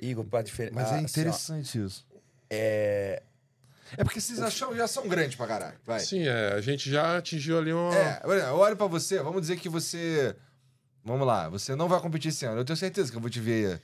Igor, 0.00 0.24
pra 0.24 0.40
diferença. 0.42 0.74
Mas 0.74 0.92
é 0.92 1.00
interessante 1.00 1.78
isso. 1.82 2.06
é... 2.48 3.22
É 3.98 4.04
porque 4.04 4.20
vocês 4.20 4.40
acham, 4.40 4.72
já 4.76 4.86
são 4.86 5.08
grandes 5.08 5.34
pra 5.34 5.48
caralho. 5.48 5.76
Vai. 5.84 5.98
Sim, 5.98 6.20
é, 6.22 6.52
a 6.52 6.60
gente 6.60 6.88
já 6.88 7.18
atingiu 7.18 7.58
ali 7.58 7.72
uma. 7.72 7.92
É, 7.92 8.20
olha, 8.24 8.42
eu 8.42 8.54
olho 8.54 8.76
pra 8.76 8.86
você, 8.86 9.20
vamos 9.20 9.40
dizer 9.40 9.58
que 9.58 9.68
você. 9.68 10.36
Vamos 11.04 11.26
lá, 11.26 11.48
você 11.48 11.74
não 11.74 11.88
vai 11.88 12.00
competir 12.00 12.28
esse 12.28 12.44
ano. 12.46 12.60
Eu 12.60 12.64
tenho 12.64 12.76
certeza 12.76 13.10
que 13.10 13.16
eu 13.16 13.20
vou 13.20 13.28
te 13.28 13.40
ver 13.40 13.82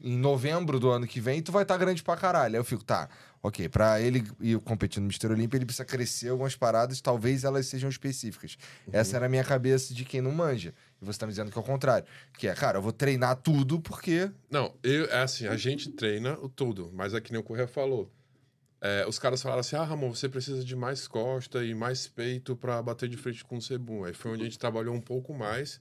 em 0.00 0.16
novembro 0.16 0.78
do 0.78 0.90
ano 0.90 1.06
que 1.06 1.20
vem 1.20 1.42
tu 1.42 1.52
vai 1.52 1.62
estar 1.62 1.76
grande 1.76 2.02
pra 2.02 2.16
caralho. 2.16 2.54
Aí 2.54 2.60
eu 2.60 2.64
fico, 2.64 2.84
tá, 2.84 3.08
ok, 3.42 3.68
pra 3.68 4.00
ele 4.00 4.24
ir 4.40 4.58
competir 4.60 5.00
no 5.00 5.06
Mister 5.06 5.30
Olímpia, 5.30 5.56
ele 5.56 5.64
precisa 5.64 5.84
crescer 5.84 6.28
algumas 6.28 6.54
paradas, 6.54 7.00
talvez 7.00 7.44
elas 7.44 7.66
sejam 7.66 7.88
específicas. 7.88 8.56
Essa 8.92 9.16
era 9.16 9.26
a 9.26 9.28
minha 9.28 9.44
cabeça 9.44 9.94
de 9.94 10.04
quem 10.04 10.20
não 10.20 10.32
manja. 10.32 10.74
E 11.00 11.04
você 11.04 11.18
tá 11.18 11.26
me 11.26 11.32
dizendo 11.32 11.50
que 11.50 11.58
é 11.58 11.60
o 11.60 11.64
contrário. 11.64 12.06
Que 12.38 12.48
é, 12.48 12.54
cara, 12.54 12.78
eu 12.78 12.82
vou 12.82 12.92
treinar 12.92 13.36
tudo 13.36 13.80
porque. 13.80 14.30
Não, 14.50 14.74
eu, 14.82 15.06
é 15.06 15.22
assim, 15.22 15.46
a 15.46 15.56
gente 15.56 15.90
treina 15.90 16.38
o 16.40 16.48
tudo, 16.48 16.90
mas 16.92 17.14
é 17.14 17.20
que 17.20 17.32
nem 17.32 17.40
o 17.40 17.44
Correia 17.44 17.68
falou. 17.68 18.10
É, 18.82 19.04
os 19.06 19.18
caras 19.18 19.42
falaram 19.42 19.60
assim: 19.60 19.76
ah, 19.76 19.84
Ramon, 19.84 20.14
você 20.14 20.28
precisa 20.28 20.64
de 20.64 20.74
mais 20.74 21.06
costa 21.06 21.62
e 21.64 21.74
mais 21.74 22.06
peito 22.06 22.56
pra 22.56 22.82
bater 22.82 23.08
de 23.08 23.16
frente 23.16 23.44
com 23.44 23.58
o 23.58 23.62
Sebum. 23.62 24.04
Aí 24.04 24.14
foi 24.14 24.32
onde 24.32 24.42
a 24.42 24.44
gente 24.44 24.58
trabalhou 24.58 24.94
um 24.94 25.00
pouco 25.00 25.34
mais, 25.34 25.80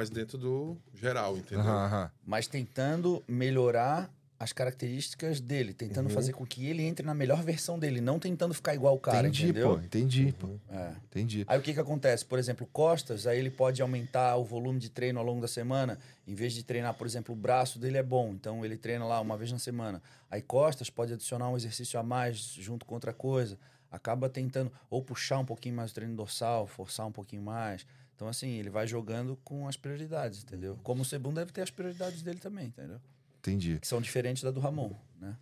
mas 0.00 0.08
dentro 0.08 0.38
do 0.38 0.78
geral, 0.94 1.36
entendeu? 1.36 1.60
Aham, 1.60 1.84
aham. 1.84 2.10
Mas 2.26 2.46
tentando 2.46 3.22
melhorar 3.28 4.10
as 4.38 4.50
características 4.50 5.38
dele, 5.38 5.74
tentando 5.74 6.06
Uhum. 6.08 6.14
fazer 6.14 6.32
com 6.32 6.46
que 6.46 6.66
ele 6.66 6.82
entre 6.82 7.04
na 7.04 7.12
melhor 7.12 7.42
versão 7.42 7.78
dele, 7.78 8.00
não 8.00 8.18
tentando 8.18 8.54
ficar 8.54 8.74
igual 8.74 8.94
o 8.94 8.98
cara, 8.98 9.28
entendi, 9.28 9.44
entendeu? 9.50 9.76
pô, 9.76 9.84
entendi, 9.84 10.32
pô. 10.32 10.48
É. 10.70 10.92
Entendi. 11.10 11.44
Aí 11.46 11.58
o 11.58 11.62
que 11.62 11.74
que 11.74 11.80
acontece? 11.80 12.24
Por 12.24 12.38
exemplo, 12.38 12.66
costas, 12.72 13.26
aí 13.26 13.38
ele 13.38 13.50
pode 13.50 13.82
aumentar 13.82 14.36
o 14.36 14.44
volume 14.44 14.78
de 14.78 14.88
treino 14.88 15.18
ao 15.18 15.24
longo 15.26 15.42
da 15.42 15.48
semana. 15.48 15.98
Em 16.26 16.34
vez 16.34 16.54
de 16.54 16.62
treinar, 16.62 16.94
por 16.94 17.06
exemplo, 17.06 17.34
o 17.34 17.36
braço 17.36 17.78
dele 17.78 17.98
é 17.98 18.02
bom, 18.02 18.30
então 18.32 18.64
ele 18.64 18.78
treina 18.78 19.04
lá 19.04 19.20
uma 19.20 19.36
vez 19.36 19.52
na 19.52 19.58
semana. 19.58 20.00
Aí 20.30 20.40
costas 20.40 20.88
pode 20.88 21.12
adicionar 21.12 21.50
um 21.50 21.56
exercício 21.56 22.00
a 22.00 22.02
mais 22.02 22.38
junto 22.38 22.86
com 22.86 22.94
outra 22.94 23.12
coisa. 23.12 23.58
Acaba 23.90 24.30
tentando 24.30 24.72
ou 24.88 25.02
puxar 25.02 25.38
um 25.40 25.44
pouquinho 25.44 25.74
mais 25.74 25.90
o 25.90 25.94
treino 25.94 26.14
dorsal, 26.14 26.66
forçar 26.66 27.06
um 27.06 27.12
pouquinho 27.12 27.42
mais. 27.42 27.84
Então, 28.20 28.28
assim, 28.28 28.50
ele 28.58 28.68
vai 28.68 28.86
jogando 28.86 29.34
com 29.42 29.66
as 29.66 29.78
prioridades, 29.78 30.42
entendeu? 30.42 30.78
Como 30.82 31.00
o 31.00 31.04
Sebum 31.06 31.32
deve 31.32 31.52
ter 31.52 31.62
as 31.62 31.70
prioridades 31.70 32.20
dele 32.20 32.38
também, 32.38 32.66
entendeu? 32.66 33.00
Entendi. 33.38 33.78
Que 33.80 33.86
são 33.86 33.98
diferentes 33.98 34.42
da 34.42 34.50
do 34.50 34.60
Ramon, 34.60 34.94
né? 35.18 35.34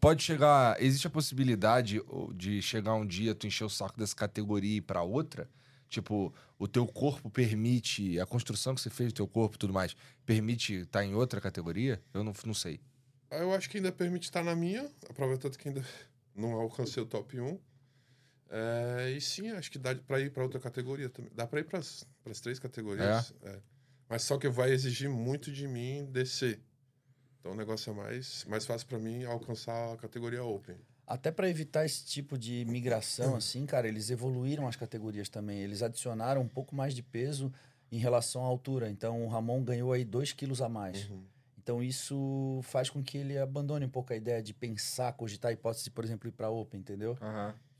Pode 0.00 0.22
chegar. 0.22 0.82
Existe 0.82 1.06
a 1.06 1.10
possibilidade 1.10 2.00
de 2.34 2.62
chegar 2.62 2.94
um 2.94 3.04
dia 3.04 3.34
tu 3.34 3.46
encher 3.46 3.64
o 3.64 3.68
saco 3.68 3.98
dessa 3.98 4.16
categoria 4.16 4.70
e 4.70 4.76
ir 4.76 4.80
pra 4.80 5.02
outra? 5.02 5.50
Tipo, 5.90 6.32
o 6.58 6.66
teu 6.66 6.86
corpo 6.86 7.28
permite. 7.28 8.18
A 8.18 8.24
construção 8.24 8.74
que 8.74 8.80
você 8.80 8.88
fez 8.88 9.12
do 9.12 9.16
teu 9.16 9.28
corpo 9.28 9.56
e 9.56 9.58
tudo 9.58 9.74
mais, 9.74 9.94
permite 10.24 10.76
estar 10.76 11.04
em 11.04 11.14
outra 11.14 11.42
categoria? 11.42 12.02
Eu 12.14 12.24
não, 12.24 12.32
não 12.46 12.54
sei. 12.54 12.80
Eu 13.30 13.52
acho 13.52 13.68
que 13.68 13.76
ainda 13.76 13.92
permite 13.92 14.24
estar 14.24 14.42
na 14.42 14.56
minha, 14.56 14.90
aproveitando 15.10 15.58
que 15.58 15.68
ainda 15.68 15.84
não 16.34 16.54
alcancei 16.54 17.02
o 17.02 17.06
top 17.06 17.38
1. 17.38 17.58
É, 18.50 19.10
e 19.10 19.20
sim, 19.20 19.50
acho 19.50 19.70
que 19.70 19.78
dá 19.78 19.94
pra 19.94 20.20
ir 20.20 20.30
pra 20.30 20.42
outra 20.42 20.58
categoria 20.58 21.08
também. 21.08 21.30
Dá 21.34 21.46
pra 21.46 21.60
ir 21.60 21.64
pras, 21.64 22.06
pras 22.24 22.40
três 22.40 22.58
categorias. 22.58 23.34
É. 23.42 23.58
Mas 24.08 24.22
só 24.22 24.38
que 24.38 24.48
vai 24.48 24.70
exigir 24.70 25.10
muito 25.10 25.52
de 25.52 25.68
mim 25.68 26.06
descer. 26.06 26.60
Então 27.40 27.52
o 27.52 27.54
negócio 27.54 27.90
é 27.90 27.94
mais, 27.94 28.44
mais 28.46 28.64
fácil 28.64 28.86
pra 28.86 28.98
mim 28.98 29.24
alcançar 29.24 29.92
a 29.92 29.96
categoria 29.96 30.42
Open. 30.42 30.76
Até 31.06 31.30
para 31.30 31.48
evitar 31.48 31.86
esse 31.86 32.04
tipo 32.04 32.36
de 32.36 32.66
migração, 32.66 33.34
assim, 33.34 33.64
cara, 33.64 33.88
eles 33.88 34.10
evoluíram 34.10 34.68
as 34.68 34.76
categorias 34.76 35.28
também. 35.28 35.58
Eles 35.60 35.82
adicionaram 35.82 36.42
um 36.42 36.48
pouco 36.48 36.74
mais 36.74 36.94
de 36.94 37.02
peso 37.02 37.50
em 37.90 37.98
relação 37.98 38.44
à 38.44 38.46
altura. 38.46 38.90
Então, 38.90 39.24
o 39.24 39.28
Ramon 39.28 39.62
ganhou 39.64 39.92
aí 39.92 40.04
2 40.04 40.32
quilos 40.32 40.60
a 40.60 40.68
mais. 40.68 41.08
Uhum. 41.08 41.24
Então, 41.56 41.82
isso 41.82 42.60
faz 42.62 42.90
com 42.90 43.02
que 43.02 43.16
ele 43.16 43.38
abandone 43.38 43.86
um 43.86 43.90
pouco 43.90 44.12
a 44.12 44.16
ideia 44.16 44.42
de 44.42 44.52
pensar, 44.52 45.12
cogitar 45.14 45.50
a 45.50 45.52
hipótese 45.52 45.90
por 45.90 46.04
exemplo, 46.04 46.28
ir 46.28 46.32
para 46.32 46.50
Open, 46.50 46.80
entendeu? 46.80 47.16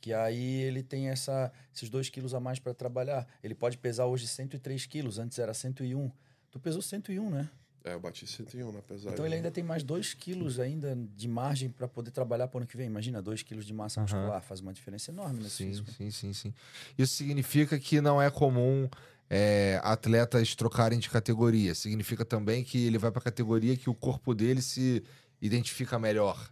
Que 0.00 0.12
aí 0.12 0.62
ele 0.62 0.82
tem 0.82 1.08
essa, 1.08 1.52
esses 1.74 1.88
2 1.88 2.08
quilos 2.08 2.34
a 2.34 2.40
mais 2.40 2.58
para 2.58 2.72
trabalhar. 2.72 3.26
Ele 3.42 3.54
pode 3.54 3.76
pesar 3.78 4.06
hoje 4.06 4.26
103 4.26 4.86
quilos, 4.86 5.18
antes 5.18 5.38
era 5.38 5.52
101. 5.52 6.10
Tu 6.50 6.58
pesou 6.60 6.80
101, 6.80 7.30
né? 7.30 7.48
É, 7.84 7.94
eu 7.94 8.00
bati 8.00 8.26
101 8.26 8.72
na 8.72 8.82
pesagem. 8.82 9.12
Então 9.12 9.24
ele 9.24 9.36
ainda 9.36 9.50
tem 9.50 9.64
mais 9.64 9.82
2 9.82 10.14
quilos 10.14 10.60
ainda 10.60 10.96
de 11.16 11.28
margem 11.28 11.70
para 11.70 11.88
poder 11.88 12.10
trabalhar 12.10 12.48
pro 12.48 12.58
ano 12.58 12.66
que 12.66 12.76
vem. 12.76 12.86
Imagina, 12.86 13.22
2 13.22 13.42
quilos 13.42 13.64
de 13.64 13.72
massa 13.72 14.00
muscular. 14.00 14.42
Faz 14.42 14.60
uma 14.60 14.72
diferença 14.72 15.10
enorme 15.10 15.42
nesse 15.42 15.56
Sim, 15.56 15.68
físico. 15.68 15.90
sim, 15.92 16.10
sim, 16.10 16.32
sim. 16.32 16.54
Isso 16.96 17.14
significa 17.14 17.78
que 17.78 18.00
não 18.00 18.20
é 18.20 18.30
comum 18.30 18.88
é, 19.30 19.80
atletas 19.82 20.54
trocarem 20.54 20.98
de 20.98 21.08
categoria. 21.08 21.74
Significa 21.74 22.24
também 22.24 22.62
que 22.64 22.86
ele 22.86 22.98
vai 22.98 23.10
pra 23.10 23.20
categoria 23.20 23.76
que 23.76 23.88
o 23.88 23.94
corpo 23.94 24.34
dele 24.34 24.60
se 24.60 25.02
identifica 25.40 25.98
melhor. 25.98 26.50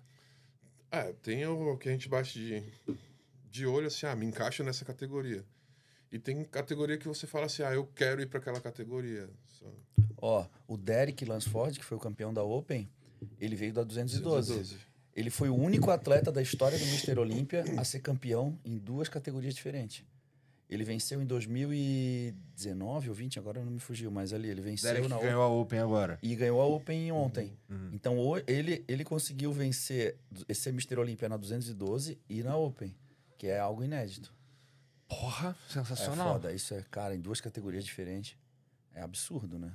É, 0.90 1.12
tem 1.22 1.44
o, 1.46 1.72
o 1.72 1.76
que 1.76 1.88
a 1.88 1.92
gente 1.92 2.08
bate 2.08 2.38
de, 2.38 2.62
de 3.56 3.66
olho 3.66 3.86
assim, 3.86 4.06
ah, 4.06 4.14
me 4.14 4.26
encaixa 4.26 4.62
nessa 4.62 4.84
categoria. 4.84 5.42
E 6.12 6.18
tem 6.18 6.44
categoria 6.44 6.96
que 6.98 7.08
você 7.08 7.26
fala 7.26 7.46
assim, 7.46 7.62
ah, 7.62 7.72
eu 7.72 7.86
quero 7.94 8.20
ir 8.20 8.26
para 8.26 8.38
aquela 8.38 8.60
categoria. 8.60 9.28
Ó, 10.18 10.46
o 10.68 10.76
Derek 10.76 11.24
Lansford, 11.24 11.78
que 11.78 11.84
foi 11.84 11.96
o 11.96 12.00
campeão 12.00 12.32
da 12.32 12.42
Open, 12.42 12.88
ele 13.40 13.56
veio 13.56 13.72
da 13.72 13.82
212. 13.82 14.48
212. 14.48 14.76
Ele 15.14 15.30
foi 15.30 15.48
o 15.48 15.54
único 15.54 15.90
atleta 15.90 16.30
da 16.30 16.42
história 16.42 16.78
do 16.78 16.84
Mr. 16.84 17.18
Olímpia 17.18 17.64
a 17.78 17.84
ser 17.84 18.00
campeão 18.00 18.58
em 18.64 18.76
duas 18.76 19.08
categorias 19.08 19.54
diferentes. 19.54 20.04
Ele 20.68 20.84
venceu 20.84 21.22
em 21.22 21.26
2019 21.26 23.08
ou 23.08 23.14
20, 23.14 23.38
agora 23.38 23.62
não 23.64 23.70
me 23.72 23.78
fugiu, 23.78 24.10
mas 24.10 24.32
ali 24.32 24.48
ele 24.48 24.60
venceu 24.60 24.90
Derek 24.92 25.08
na 25.08 25.18
ganhou 25.18 25.42
a 25.42 25.48
Open 25.48 25.78
agora. 25.78 26.18
e 26.22 26.34
ganhou 26.34 26.60
a 26.60 26.66
Open 26.66 27.12
ontem. 27.12 27.52
Uhum. 27.70 27.90
Então 27.92 28.18
o- 28.18 28.36
ele, 28.46 28.84
ele 28.88 29.04
conseguiu 29.04 29.52
vencer 29.52 30.16
esse 30.48 30.68
Mr. 30.70 30.98
Olímpia 30.98 31.28
na 31.28 31.36
212 31.36 32.18
e 32.28 32.42
na 32.42 32.56
Open, 32.56 32.94
que 33.38 33.46
é 33.46 33.58
algo 33.58 33.82
inédito. 33.84 34.32
Porra, 35.08 35.56
É 35.68 35.72
sensacional. 35.72 36.32
foda, 36.34 36.52
isso 36.52 36.74
é, 36.74 36.82
cara, 36.90 37.14
em 37.14 37.20
duas 37.20 37.40
categorias 37.40 37.84
diferentes. 37.84 38.36
É 38.92 39.02
absurdo, 39.02 39.58
né? 39.58 39.74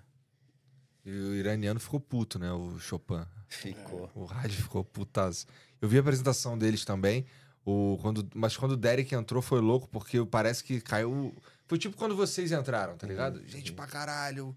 E 1.05 1.09
o 1.11 1.33
iraniano 1.35 1.79
ficou 1.79 1.99
puto, 1.99 2.37
né? 2.37 2.51
O 2.51 2.77
Chopin. 2.79 3.25
Ficou. 3.47 4.09
O 4.13 4.25
rádio 4.25 4.61
ficou 4.61 4.83
putazo. 4.83 5.45
Eu 5.81 5.87
vi 5.87 5.97
a 5.97 6.01
apresentação 6.01 6.57
deles 6.57 6.83
também. 6.85 7.25
O, 7.65 7.97
quando, 8.01 8.27
mas 8.35 8.57
quando 8.57 8.71
o 8.73 8.77
Derek 8.77 9.13
entrou 9.15 9.41
foi 9.41 9.61
louco, 9.61 9.87
porque 9.87 10.23
parece 10.25 10.63
que 10.63 10.81
caiu. 10.81 11.33
Foi 11.67 11.77
tipo 11.77 11.95
quando 11.95 12.15
vocês 12.15 12.51
entraram, 12.51 12.97
tá 12.97 13.07
ligado? 13.07 13.45
Gente 13.47 13.71
pra 13.73 13.87
caralho. 13.87 14.55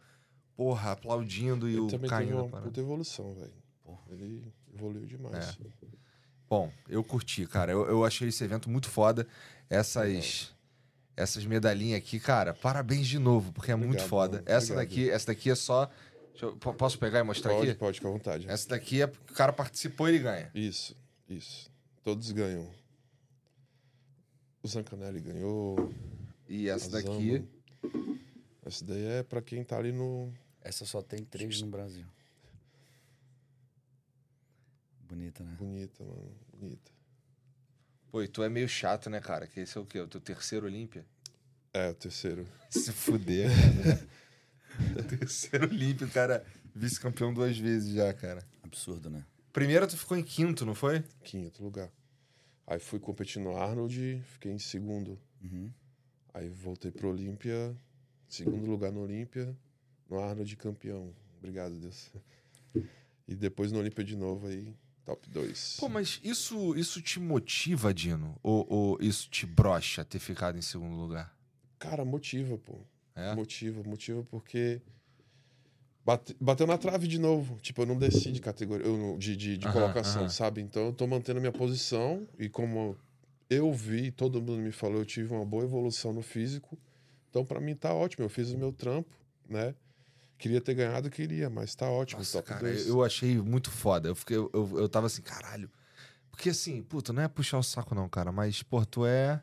Porra, 0.57 0.93
aplaudindo 0.93 1.69
e 1.69 1.73
Ele 1.73 1.81
o 1.81 1.87
também 1.89 2.09
caindo. 2.11 2.29
teve 2.43 2.43
uma 2.55 2.63
puta 2.63 2.81
evolução, 2.81 3.35
velho. 3.35 3.53
Ele 4.11 4.53
evoluiu 4.73 5.07
demais. 5.07 5.59
Bom, 6.49 6.73
eu 6.89 7.03
curti, 7.03 7.47
cara. 7.47 7.73
Eu, 7.73 7.87
eu 7.87 8.05
achei 8.05 8.29
esse 8.29 8.43
evento 8.45 8.69
muito 8.71 8.89
foda. 8.89 9.27
Essas. 9.71 10.53
Essas 11.17 11.45
medalhinhas 11.47 11.99
aqui, 11.99 12.19
cara, 12.19 12.53
parabéns 12.53 13.07
de 13.07 13.21
novo, 13.21 13.53
porque 13.53 13.71
é 13.71 13.77
muito 13.77 13.91
Obrigado, 13.91 14.09
foda. 14.09 14.37
mano. 14.39 14.45
Essa 14.49 14.73
Obrigado. 14.73 14.89
daqui, 14.89 15.11
essa 15.11 15.27
daqui 15.29 15.49
é 15.51 15.55
só. 15.55 15.89
deixa 16.33 16.47
eu- 16.47 16.57
po- 16.57 16.75
posso 16.75 16.99
pegar 16.99 17.21
e 17.21 17.23
mostrar 17.23 17.53
Pode, 17.55 17.71
aqui? 17.71 17.79
pode, 17.79 17.99
fica 17.99 18.09
à 18.09 18.11
vontade. 18.11 18.49
Essa 18.51 18.69
daqui 18.71 19.01
é 19.01 19.07
porque 19.07 19.33
o 19.33 19.37
cara 19.37 19.53
participou 19.53 20.09
e 20.09 20.11
ele 20.11 20.19
ganha. 20.19 20.51
Isso, 20.53 20.97
isso. 21.29 21.71
Todos 22.03 22.33
ganham. 22.33 22.69
O 24.61 24.67
Zancanelli 24.67 25.21
ganhou. 25.21 25.93
E 26.49 26.69
essa 26.69 26.91
daqui. 26.91 27.45
Zama. 27.83 28.15
Essa 28.67 28.85
daí 28.85 29.05
é 29.07 29.23
pra 29.23 29.41
quem 29.41 29.63
tá 29.63 29.79
ali 29.79 29.93
no. 29.93 30.33
Essa 30.63 30.85
só 30.85 31.01
tem 31.01 31.23
três 31.25 31.61
no 31.61 31.69
Brasil. 31.69 32.07
Bonita, 35.15 35.45
né? 35.45 35.55
Bonita, 35.57 36.05
mano. 36.05 36.37
Bonita. 36.53 36.91
Pô, 38.11 38.21
e 38.21 38.27
tu 38.27 38.43
é 38.43 38.49
meio 38.49 38.69
chato, 38.69 39.09
né, 39.09 39.21
cara? 39.21 39.47
Que 39.47 39.61
esse 39.61 39.79
é 39.79 39.81
o 39.81 39.87
quê? 39.87 40.01
O 40.01 40.09
teu 40.09 40.21
terceiro 40.21 40.67
Olímpia? 40.67 41.07
É, 41.73 41.91
o 41.91 41.95
terceiro. 41.95 42.45
Se 42.69 42.91
fuder. 42.91 43.49
cara. 44.77 45.05
terceiro 45.05 45.67
Olímpia, 45.69 46.05
o 46.05 46.11
cara 46.11 46.45
vice-campeão 46.75 47.33
duas 47.33 47.57
vezes 47.57 47.95
já, 47.95 48.13
cara. 48.13 48.45
Absurdo, 48.61 49.09
né? 49.09 49.25
Primeiro 49.53 49.87
tu 49.87 49.97
ficou 49.97 50.17
em 50.17 50.23
quinto, 50.25 50.67
não 50.67 50.75
foi? 50.75 51.05
Quinto 51.23 51.63
lugar. 51.63 51.93
Aí 52.67 52.81
fui 52.81 52.99
competir 52.99 53.41
no 53.41 53.57
Arnold, 53.57 54.21
fiquei 54.33 54.51
em 54.51 54.59
segundo. 54.59 55.17
Uhum. 55.41 55.71
Aí 56.33 56.49
voltei 56.49 56.91
pro 56.91 57.11
Olímpia, 57.11 57.77
segundo 58.29 58.67
lugar 58.69 58.91
no 58.91 59.03
Olímpia, 59.03 59.57
no 60.11 60.19
Arnold 60.19 60.57
campeão. 60.57 61.15
Obrigado, 61.39 61.79
Deus. 61.79 62.11
E 63.29 63.37
depois 63.37 63.71
no 63.71 63.79
Olímpia 63.79 64.03
de 64.03 64.17
novo 64.17 64.49
aí, 64.49 64.75
top 65.05 65.29
2. 65.31 65.77
Pô, 65.81 65.89
mas 65.89 66.21
isso, 66.23 66.75
isso 66.77 67.01
te 67.03 67.21
motiva, 67.21 67.93
Dino? 67.93 68.37
Ou, 68.43 68.67
ou 68.69 68.99
isso 69.01 69.29
te 69.29 69.47
brocha 69.47 70.05
ter 70.05 70.19
ficado 70.19 70.57
em 70.59 70.63
segundo 70.63 70.97
lugar? 70.97 71.35
Cara, 71.79 72.05
motiva, 72.05 72.57
pô. 72.59 72.79
É? 73.15 73.35
Motiva, 73.35 73.83
motiva 73.85 74.23
porque 74.31 74.81
bate- 76.05 76.37
bateu 76.41 76.67
na 76.67 76.79
trave 76.79 77.07
de 77.07 77.19
novo. 77.19 77.59
Tipo, 77.61 77.83
eu 77.83 77.87
não 77.87 77.99
desci 77.99 78.33
de 78.33 78.41
categoria, 78.41 78.87
eu 78.87 78.97
não- 78.97 79.19
de, 79.19 79.37
de, 79.37 79.57
de 79.59 79.67
Aham, 79.67 79.75
colocação, 79.75 80.23
aham. 80.23 80.29
sabe? 80.31 80.61
Então 80.61 80.87
eu 80.87 80.93
tô 80.93 81.07
mantendo 81.07 81.39
a 81.39 81.41
minha 81.41 81.53
posição 81.53 82.27
e 82.39 82.49
como 82.49 82.97
eu 83.51 83.73
vi, 83.73 84.11
todo 84.11 84.41
mundo 84.41 84.59
me 84.59 84.73
falou, 84.73 84.99
eu 84.99 85.07
tive 85.07 85.33
uma 85.33 85.45
boa 85.45 85.65
evolução 85.65 86.13
no 86.13 86.23
físico. 86.23 86.79
Então 87.31 87.45
pra 87.45 87.61
mim 87.61 87.75
tá 87.75 87.93
ótimo, 87.93 88.25
eu 88.25 88.29
fiz 88.29 88.51
o 88.53 88.59
meu 88.59 88.73
trampo, 88.73 89.15
né? 89.49 89.75
Queria 90.45 90.61
ter 90.61 90.75
ganhado, 90.75 91.09
queria, 91.09 91.49
mas 91.49 91.75
tá 91.75 91.89
ótimo. 91.89 92.19
Nossa, 92.19 92.43
cara, 92.43 92.61
dois. 92.61 92.87
eu 92.87 93.03
achei 93.03 93.39
muito 93.39 93.71
foda. 93.71 94.11
Eu, 94.11 94.15
fiquei, 94.15 94.37
eu, 94.37 94.51
eu, 94.53 94.81
eu 94.81 94.89
tava 94.91 95.07
assim, 95.07 95.23
caralho. 95.23 95.71
Porque 96.31 96.51
assim, 96.51 96.83
puta, 96.83 97.15
não 97.15 97.23
é 97.23 97.29
puxar 97.29 97.57
o 97.57 97.63
saco 97.63 97.95
não, 97.95 98.07
cara, 98.11 98.31
mas, 98.31 98.63
pô, 98.63 98.85
tu 98.85 99.07
é... 99.07 99.41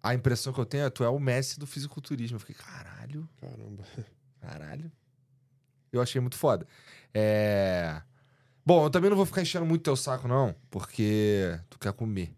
A 0.00 0.14
impressão 0.14 0.52
que 0.52 0.60
eu 0.60 0.64
tenho 0.64 0.84
é 0.84 0.90
tu 0.90 1.02
é 1.02 1.08
o 1.08 1.18
Messi 1.18 1.58
do 1.58 1.66
fisiculturismo. 1.66 2.36
Eu 2.36 2.38
fiquei, 2.38 2.54
caralho, 2.54 3.28
Caramba. 3.40 3.82
caralho. 4.40 4.92
Eu 5.92 6.00
achei 6.00 6.20
muito 6.20 6.36
foda. 6.36 6.68
É... 7.12 8.00
Bom, 8.64 8.84
eu 8.84 8.90
também 8.90 9.10
não 9.10 9.16
vou 9.16 9.26
ficar 9.26 9.42
enchendo 9.42 9.66
muito 9.66 9.82
teu 9.82 9.96
saco, 9.96 10.28
não, 10.28 10.54
porque 10.70 11.58
tu 11.68 11.80
quer 11.80 11.92
comer, 11.92 12.32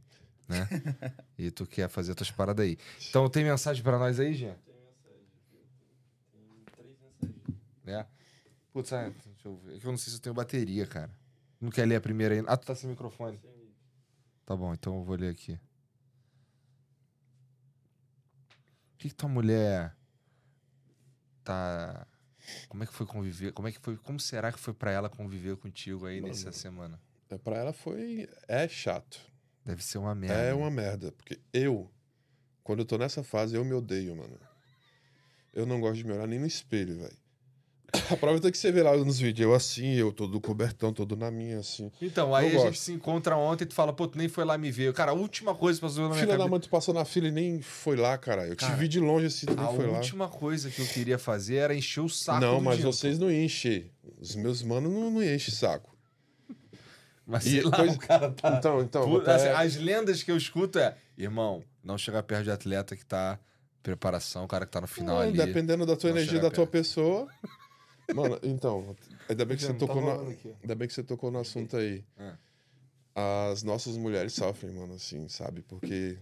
né? 0.48 0.66
e 1.36 1.50
tu 1.50 1.66
quer 1.66 1.90
fazer 1.90 2.14
tuas 2.14 2.30
paradas 2.30 2.64
aí. 2.64 2.78
Então, 3.10 3.28
tem 3.28 3.44
mensagem 3.44 3.82
pra 3.82 3.98
nós 3.98 4.18
aí, 4.18 4.32
Jean? 4.32 4.56
É. 7.86 8.06
Putz, 8.72 8.92
ah, 8.92 9.08
deixa 9.08 9.48
eu 9.48 9.56
ver. 9.56 9.76
É 9.76 9.78
que 9.78 9.86
eu 9.86 9.90
não 9.90 9.98
sei 9.98 10.10
se 10.10 10.18
eu 10.18 10.22
tenho 10.22 10.34
bateria, 10.34 10.86
cara. 10.86 11.10
Não 11.60 11.70
quer 11.70 11.86
ler 11.86 11.96
a 11.96 12.00
primeira 12.00 12.34
ainda? 12.34 12.50
Ah, 12.50 12.56
tu 12.56 12.66
tá 12.66 12.74
sem 12.74 12.90
microfone. 12.90 13.40
Tá 14.44 14.54
bom, 14.54 14.72
então 14.74 14.98
eu 14.98 15.04
vou 15.04 15.16
ler 15.16 15.30
aqui. 15.30 15.58
Por 18.90 18.98
que, 18.98 19.08
que 19.08 19.14
tua 19.14 19.28
mulher 19.28 19.96
tá. 21.42 22.06
Como 22.68 22.82
é 22.82 22.86
que 22.86 22.92
foi 22.92 23.06
conviver? 23.06 23.52
Como 23.52 23.68
é 23.68 23.72
que 23.72 23.80
foi? 23.80 23.96
Como 23.96 24.20
será 24.20 24.52
que 24.52 24.58
foi 24.58 24.74
pra 24.74 24.90
ela 24.90 25.08
conviver 25.08 25.56
contigo 25.56 26.06
aí 26.06 26.20
Mano. 26.20 26.32
nessa 26.32 26.52
semana? 26.52 27.00
É, 27.30 27.38
pra 27.38 27.56
ela 27.56 27.72
foi. 27.72 28.28
É 28.46 28.68
chato. 28.68 29.20
Deve 29.64 29.82
ser 29.82 29.98
uma 29.98 30.14
merda. 30.14 30.34
É 30.34 30.46
né? 30.48 30.54
uma 30.54 30.70
merda. 30.70 31.12
Porque 31.12 31.40
eu, 31.52 31.90
quando 32.62 32.80
eu 32.80 32.84
tô 32.84 32.98
nessa 32.98 33.24
fase, 33.24 33.56
eu 33.56 33.64
me 33.64 33.72
odeio, 33.72 34.14
mano. 34.14 34.38
Eu 35.52 35.66
não 35.66 35.80
gosto 35.80 35.96
de 35.96 36.04
me 36.04 36.12
olhar 36.12 36.26
nem 36.26 36.38
no 36.38 36.46
espelho, 36.46 36.98
velho. 36.98 37.16
A 38.10 38.16
prova 38.16 38.40
tem 38.40 38.50
que 38.50 38.58
você 38.58 38.70
vê 38.72 38.82
lá 38.82 38.96
nos 38.96 39.18
vídeos, 39.18 39.48
eu 39.48 39.54
assim, 39.54 39.94
eu 39.94 40.12
todo 40.12 40.40
cobertão, 40.40 40.92
todo 40.92 41.16
na 41.16 41.30
minha, 41.30 41.58
assim. 41.58 41.90
Então, 42.00 42.34
aí 42.34 42.46
Eu 42.46 42.48
a 42.48 42.52
gente 42.64 42.70
gosto. 42.70 42.82
se 42.82 42.92
encontra 42.92 43.36
ontem 43.36 43.64
e 43.64 43.66
tu 43.66 43.74
fala, 43.74 43.92
pô, 43.92 44.06
tu 44.06 44.16
nem 44.18 44.28
foi 44.28 44.44
lá 44.44 44.56
me 44.58 44.70
ver. 44.70 44.92
Cara, 44.92 45.12
a 45.12 45.14
última 45.14 45.54
coisa 45.54 45.78
que 45.80 45.86
passou 45.86 46.02
na 46.04 46.08
minha 46.10 46.20
Filha 46.20 46.26
da 46.32 46.38
cabeça. 46.38 46.50
mãe, 46.50 46.60
tu 46.60 46.68
passou 46.68 46.94
na 46.94 47.04
fila 47.04 47.28
e 47.28 47.30
nem 47.30 47.60
foi 47.62 47.96
lá, 47.96 48.16
cara. 48.18 48.46
Eu 48.46 48.56
Cara, 48.56 48.74
te 48.74 48.78
vi 48.78 48.88
de 48.88 49.00
longe 49.00 49.26
assim, 49.26 49.46
tu 49.46 49.52
A 49.58 49.66
nem 49.66 49.76
foi 49.76 49.86
lá. 49.86 49.98
última 49.98 50.28
coisa 50.28 50.70
que 50.70 50.80
eu 50.80 50.86
queria 50.86 51.18
fazer 51.18 51.56
era 51.56 51.74
encher 51.74 52.00
o 52.00 52.08
saco 52.08 52.40
Não, 52.40 52.60
mas 52.60 52.78
Dino. 52.78 52.92
vocês 52.92 53.18
não 53.18 53.30
enchem. 53.30 53.90
Os 54.20 54.34
meus 54.34 54.62
manos 54.62 54.92
não, 54.92 55.10
não 55.10 55.22
enchem 55.22 55.52
saco. 55.54 55.94
Mas 57.26 57.44
E 57.46 57.50
sei 57.50 57.62
lá, 57.62 57.70
coisa- 57.76 57.94
o 57.94 57.98
cara 57.98 58.30
tá... 58.30 58.56
Então, 58.56 58.80
então. 58.82 59.20
Assim, 59.26 59.48
as 59.48 59.76
lendas 59.76 60.22
que 60.22 60.30
eu 60.30 60.36
escuto 60.36 60.78
é, 60.78 60.96
irmão, 61.18 61.62
não 61.82 61.98
chegar 61.98 62.22
perto 62.22 62.44
de 62.44 62.50
atleta 62.52 62.94
que 62.94 63.04
tá 63.04 63.38
preparação, 63.82 64.44
o 64.44 64.48
cara 64.48 64.64
que 64.64 64.70
tá 64.72 64.80
no 64.80 64.86
final 64.86 65.20
É, 65.22 65.26
ali. 65.26 65.36
Dependendo 65.36 65.84
da 65.86 65.96
tua 65.96 66.10
Não 66.10 66.16
energia 66.18 66.38
da 66.40 66.50
tua 66.50 66.66
perto. 66.66 66.70
pessoa. 66.70 67.26
Mano, 68.14 68.38
então, 68.42 68.96
ainda 69.28 69.44
bem 69.44 69.56
que 69.56 69.62
você 69.64 69.72
tá 69.72 69.78
tocou 69.78 70.00
na, 70.02 70.30
aqui. 70.30 70.54
ainda 70.62 70.74
bem 70.74 70.86
que 70.88 70.94
você 70.94 71.02
tocou 71.02 71.30
no 71.30 71.38
assunto 71.40 71.76
aí. 71.76 72.04
É. 72.18 72.32
As 73.14 73.62
nossas 73.62 73.96
mulheres 73.96 74.34
sofrem, 74.34 74.72
mano, 74.74 74.94
assim, 74.94 75.28
sabe? 75.28 75.62
Porque 75.62 76.18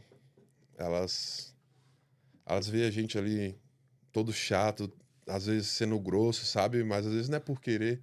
elas 0.77 1.55
elas 2.47 2.69
veem 2.69 2.85
a 2.87 2.91
gente 2.91 3.19
ali 3.19 3.59
todo 4.13 4.33
chato, 4.33 4.93
às 5.27 5.47
vezes 5.47 5.69
sendo 5.69 5.99
grosso, 5.99 6.45
sabe? 6.45 6.85
Mas 6.85 7.07
às 7.07 7.13
vezes 7.13 7.29
não 7.29 7.37
é 7.37 7.41
por 7.41 7.61
querer, 7.61 8.01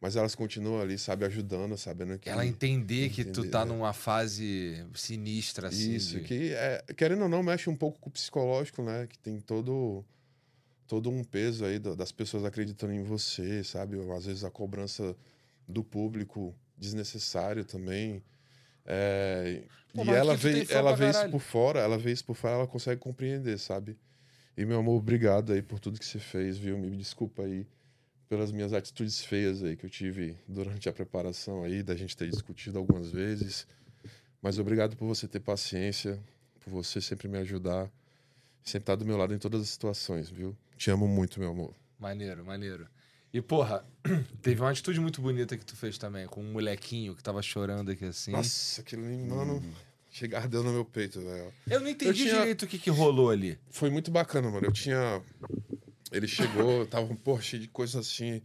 mas 0.00 0.16
elas 0.16 0.34
continuam 0.34 0.80
ali, 0.80 0.98
sabe, 0.98 1.24
ajudando, 1.24 1.76
sabendo 1.78 2.18
que 2.18 2.28
Ela 2.28 2.44
entender 2.44 3.08
que 3.10 3.24
tu 3.24 3.48
tá 3.48 3.62
é. 3.62 3.64
numa 3.64 3.92
fase 3.92 4.84
sinistra, 4.94 5.68
assim. 5.68 5.94
Isso, 5.94 6.18
de- 6.18 6.24
que 6.24 6.52
é, 6.52 6.84
querendo 6.96 7.22
ou 7.22 7.28
não, 7.28 7.42
mexe 7.42 7.70
um 7.70 7.76
pouco 7.76 7.98
com 8.00 8.08
o 8.10 8.12
psicológico, 8.12 8.82
né? 8.82 9.06
Que 9.06 9.18
tem 9.18 9.40
todo, 9.40 10.04
todo 10.86 11.10
um 11.10 11.24
peso 11.24 11.64
aí 11.64 11.78
da- 11.78 11.94
das 11.94 12.12
pessoas 12.12 12.44
acreditando 12.44 12.92
em 12.92 13.02
você, 13.02 13.62
sabe? 13.64 13.96
Às 14.12 14.26
vezes 14.26 14.44
a 14.44 14.50
cobrança 14.50 15.16
do 15.68 15.82
público 15.82 16.54
desnecessário 16.76 17.64
também. 17.64 18.22
É, 18.84 19.62
Pô, 19.92 20.04
e 20.04 20.10
ela 20.10 20.36
vê, 20.36 20.66
ela 20.70 20.94
vê 20.94 21.10
isso 21.10 21.30
por 21.30 21.40
fora, 21.40 21.80
ela 21.80 21.98
vê 21.98 22.12
isso 22.12 22.24
por 22.24 22.36
fora, 22.36 22.54
ela 22.54 22.66
consegue 22.66 23.00
compreender, 23.00 23.58
sabe? 23.58 23.96
E 24.56 24.64
meu 24.64 24.78
amor, 24.78 24.98
obrigado 24.98 25.52
aí 25.52 25.62
por 25.62 25.78
tudo 25.80 25.98
que 25.98 26.04
você 26.06 26.18
fez, 26.18 26.56
viu? 26.58 26.78
Me 26.78 26.90
desculpa 26.96 27.42
aí 27.42 27.66
pelas 28.28 28.50
minhas 28.52 28.72
atitudes 28.72 29.24
feias 29.24 29.62
aí 29.62 29.76
que 29.76 29.86
eu 29.86 29.90
tive 29.90 30.36
durante 30.48 30.88
a 30.88 30.92
preparação 30.92 31.62
aí, 31.64 31.82
da 31.82 31.94
gente 31.94 32.16
ter 32.16 32.28
discutido 32.28 32.78
algumas 32.78 33.10
vezes. 33.10 33.66
Mas 34.42 34.58
obrigado 34.58 34.96
por 34.96 35.06
você 35.06 35.26
ter 35.26 35.40
paciência, 35.40 36.20
por 36.60 36.70
você 36.70 37.00
sempre 37.00 37.28
me 37.28 37.38
ajudar, 37.38 37.90
sempre 38.66 38.82
estar 38.82 38.96
do 38.96 39.04
meu 39.06 39.16
lado 39.16 39.32
em 39.32 39.38
todas 39.38 39.62
as 39.62 39.68
situações, 39.68 40.28
viu? 40.28 40.54
Te 40.76 40.90
amo 40.90 41.06
muito, 41.06 41.38
meu 41.38 41.50
amor. 41.50 41.72
Maneiro, 41.98 42.44
maneiro. 42.44 42.86
E, 43.32 43.40
porra, 43.40 43.84
teve 44.42 44.60
uma 44.60 44.70
atitude 44.70 45.00
muito 45.00 45.22
bonita 45.22 45.56
que 45.56 45.64
tu 45.64 45.76
fez 45.76 45.96
também, 45.96 46.26
com 46.26 46.42
um 46.42 46.52
molequinho 46.52 47.14
que 47.14 47.22
tava 47.22 47.40
chorando 47.42 47.90
aqui 47.92 48.04
assim. 48.04 48.32
Nossa, 48.32 48.80
aquilo 48.80 49.04
ali, 49.06 49.16
mano, 49.16 49.62
chega 50.10 50.38
ardeu 50.38 50.62
no 50.64 50.72
meu 50.72 50.84
peito, 50.84 51.20
velho. 51.20 51.52
Eu 51.68 51.80
não 51.80 51.88
entendi 51.88 52.24
tinha- 52.24 52.38
direito 52.40 52.64
o 52.64 52.66
que, 52.66 52.78
que 52.78 52.90
rolou 52.90 53.30
ali. 53.30 53.56
Foi 53.70 53.88
muito 53.88 54.10
bacana, 54.10 54.50
mano. 54.50 54.66
Eu 54.66 54.72
tinha. 54.72 55.22
Ele 56.10 56.26
chegou, 56.26 56.80
eu 56.80 56.86
tava, 56.86 57.14
pô, 57.16 57.40
cheio 57.40 57.62
de 57.62 57.68
coisa 57.68 58.00
assim. 58.00 58.42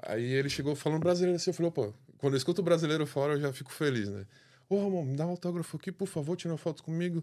Aí 0.00 0.24
ele 0.24 0.48
chegou 0.48 0.74
falando 0.74 1.00
brasileiro 1.00 1.36
assim. 1.36 1.50
Eu 1.50 1.54
falei, 1.54 1.70
pô, 1.70 1.92
quando 2.18 2.34
eu 2.34 2.38
escuto 2.38 2.62
brasileiro 2.62 3.06
fora, 3.06 3.34
eu 3.34 3.40
já 3.40 3.52
fico 3.52 3.72
feliz, 3.72 4.08
né? 4.08 4.26
Ô, 4.68 4.82
Ramon, 4.82 5.04
me 5.04 5.16
dá 5.16 5.26
um 5.26 5.30
autógrafo 5.30 5.76
aqui, 5.76 5.92
por 5.92 6.06
favor, 6.08 6.36
tira 6.36 6.52
uma 6.52 6.58
foto 6.58 6.82
comigo. 6.82 7.22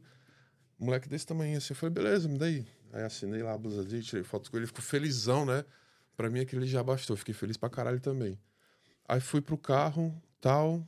Moleque 0.84 1.08
desse 1.08 1.26
tamanho 1.28 1.58
assim. 1.58 1.74
Eu 1.74 1.76
falei, 1.78 1.94
beleza, 1.94 2.28
me 2.28 2.38
dá 2.38 2.46
aí. 2.48 2.66
Aí 2.92 3.04
assinei 3.04 3.42
lá 3.44 3.54
a 3.54 3.58
blusa 3.58 3.84
dele, 3.84 4.02
tirei 4.04 4.24
foto 4.24 4.50
com 4.50 4.58
ele. 4.58 4.66
Ficou 4.68 4.82
felizão, 4.82 5.46
né? 5.46 5.64
Pra 6.18 6.30
mim 6.30 6.40
aquele 6.40 6.66
já 6.66 6.84
bastou. 6.84 7.16
Fiquei 7.16 7.34
feliz 7.34 7.56
pra 7.56 7.70
caralho 7.70 8.00
também. 8.00 8.40
Aí 9.08 9.20
fui 9.22 9.42
pro 9.42 9.58
carro, 9.58 10.14
tal. 10.42 10.86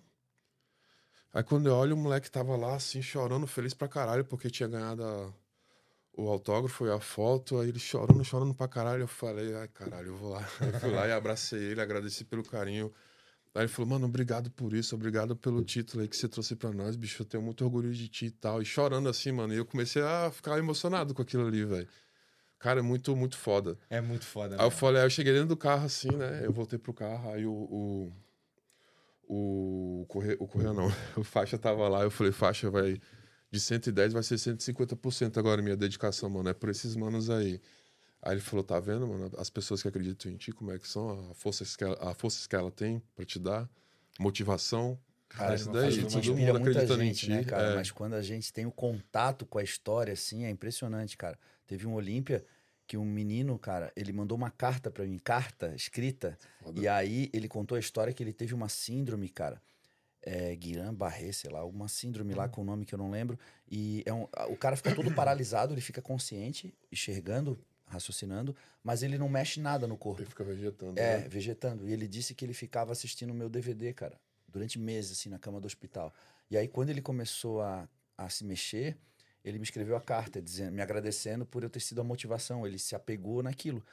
Aí 1.34 1.44
quando 1.44 1.68
eu 1.68 1.74
olho, 1.76 1.96
o 1.96 1.98
moleque 1.98 2.30
tava 2.30 2.56
lá, 2.56 2.76
assim, 2.76 3.02
chorando, 3.02 3.48
feliz 3.48 3.74
pra 3.74 3.88
caralho, 3.88 4.24
porque 4.26 4.50
tinha 4.50 4.68
ganhado 4.70 5.04
a- 5.04 5.34
o 6.16 6.28
autógrafo 6.30 6.86
e 6.86 6.92
a 6.92 7.00
foto. 7.00 7.60
Aí 7.60 7.70
ele 7.70 7.80
chorando, 7.80 8.24
chorando 8.24 8.54
pra 8.54 8.68
caralho. 8.68 9.04
Eu 9.04 9.08
falei, 9.08 9.54
ai, 9.56 9.68
caralho, 9.68 10.10
eu 10.10 10.16
vou 10.18 10.30
lá. 10.32 10.42
Eu 10.62 10.80
fui 10.80 10.92
lá 10.92 11.08
e 11.08 11.12
abracei 11.12 11.60
ele, 11.60 11.82
agradeci 11.82 12.24
pelo 12.24 12.44
carinho. 12.44 12.94
Aí 13.56 13.62
ele 13.62 13.68
falou, 13.68 13.92
mano, 13.92 14.08
obrigado 14.08 14.50
por 14.50 14.74
isso, 14.74 14.96
obrigado 14.96 15.36
pelo 15.36 15.64
título 15.64 16.02
aí 16.02 16.08
que 16.08 16.18
você 16.18 16.28
trouxe 16.28 16.56
pra 16.56 16.72
nós, 16.72 16.96
bicho. 16.96 17.22
Eu 17.22 17.26
tenho 17.26 17.44
muito 17.44 17.64
orgulho 17.64 17.94
de 17.94 18.08
ti 18.08 18.26
e 18.26 18.32
tal. 18.32 18.62
E 18.62 18.66
chorando 18.66 19.08
assim, 19.08 19.32
mano. 19.32 19.54
E 19.54 19.58
eu 19.58 19.66
comecei 19.66 20.02
a 20.02 20.32
ficar 20.32 20.58
emocionado 20.58 21.14
com 21.14 21.22
aquilo 21.22 21.46
ali, 21.46 21.64
velho. 21.64 21.88
Cara, 22.58 22.80
é 22.80 22.82
muito, 22.82 23.16
muito 23.16 23.38
foda. 23.38 23.78
É 23.90 24.02
muito 24.02 24.26
foda, 24.26 24.56
Aí 24.58 24.66
eu 24.66 24.72
falei, 24.72 25.02
aí 25.02 25.06
eu 25.06 25.10
cheguei 25.10 25.34
dentro 25.34 25.50
do 25.50 25.58
carro 25.58 25.86
assim, 25.86 26.10
né? 26.16 26.46
Eu 26.46 26.52
voltei 26.52 26.80
pro 26.80 26.94
carro, 26.94 27.32
aí 27.32 27.46
o. 27.46 27.52
O, 27.52 28.14
o, 30.02 30.06
corre, 30.08 30.36
o 30.40 30.48
correio 30.48 30.74
não, 30.74 30.88
o 31.16 31.24
faixa 31.24 31.58
tava 31.58 31.88
lá, 31.88 32.04
eu 32.04 32.10
falei, 32.10 32.32
faixa 32.32 32.72
vai. 32.72 33.00
De 33.52 33.60
110 33.60 34.14
vai 34.14 34.24
ser 34.24 34.36
150% 34.36 35.38
agora 35.38 35.62
minha 35.62 35.78
dedicação, 35.78 36.28
mano. 36.28 36.50
É 36.50 36.54
por 36.54 36.70
esses 36.70 36.96
manos 36.96 37.30
aí. 37.30 37.62
Aí 38.26 38.32
ele 38.36 38.42
falou, 38.42 38.64
tá 38.64 38.80
vendo, 38.80 39.06
mano? 39.06 39.30
As 39.38 39.50
pessoas 39.50 39.82
que 39.82 39.88
acreditam 39.90 40.32
em 40.32 40.38
ti, 40.38 40.54
como 40.54 40.72
é 40.72 40.80
que 40.80 40.88
são, 40.88 41.30
a 41.30 41.34
força 41.36 41.66
que 41.78 41.84
ela, 41.84 42.12
a 42.12 42.14
força 42.16 42.48
que 42.48 42.56
ela 42.56 42.72
tem 42.72 43.02
pra 43.14 43.26
te 43.26 43.38
dar, 43.38 43.70
motivação. 44.18 44.98
Cara, 45.28 45.56
isso 45.56 45.66
não 45.66 45.74
daí, 45.74 45.84
faz 46.00 46.14
todo 46.14 46.24
mundo 46.36 46.36
muita 46.38 46.58
acreditando 46.70 47.04
em 47.04 47.08
gente, 47.08 47.20
ti. 47.26 47.30
né, 47.30 47.44
cara? 47.44 47.72
é. 47.72 47.76
Mas 47.76 47.92
quando 47.92 48.14
a 48.14 48.22
gente 48.22 48.54
tem 48.54 48.66
o 48.66 48.72
contato 48.72 49.46
com 49.46 49.58
a 49.58 49.64
história, 49.64 50.14
assim, 50.14 50.46
é 50.46 50.50
impressionante, 50.50 51.18
cara. 51.18 51.38
Teve 51.68 51.86
um 51.86 51.94
Olímpia 51.96 52.46
que 52.88 52.96
um 52.96 53.04
menino, 53.04 53.60
cara, 53.60 53.92
ele 53.96 54.14
mandou 54.14 54.38
uma 54.38 54.50
carta 54.52 54.90
pra 54.90 55.04
mim, 55.06 55.18
carta 55.18 55.74
escrita, 55.76 56.38
Foda. 56.62 56.80
e 56.80 56.88
aí 56.88 57.30
ele 57.34 57.50
contou 57.50 57.76
a 57.76 57.80
história 57.80 58.14
que 58.14 58.24
ele 58.24 58.32
teve 58.34 58.54
uma 58.54 58.70
síndrome, 58.70 59.28
cara. 59.28 59.62
É, 60.22 60.56
Guillain-Barré, 60.56 61.34
sei 61.34 61.52
lá, 61.52 61.60
alguma 61.60 61.90
síndrome 61.90 62.34
lá 62.34 62.48
com 62.48 62.62
o 62.62 62.64
nome 62.64 62.86
que 62.86 62.96
eu 62.96 62.98
não 63.00 63.12
lembro. 63.12 63.38
E 63.70 64.02
é 64.06 64.14
um- 64.14 64.28
o 64.48 64.56
cara 64.56 64.78
fica 64.78 64.96
todo 64.96 65.12
paralisado, 65.14 65.74
ele 65.74 65.82
fica 65.82 66.02
consciente, 66.02 66.74
enxergando, 66.90 67.60
raciocinando, 67.94 68.56
mas 68.84 69.04
ele 69.04 69.18
não 69.18 69.30
mexe 69.30 69.60
nada 69.60 69.88
no 69.88 69.98
corpo. 69.98 70.22
Ele 70.22 70.30
fica 70.30 70.44
vegetando. 70.44 71.00
É, 71.00 71.20
né? 71.20 71.28
vegetando. 71.28 71.88
E 71.88 71.94
ele 71.94 72.08
disse 72.08 72.34
que 72.34 72.44
ele 72.44 72.54
ficava 72.54 72.92
assistindo 72.92 73.32
o 73.32 73.34
meu 73.34 73.50
DVD, 73.50 73.94
cara, 73.94 74.20
durante 74.48 74.78
meses, 74.78 75.12
assim, 75.12 75.30
na 75.30 75.40
cama 75.40 75.62
do 75.62 75.66
hospital. 75.66 76.14
E 76.50 76.58
aí, 76.58 76.68
quando 76.68 76.90
ele 76.90 77.02
começou 77.02 77.62
a, 77.62 77.88
a 78.18 78.30
se 78.30 78.44
mexer, 78.44 78.98
ele 79.44 79.58
me 79.58 79.64
escreveu 79.64 79.96
a 79.96 80.02
carta 80.02 80.42
dizendo, 80.42 80.74
me 80.74 80.82
agradecendo 80.82 81.46
por 81.46 81.64
eu 81.64 81.70
ter 81.70 81.80
sido 81.80 82.02
a 82.02 82.04
motivação. 82.04 82.66
Ele 82.66 82.80
se 82.80 82.96
apegou 82.96 83.44
naquilo. 83.44 83.84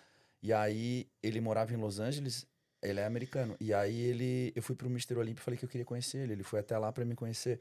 E 0.42 0.52
aí 0.52 1.06
ele 1.22 1.40
morava 1.40 1.72
em 1.72 1.76
Los 1.76 1.98
Angeles, 1.98 2.46
ele 2.82 3.00
é 3.00 3.04
americano. 3.04 3.56
E 3.60 3.74
aí 3.74 4.00
ele, 4.00 4.52
eu 4.54 4.62
fui 4.62 4.74
pro 4.74 4.88
Mister 4.88 5.18
Olímpio 5.18 5.40
e 5.40 5.44
falei 5.44 5.58
que 5.58 5.64
eu 5.64 5.68
queria 5.68 5.84
conhecer 5.84 6.18
ele. 6.18 6.32
Ele 6.32 6.42
foi 6.42 6.60
até 6.60 6.78
lá 6.78 6.92
para 6.92 7.04
me 7.04 7.14
conhecer. 7.14 7.60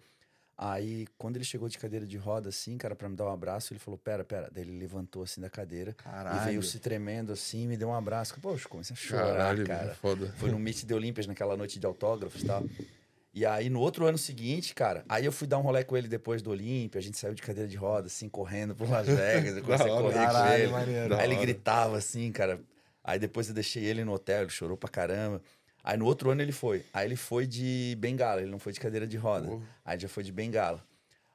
Aí, 0.61 1.07
quando 1.17 1.37
ele 1.37 1.45
chegou 1.45 1.69
de 1.69 1.77
cadeira 1.77 2.05
de 2.05 2.17
roda, 2.17 2.49
assim, 2.49 2.77
cara, 2.77 2.93
pra 2.93 3.07
me 3.07 3.15
dar 3.15 3.23
um 3.27 3.31
abraço, 3.31 3.71
ele 3.71 3.79
falou: 3.79 3.97
Pera, 3.97 4.25
pera. 4.25 4.49
Daí 4.51 4.63
ele 4.63 4.77
levantou 4.77 5.23
assim 5.23 5.39
da 5.39 5.49
cadeira 5.49 5.93
Caralho. 5.93 6.41
e 6.41 6.45
veio 6.45 6.61
se 6.61 6.79
tremendo 6.79 7.31
assim, 7.31 7.65
me 7.65 7.77
deu 7.77 7.87
um 7.87 7.93
abraço. 7.93 8.35
Poxa, 8.41 8.67
comecei 8.67 8.93
a 8.93 8.97
chorar, 8.97 9.25
Caralho, 9.37 9.65
cara. 9.65 9.95
foda. 9.95 10.33
Foi 10.37 10.51
no 10.51 10.59
Meet 10.59 10.83
de 10.83 10.93
Olímpias, 10.93 11.25
naquela 11.27 11.55
noite 11.55 11.79
de 11.79 11.85
autógrafos 11.85 12.41
e 12.41 12.45
tal. 12.45 12.65
E 13.33 13.45
aí, 13.45 13.69
no 13.69 13.79
outro 13.79 14.05
ano 14.05 14.17
seguinte, 14.17 14.75
cara, 14.75 15.05
aí 15.07 15.23
eu 15.23 15.31
fui 15.31 15.47
dar 15.47 15.59
um 15.59 15.61
rolê 15.61 15.81
com 15.85 15.95
ele 15.95 16.09
depois 16.09 16.41
do 16.41 16.49
Olímpia, 16.49 16.99
a 16.99 17.01
gente 17.01 17.17
saiu 17.17 17.33
de 17.33 17.41
cadeira 17.41 17.69
de 17.69 17.77
roda, 17.77 18.07
assim, 18.07 18.27
correndo 18.27 18.75
por 18.75 18.89
Las 18.89 19.07
Vegas, 19.07 19.55
eu 19.55 19.63
comecei 19.63 19.85
a 19.85 19.89
correr 20.01 20.27
com 20.27 20.47
ele. 20.53 20.67
maneiro. 20.73 21.15
Aí 21.15 21.23
ele 21.25 21.35
hora. 21.35 21.41
gritava 21.45 21.95
assim, 21.97 22.31
cara. 22.33 22.59
Aí 23.01 23.17
depois 23.17 23.47
eu 23.47 23.53
deixei 23.53 23.85
ele 23.85 24.03
no 24.03 24.11
hotel, 24.11 24.41
ele 24.41 24.49
chorou 24.49 24.75
pra 24.75 24.89
caramba. 24.89 25.41
Aí 25.83 25.97
no 25.97 26.05
outro 26.05 26.29
ano 26.29 26.41
ele 26.41 26.51
foi. 26.51 26.85
Aí 26.93 27.07
ele 27.07 27.15
foi 27.15 27.47
de 27.47 27.95
bengala, 27.99 28.41
ele 28.41 28.51
não 28.51 28.59
foi 28.59 28.73
de 28.73 28.79
cadeira 28.79 29.07
de 29.07 29.17
roda. 29.17 29.47
Porra. 29.47 29.65
Aí 29.85 29.99
já 29.99 30.07
foi 30.09 30.23
de 30.23 30.31
bengala. 30.31 30.83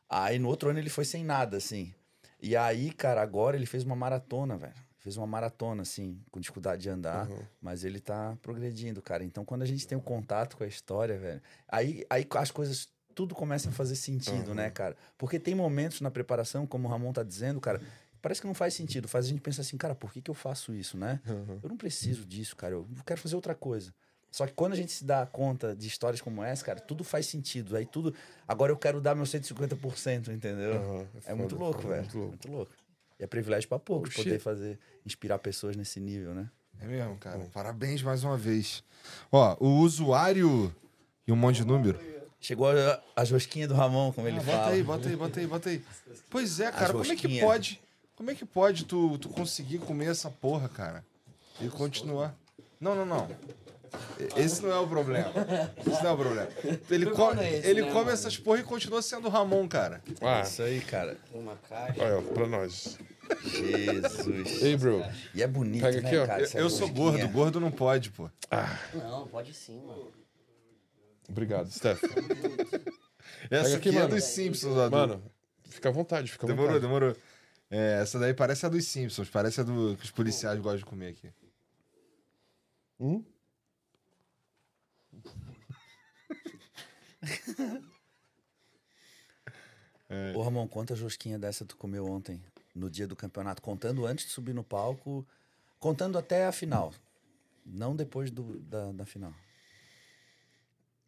Aí 0.09 0.39
no 0.39 0.49
outro 0.49 0.71
ano 0.71 0.79
ele 0.79 0.91
foi 0.91 1.05
sem 1.05 1.25
nada, 1.25 1.57
assim. 1.57 1.93
E 2.41 2.55
aí, 2.57 2.93
cara, 2.93 3.23
agora 3.23 3.57
ele 3.57 3.67
fez 3.67 3.85
uma 3.85 3.97
maratona, 3.97 4.57
velho. 4.57 4.75
Fez 4.99 5.17
uma 5.17 5.27
maratona, 5.27 5.83
assim, 5.83 6.19
com 6.31 6.41
dificuldade 6.41 6.83
de 6.83 6.89
andar, 6.89 7.29
Uhum. 7.29 7.39
mas 7.61 7.85
ele 7.85 8.01
tá 8.01 8.37
progredindo, 8.41 9.03
cara. 9.03 9.23
Então, 9.25 9.45
quando 9.45 9.63
a 9.63 9.67
gente 9.67 9.87
tem 9.87 9.97
um 9.99 10.01
contato 10.01 10.57
com 10.57 10.65
a 10.65 10.67
história, 10.67 11.19
velho, 11.19 11.43
aí, 11.69 12.07
aí 12.09 12.27
as 12.37 12.51
coisas, 12.51 12.89
tudo 13.15 13.35
começa 13.35 13.69
a 13.69 13.73
fazer 13.73 13.97
sentido, 13.97 14.49
Uhum. 14.49 14.55
né, 14.55 14.71
cara? 14.71 14.97
Porque 15.19 15.39
tem 15.39 15.55
momentos 15.55 16.01
na 16.01 16.11
preparação, 16.11 16.67
como 16.67 16.89
o 16.89 16.91
Ramon 16.91 17.13
tá 17.13 17.23
dizendo, 17.23 17.61
cara, 17.61 17.81
parece 18.23 18.41
que 18.41 18.47
não 18.47 18.55
faz 18.55 18.73
sentido. 18.75 19.07
Faz 19.07 19.27
a 19.27 19.29
gente 19.29 19.43
pensar 19.43 19.61
assim, 19.63 19.77
cara, 19.77 19.95
por 19.95 20.11
que, 20.13 20.23
que 20.23 20.31
eu 20.31 20.35
faço 20.35 20.73
isso, 20.75 20.97
né? 20.97 21.21
Uhum. 21.27 21.61
Eu 21.63 21.69
não 21.69 21.77
preciso 21.77 22.25
disso, 22.25 22.57
cara. 22.57 22.75
Eu 22.75 22.87
quero 23.05 23.21
fazer 23.21 23.37
outra 23.37 23.55
coisa. 23.55 23.93
Só 24.35 24.49
que 24.49 24.53
quando 24.53 24.73
a 24.73 24.77
gente 24.77 24.91
se 24.91 25.05
dá 25.05 25.25
conta 25.25 25.77
de 25.77 25.87
histórias 25.87 26.21
como 26.21 26.43
essa, 26.43 26.65
cara, 26.65 26.81
tudo 26.81 27.05
faz 27.05 27.25
sentido. 27.25 27.77
Aí 27.77 27.87
tudo. 27.87 28.13
Agora 28.49 28.73
eu 28.73 28.77
quero 28.77 29.01
dar 29.01 29.15
meu 29.15 29.25
150%, 29.25 30.27
entendeu? 30.27 30.75
Uhum. 30.75 31.07
É 31.25 31.35
muito 31.35 31.51
foda, 31.51 31.65
louco, 31.65 31.83
foda, 31.83 31.95
velho. 31.95 32.03
Muito 32.03 32.19
louco. 32.19 32.31
Muito 32.33 32.51
louco. 32.51 32.73
E 33.21 33.23
é 33.23 33.29
privilégio 33.29 33.69
pra 33.69 33.79
poucos 33.79 34.11
Oxi. 34.11 34.25
poder 34.25 34.41
fazer, 34.41 34.77
inspirar 35.07 35.39
pessoas 35.39 35.77
nesse 35.77 36.01
nível, 36.01 36.35
né? 36.35 36.51
É 36.81 36.85
mesmo, 36.85 37.17
cara. 37.17 37.39
Parabéns 37.53 38.03
mais 38.03 38.25
uma 38.25 38.37
vez. 38.37 38.83
Ó, 39.31 39.57
o 39.61 39.79
usuário 39.79 40.75
e 41.29 41.31
um 41.31 41.37
monte 41.37 41.59
de 41.59 41.65
número. 41.65 41.97
Chegou 42.41 42.69
a, 42.73 43.01
a 43.15 43.23
rosquinha 43.23 43.69
do 43.69 43.75
Ramon, 43.75 44.13
como 44.13 44.27
ele 44.27 44.39
Ah, 44.39 44.41
fala. 44.41 44.59
bota 44.59 44.71
aí, 44.71 44.83
bota 44.83 45.09
aí, 45.09 45.17
bota 45.17 45.41
aí, 45.41 45.47
bota 45.47 45.69
aí. 45.71 45.85
Pois 46.29 46.59
é, 46.59 46.73
cara, 46.73 46.93
como 46.93 47.05
é 47.07 47.15
que 47.15 47.41
pode? 47.41 47.81
Como 48.17 48.31
é 48.33 48.35
que 48.35 48.45
pode 48.45 48.85
tu, 48.85 49.17
tu 49.17 49.29
conseguir 49.29 49.79
comer 49.79 50.07
essa 50.11 50.29
porra, 50.29 50.69
cara? 50.69 51.05
E 51.61 51.69
continuar. 51.69 52.35
Não, 52.81 52.97
não, 52.97 53.07
não. 53.07 53.29
E- 54.19 54.41
Esse 54.41 54.63
não 54.63 54.71
é 54.71 54.79
o 54.79 54.87
problema. 54.87 55.33
Esse 55.87 56.03
não 56.03 56.11
é 56.11 56.13
o 56.13 56.17
problema. 56.17 56.49
Ele, 56.91 57.09
esse, 57.11 57.67
ele 57.69 57.81
né, 57.83 57.87
come 57.89 57.99
mano? 58.05 58.11
essas 58.11 58.37
porra 58.39 58.61
e 58.61 58.63
continua 58.63 59.03
sendo 59.03 59.27
o 59.27 59.31
Ramon, 59.31 59.67
cara. 59.69 60.03
Ah, 60.21 60.43
Isso 60.43 60.63
aí, 60.63 60.81
cara. 60.81 61.17
Uma 61.33 61.57
caixa. 61.69 62.03
olha, 62.03 62.19
ó, 62.19 62.23
pra 62.23 62.47
nós. 62.47 62.99
Jesus. 63.43 64.63
Ei, 64.63 64.77
bro. 64.77 65.03
E 65.35 65.43
é 65.43 65.47
bonito, 65.47 65.83
Pega 65.83 66.01
né, 66.01 66.09
aqui, 66.09 66.17
ó. 66.19 66.27
cara? 66.27 66.41
Eu, 66.41 66.45
essa 66.45 66.59
eu 66.59 66.71
sou 66.71 66.89
gordo, 66.89 67.27
gordo 67.29 67.59
não 67.61 67.71
pode, 67.71 68.11
pô. 68.11 68.31
Não, 68.95 69.27
pode 69.27 69.55
sim, 69.55 69.81
mano. 69.85 70.13
Obrigado, 71.29 71.71
Steph. 71.71 72.03
Essa 73.51 73.77
aqui, 73.77 73.89
aqui, 73.89 73.97
é 73.97 74.03
mano. 74.03 74.15
dos 74.15 74.25
Simpsons, 74.25 74.77
Adu. 74.77 74.91
Mano, 74.97 75.23
fica 75.65 75.89
à 75.89 75.93
vontade, 75.93 76.31
fica 76.31 76.47
à 76.47 76.49
demorou, 76.49 76.69
vontade. 76.75 76.87
demorou. 76.87 77.17
É, 77.71 77.99
essa 78.03 78.19
daí 78.19 78.35
parece 78.35 78.67
a 78.67 78.69
dos 78.69 78.85
Simpsons, 78.87 79.29
parece 79.31 79.61
a 79.61 79.65
do 79.65 79.97
que 79.97 80.05
os 80.05 80.11
policiais 80.11 80.59
gostam 80.61 80.79
de 80.79 80.85
comer 80.85 81.09
aqui. 81.09 81.31
Hum? 83.01 83.25
Ô, 90.35 90.43
Ramon, 90.43 90.69
quantas 90.69 91.01
rosquinhas 91.01 91.41
dessa 91.41 91.65
tu 91.65 91.77
comeu 91.77 92.07
ontem, 92.07 92.43
no 92.75 92.89
dia 92.91 93.07
do 93.07 93.17
campeonato? 93.17 93.61
Contando 93.63 94.07
antes 94.07 94.27
de 94.27 94.33
subir 94.33 94.53
no 94.55 94.63
palco, 94.63 95.27
contando 95.79 96.17
até 96.19 96.47
a 96.47 96.53
final. 96.53 96.93
Não 97.65 97.97
depois 97.97 98.31
do, 98.31 98.59
da, 98.61 98.93
da 98.93 99.07
final. 99.07 99.35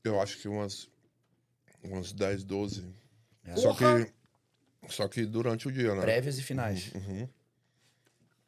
Eu 0.03 0.21
acho 0.21 0.39
que 0.39 0.49
umas, 0.49 0.89
umas 1.83 2.13
10, 2.13 2.45
12. 2.45 2.89
É. 3.45 3.57
Só 3.57 3.75
que, 3.75 4.13
só 4.89 5.09
que 5.09 5.27
durante 5.27 5.69
o 5.69 5.73
dia, 5.73 5.95
né? 5.95 6.01
Prévias 6.01 6.39
e 6.39 6.43
finais. 6.43 6.93
Uhum. 6.95 7.29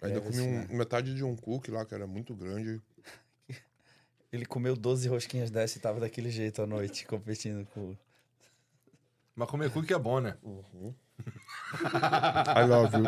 Ainda 0.01 0.21
Deve 0.21 0.31
comi 0.31 0.41
um- 0.41 0.77
metade 0.77 1.15
de 1.15 1.25
um 1.25 1.37
cookie 1.37 1.71
lá, 1.71 1.85
que 1.85 1.95
era 1.95 2.07
muito 2.07 2.35
grande. 2.35 2.81
Ele 4.33 4.45
comeu 4.45 4.77
12 4.77 5.09
rosquinhas 5.09 5.51
dessa 5.51 5.79
e 5.79 5.81
tava 5.81 6.01
daquele 6.01 6.31
jeito 6.31 6.61
à 6.61 6.67
noite, 6.67 7.07
competindo 7.07 7.67
com. 7.73 7.97
Mas 9.35 9.49
comer 9.49 9.71
cookie 9.71 9.95
é 9.95 9.99
bom, 9.99 10.21
né? 10.21 10.37
I 10.45 10.53
love 12.67 12.97
you. 12.97 13.05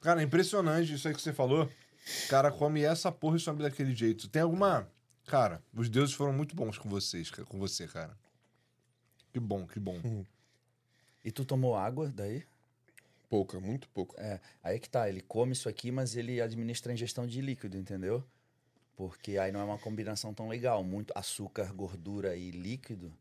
Cara, 0.00 0.22
é 0.22 0.24
impressionante 0.24 0.94
isso 0.94 1.06
aí 1.06 1.14
que 1.14 1.20
você 1.20 1.32
falou. 1.32 1.64
O 1.64 2.28
cara 2.28 2.50
come 2.50 2.82
essa 2.82 3.12
porra 3.12 3.36
e 3.36 3.40
some 3.40 3.62
daquele 3.62 3.94
jeito. 3.94 4.28
Tem 4.28 4.42
alguma. 4.42 4.88
Cara, 5.26 5.62
os 5.74 5.88
deuses 5.88 6.14
foram 6.14 6.32
muito 6.32 6.56
bons 6.56 6.78
com 6.78 6.88
vocês, 6.88 7.30
com 7.30 7.58
você, 7.58 7.86
cara. 7.86 8.16
Que 9.32 9.38
bom, 9.38 9.66
que 9.66 9.78
bom. 9.78 10.24
E 11.24 11.30
tu 11.30 11.44
tomou 11.44 11.76
água 11.76 12.08
daí? 12.08 12.44
Pouca, 13.30 13.60
muito 13.60 13.88
pouca. 13.90 14.20
É, 14.20 14.40
aí 14.60 14.80
que 14.80 14.90
tá, 14.90 15.08
ele 15.08 15.20
come 15.20 15.52
isso 15.52 15.68
aqui, 15.68 15.92
mas 15.92 16.16
ele 16.16 16.40
administra 16.40 16.92
a 16.92 16.94
ingestão 16.94 17.28
de 17.28 17.40
líquido, 17.40 17.78
entendeu? 17.78 18.24
Porque 18.96 19.38
aí 19.38 19.52
não 19.52 19.60
é 19.60 19.64
uma 19.64 19.78
combinação 19.78 20.34
tão 20.34 20.48
legal, 20.48 20.82
muito 20.82 21.12
açúcar, 21.16 21.72
gordura 21.72 22.36
e 22.36 22.50
líquido. 22.50 23.12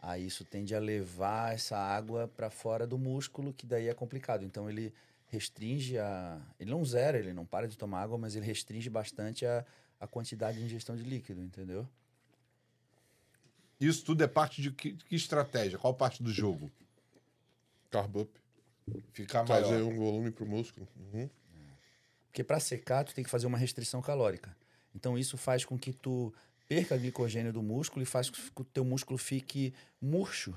Aí 0.00 0.26
isso 0.26 0.42
tende 0.42 0.74
a 0.74 0.80
levar 0.80 1.52
essa 1.52 1.76
água 1.76 2.26
para 2.26 2.48
fora 2.48 2.86
do 2.86 2.96
músculo, 2.96 3.52
que 3.52 3.66
daí 3.66 3.88
é 3.88 3.94
complicado. 3.94 4.42
Então 4.42 4.70
ele 4.70 4.92
restringe 5.28 5.98
a. 5.98 6.40
Ele 6.58 6.70
não 6.70 6.82
zera, 6.82 7.18
ele 7.18 7.34
não 7.34 7.44
para 7.44 7.68
de 7.68 7.76
tomar 7.76 8.00
água, 8.00 8.16
mas 8.16 8.34
ele 8.34 8.46
restringe 8.46 8.88
bastante 8.88 9.44
a, 9.44 9.64
a 10.00 10.06
quantidade 10.06 10.58
de 10.58 10.64
ingestão 10.64 10.96
de 10.96 11.02
líquido, 11.02 11.42
entendeu? 11.42 11.86
Isso 13.78 14.02
tudo 14.02 14.24
é 14.24 14.28
parte 14.28 14.62
de 14.62 14.72
que, 14.72 14.94
que 14.94 15.14
estratégia? 15.14 15.78
Qual 15.78 15.92
parte 15.92 16.22
do 16.22 16.32
jogo? 16.32 16.72
Carb 17.90 18.16
up. 18.16 18.41
Ficar 19.12 19.44
Trazer 19.44 19.74
maior. 19.74 19.92
um 19.92 19.96
volume 19.96 20.30
pro 20.30 20.46
músculo. 20.46 20.88
Uhum. 20.96 21.28
Porque 22.26 22.42
para 22.42 22.58
secar, 22.60 23.04
tu 23.04 23.14
tem 23.14 23.22
que 23.22 23.30
fazer 23.30 23.46
uma 23.46 23.58
restrição 23.58 24.00
calórica. 24.00 24.54
Então 24.94 25.18
isso 25.18 25.36
faz 25.36 25.64
com 25.64 25.78
que 25.78 25.92
tu 25.92 26.32
perca 26.68 26.96
glicogênio 26.96 27.52
do 27.52 27.62
músculo 27.62 28.02
e 28.02 28.06
faz 28.06 28.30
com 28.30 28.36
que 28.36 28.62
o 28.62 28.64
teu 28.64 28.84
músculo 28.84 29.18
fique 29.18 29.72
murcho. 30.00 30.54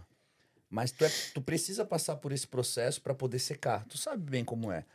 Mas 0.70 0.92
tu, 0.92 1.04
é- 1.06 1.12
tu 1.34 1.42
precisa 1.42 1.86
passar 1.86 2.16
por 2.18 2.32
esse 2.32 2.48
processo 2.48 3.02
para 3.02 3.14
poder 3.14 3.40
secar. 3.40 3.86
Tu 3.86 3.98
sabe 3.98 4.30
bem 4.30 4.44
como 4.44 4.72
é. 4.72 4.86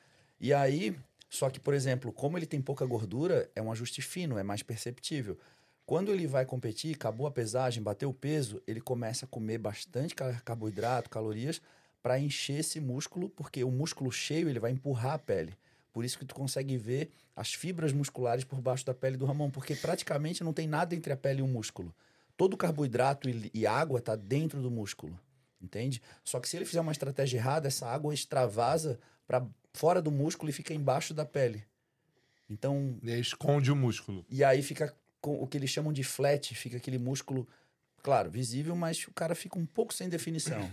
E 0.40 0.52
aí, 0.54 0.96
só 1.28 1.48
que, 1.50 1.60
por 1.60 1.74
exemplo, 1.74 2.12
como 2.12 2.36
ele 2.38 2.46
tem 2.46 2.60
pouca 2.60 2.84
gordura, 2.86 3.48
é 3.54 3.60
um 3.62 3.70
ajuste 3.70 4.00
fino, 4.02 4.38
é 4.38 4.42
mais 4.42 4.62
perceptível. 4.62 5.38
Quando 5.86 6.12
ele 6.12 6.26
vai 6.26 6.44
competir, 6.46 6.94
acabou 6.94 7.26
a 7.26 7.30
pesagem, 7.30 7.82
bateu 7.82 8.08
o 8.10 8.14
peso, 8.14 8.62
ele 8.66 8.80
começa 8.80 9.26
a 9.26 9.28
comer 9.28 9.58
bastante 9.58 10.14
ca- 10.14 10.40
carboidrato, 10.44 11.10
calorias, 11.10 11.60
para 12.02 12.18
encher 12.18 12.60
esse 12.60 12.80
músculo, 12.80 13.28
porque 13.30 13.62
o 13.64 13.70
músculo 13.70 14.10
cheio 14.10 14.48
ele 14.48 14.58
vai 14.58 14.70
empurrar 14.70 15.14
a 15.14 15.18
pele. 15.18 15.54
Por 15.92 16.04
isso 16.04 16.18
que 16.18 16.24
tu 16.24 16.34
consegue 16.34 16.76
ver 16.76 17.10
as 17.34 17.52
fibras 17.52 17.92
musculares 17.92 18.44
por 18.44 18.60
baixo 18.60 18.86
da 18.86 18.94
pele 18.94 19.16
do 19.16 19.26
Ramon, 19.26 19.50
porque 19.50 19.74
praticamente 19.74 20.42
não 20.44 20.52
tem 20.52 20.66
nada 20.68 20.94
entre 20.94 21.12
a 21.12 21.16
pele 21.16 21.40
e 21.40 21.42
o 21.42 21.48
músculo. 21.48 21.94
Todo 22.36 22.56
carboidrato 22.56 23.28
e, 23.28 23.50
e 23.52 23.66
água 23.66 23.98
está 23.98 24.14
dentro 24.16 24.62
do 24.62 24.70
músculo, 24.70 25.18
entende? 25.60 26.00
Só 26.24 26.38
que 26.40 26.48
se 26.48 26.56
ele 26.56 26.64
fizer 26.64 26.80
uma 26.80 26.92
estratégia 26.92 27.38
errada, 27.38 27.68
essa 27.68 27.86
água 27.86 28.14
extravasa 28.14 28.98
para 29.26 29.44
fora 29.74 30.00
do 30.00 30.10
músculo 30.10 30.48
e 30.48 30.52
fica 30.52 30.72
embaixo 30.72 31.12
da 31.12 31.24
pele. 31.24 31.64
Então, 32.48 32.98
E 33.02 33.10
esconde 33.20 33.70
o 33.70 33.76
músculo. 33.76 34.24
e 34.28 34.42
aí 34.42 34.62
fica 34.62 34.94
com 35.20 35.40
o 35.42 35.46
que 35.46 35.56
eles 35.58 35.70
chamam 35.70 35.92
de 35.92 36.02
flat, 36.02 36.54
fica 36.54 36.78
aquele 36.78 36.98
músculo, 36.98 37.46
claro, 38.02 38.30
visível, 38.30 38.74
mas 38.74 39.06
o 39.06 39.12
cara 39.12 39.34
fica 39.34 39.58
um 39.58 39.66
pouco 39.66 39.92
sem 39.92 40.08
definição. 40.08 40.70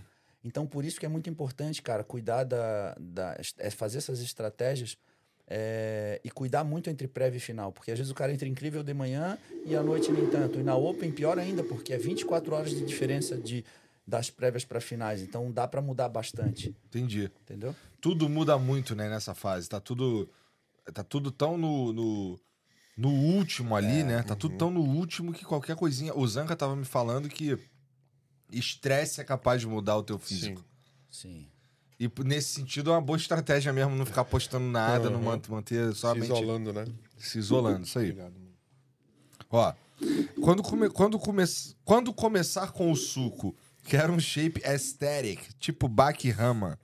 Então, 0.47 0.65
por 0.65 0.85
isso 0.85 0.99
que 0.99 1.05
é 1.05 1.09
muito 1.09 1.29
importante, 1.29 1.81
cara, 1.81 2.03
cuidar 2.03 2.45
da. 2.45 2.95
da 2.99 3.37
é 3.57 3.69
fazer 3.69 3.97
essas 3.97 4.21
estratégias 4.21 4.97
é, 5.45 6.21
e 6.23 6.31
cuidar 6.31 6.63
muito 6.63 6.89
entre 6.89 7.07
prévia 7.07 7.37
e 7.37 7.41
final. 7.41 7.71
Porque 7.71 7.91
às 7.91 7.97
vezes 7.97 8.11
o 8.11 8.15
cara 8.15 8.31
entra 8.33 8.47
incrível 8.47 8.81
de 8.81 8.93
manhã 8.93 9.37
e 9.65 9.75
à 9.75 9.83
noite 9.83 10.11
nem 10.11 10.25
tanto. 10.29 10.57
E 10.57 10.63
na 10.63 10.75
Open, 10.75 11.11
pior 11.11 11.37
ainda, 11.37 11.63
porque 11.63 11.93
é 11.93 11.97
24 11.97 12.55
horas 12.55 12.71
de 12.71 12.85
diferença 12.85 13.37
de, 13.37 13.65
das 14.05 14.29
prévias 14.29 14.63
para 14.63 14.79
finais. 14.79 15.21
Então 15.21 15.51
dá 15.51 15.67
para 15.67 15.81
mudar 15.81 16.07
bastante, 16.07 16.75
Entendi. 16.85 17.29
entendeu? 17.41 17.75
Tudo 17.99 18.29
muda 18.29 18.57
muito, 18.57 18.95
né, 18.95 19.09
nessa 19.09 19.35
fase. 19.35 19.67
Tá 19.67 19.81
tudo. 19.81 20.29
Tá 20.93 21.03
tudo 21.03 21.29
tão 21.29 21.57
no. 21.57 21.91
no... 21.91 22.39
no 22.97 23.09
último 23.09 23.75
ali, 23.75 24.03
né? 24.03 24.23
Tá 24.23 24.35
tudo 24.35 24.57
tão 24.57 24.71
no 24.71 24.81
último 24.81 25.33
que 25.33 25.43
qualquer 25.43 25.75
coisinha. 25.75 26.15
O 26.15 26.25
Zanca 26.25 26.55
tava 26.55 26.73
me 26.75 26.85
falando 26.85 27.27
que 27.27 27.59
estresse 28.51 29.19
é 29.21 29.23
capaz 29.23 29.61
de 29.61 29.67
mudar 29.67 29.97
o 29.97 30.03
teu 30.03 30.17
físico. 30.17 30.63
Sim. 31.09 31.29
Sim. 31.29 31.47
E 31.99 32.09
nesse 32.23 32.49
sentido 32.53 32.91
é 32.91 32.93
uma 32.93 33.01
boa 33.01 33.17
estratégia 33.17 33.73
mesmo, 33.73 33.95
não 33.95 34.05
ficar 34.05 34.23
postando 34.23 34.67
nada, 34.67 35.09
não 35.09 35.19
Aham. 35.19 35.25
man- 35.37 35.41
manter 35.49 35.93
só 35.95 36.11
a 36.11 36.13
Se 36.13 36.19
isolando, 36.21 36.71
né? 36.71 36.85
se 37.17 37.39
isolando. 37.39 37.83
Isso 37.85 37.97
aí. 37.97 38.11
Obrigado, 38.11 38.33
mano. 38.33 38.53
Ó, 39.49 39.73
quando, 40.41 40.61
come, 40.61 40.89
quando, 40.89 41.17
come, 41.17 41.43
quando 41.83 42.13
começar 42.13 42.71
com 42.71 42.91
o 42.91 42.95
suco, 42.95 43.55
quero 43.83 44.13
um 44.13 44.19
shape 44.19 44.61
aesthetic, 44.63 45.41
tipo 45.59 45.87
Baki 45.87 46.29
Rama. 46.29 46.77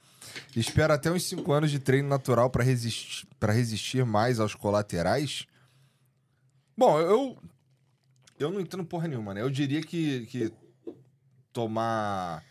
Espero 0.55 0.93
até 0.93 1.11
uns 1.11 1.24
5 1.26 1.51
anos 1.51 1.70
de 1.70 1.78
treino 1.78 2.07
natural 2.09 2.49
pra 2.49 2.64
resistir, 2.64 3.28
pra 3.39 3.53
resistir 3.53 4.03
mais 4.03 4.39
aos 4.39 4.55
colaterais. 4.55 5.45
Bom, 6.76 6.99
eu. 6.99 7.38
Eu 8.39 8.51
não 8.51 8.59
entendo 8.59 8.84
porra 8.84 9.07
nenhuma, 9.07 9.34
né? 9.36 9.41
Eu 9.41 9.49
diria 9.51 9.82
que, 9.84 10.26
que 10.26 10.51
tomar 11.54 12.43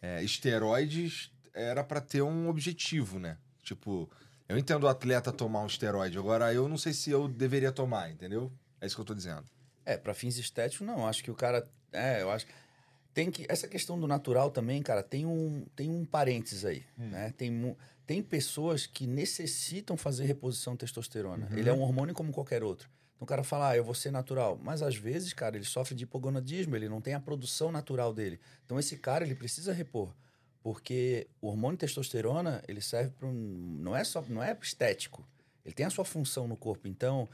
é, 0.00 0.22
esteroides 0.22 1.32
era 1.52 1.82
pra 1.82 2.00
ter 2.00 2.22
um 2.22 2.48
objetivo, 2.48 3.18
né? 3.18 3.36
Tipo, 3.62 4.08
eu 4.48 4.56
entendo 4.56 4.84
o 4.84 4.88
atleta 4.88 5.32
tomar 5.32 5.62
um 5.62 5.66
esteroide, 5.66 6.18
agora 6.18 6.52
eu 6.52 6.68
não 6.68 6.78
sei 6.78 6.92
se 6.92 7.10
eu 7.10 7.26
deveria 7.26 7.72
tomar, 7.72 8.10
entendeu? 8.10 8.52
É 8.80 8.86
isso 8.86 8.94
que 8.94 9.00
eu 9.00 9.06
tô 9.06 9.14
dizendo. 9.14 9.44
É, 9.84 9.96
pra 9.96 10.14
fins 10.14 10.38
estéticos, 10.38 10.86
não. 10.86 11.06
Acho 11.06 11.22
que 11.22 11.30
o 11.30 11.34
cara. 11.34 11.68
É, 11.92 12.22
eu 12.22 12.30
acho. 12.30 12.46
Tem 13.12 13.30
que. 13.30 13.44
Essa 13.48 13.66
questão 13.66 13.98
do 13.98 14.06
natural 14.06 14.50
também, 14.50 14.82
cara, 14.82 15.02
tem 15.02 15.26
um, 15.26 15.66
tem 15.74 15.90
um 15.90 16.04
parênteses 16.04 16.64
aí. 16.64 16.84
Né? 16.96 17.32
Tem, 17.36 17.76
tem 18.06 18.22
pessoas 18.22 18.86
que 18.86 19.06
necessitam 19.06 19.96
fazer 19.96 20.24
reposição 20.24 20.74
de 20.74 20.80
testosterona. 20.80 21.48
Ele 21.52 21.68
é 21.68 21.72
um 21.72 21.80
hormônio 21.80 22.14
como 22.14 22.32
qualquer 22.32 22.62
outro. 22.62 22.88
Então 23.20 23.26
o 23.26 23.28
cara 23.28 23.44
fala, 23.44 23.68
ah, 23.68 23.76
eu 23.76 23.84
vou 23.84 23.94
ser 23.94 24.10
natural. 24.10 24.58
Mas 24.62 24.80
às 24.80 24.96
vezes, 24.96 25.34
cara, 25.34 25.54
ele 25.54 25.64
sofre 25.66 25.94
de 25.94 26.04
hipogonadismo, 26.04 26.74
ele 26.74 26.88
não 26.88 27.02
tem 27.02 27.12
a 27.12 27.20
produção 27.20 27.70
natural 27.70 28.14
dele. 28.14 28.40
Então 28.64 28.78
esse 28.78 28.96
cara, 28.96 29.26
ele 29.26 29.34
precisa 29.34 29.74
repor. 29.74 30.14
Porque 30.62 31.26
o 31.40 31.48
hormônio 31.48 31.78
testosterona, 31.78 32.62
ele 32.66 32.80
serve 32.80 33.10
para 33.10 33.28
um. 33.28 33.78
Não 33.80 33.94
é 33.94 34.04
só. 34.04 34.22
Não 34.26 34.42
é 34.42 34.56
estético. 34.62 35.26
Ele 35.64 35.74
tem 35.74 35.84
a 35.84 35.90
sua 35.90 36.04
função 36.04 36.48
no 36.48 36.56
corpo. 36.56 36.88
Então, 36.88 37.28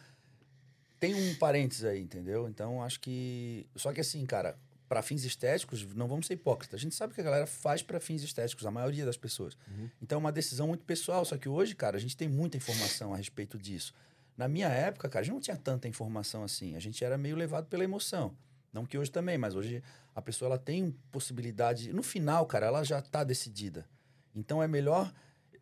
tem 0.99 1.15
um 1.15 1.35
parênteses 1.37 1.85
aí, 1.85 2.01
entendeu? 2.01 2.49
Então, 2.49 2.83
acho 2.83 3.01
que. 3.01 3.67
Só 3.77 3.93
que 3.93 4.01
assim, 4.01 4.25
cara, 4.27 4.57
para 4.89 5.03
fins 5.03 5.25
estéticos, 5.25 5.85
não 5.95 6.07
vamos 6.07 6.27
ser 6.27 6.35
hipócritas. 6.35 6.79
A 6.79 6.83
gente 6.83 6.95
sabe 6.95 7.15
que 7.15 7.21
a 7.21 7.25
galera 7.25 7.47
faz 7.47 7.83
para 7.83 7.99
fins 7.99 8.23
estéticos, 8.23 8.65
a 8.65 8.71
maioria 8.71 9.05
das 9.05 9.17
pessoas. 9.17 9.57
Então, 10.01 10.17
é 10.17 10.21
uma 10.21 10.33
decisão 10.33 10.69
muito 10.69 10.85
pessoal. 10.85 11.25
Só 11.25 11.37
que 11.37 11.49
hoje, 11.49 11.75
cara, 11.75 11.97
a 11.97 12.01
gente 12.01 12.17
tem 12.17 12.29
muita 12.29 12.57
informação 12.57 13.13
a 13.13 13.17
respeito 13.17 13.59
disso. 13.59 13.93
Na 14.37 14.49
minha 14.49 14.69
época, 14.69 15.09
cara, 15.09 15.23
a 15.23 15.25
gente 15.25 15.35
não 15.35 15.41
tinha 15.41 15.57
tanta 15.57 15.89
informação 15.89 16.45
assim. 16.45 16.77
A 16.77 16.79
gente 16.79 17.03
era 17.05 17.17
meio 17.17 17.37
levado 17.37 17.67
pela 17.67 17.85
emoção. 17.85 18.37
Não 18.73 18.85
que 18.85 18.99
hoje 18.99 19.11
também, 19.11 19.39
mas 19.39 19.55
hoje 19.55 19.83
a 20.15 20.21
pessoa 20.21 20.51
ela 20.51 20.59
tem 20.59 20.95
possibilidade. 21.11 21.93
No 21.93 22.03
final, 22.03 22.45
cara, 22.47 22.67
ela 22.67 22.85
já 22.85 23.01
tá 23.01 23.25
decidida. 23.25 23.87
Então 24.35 24.63
é 24.63 24.69
melhor. 24.69 25.13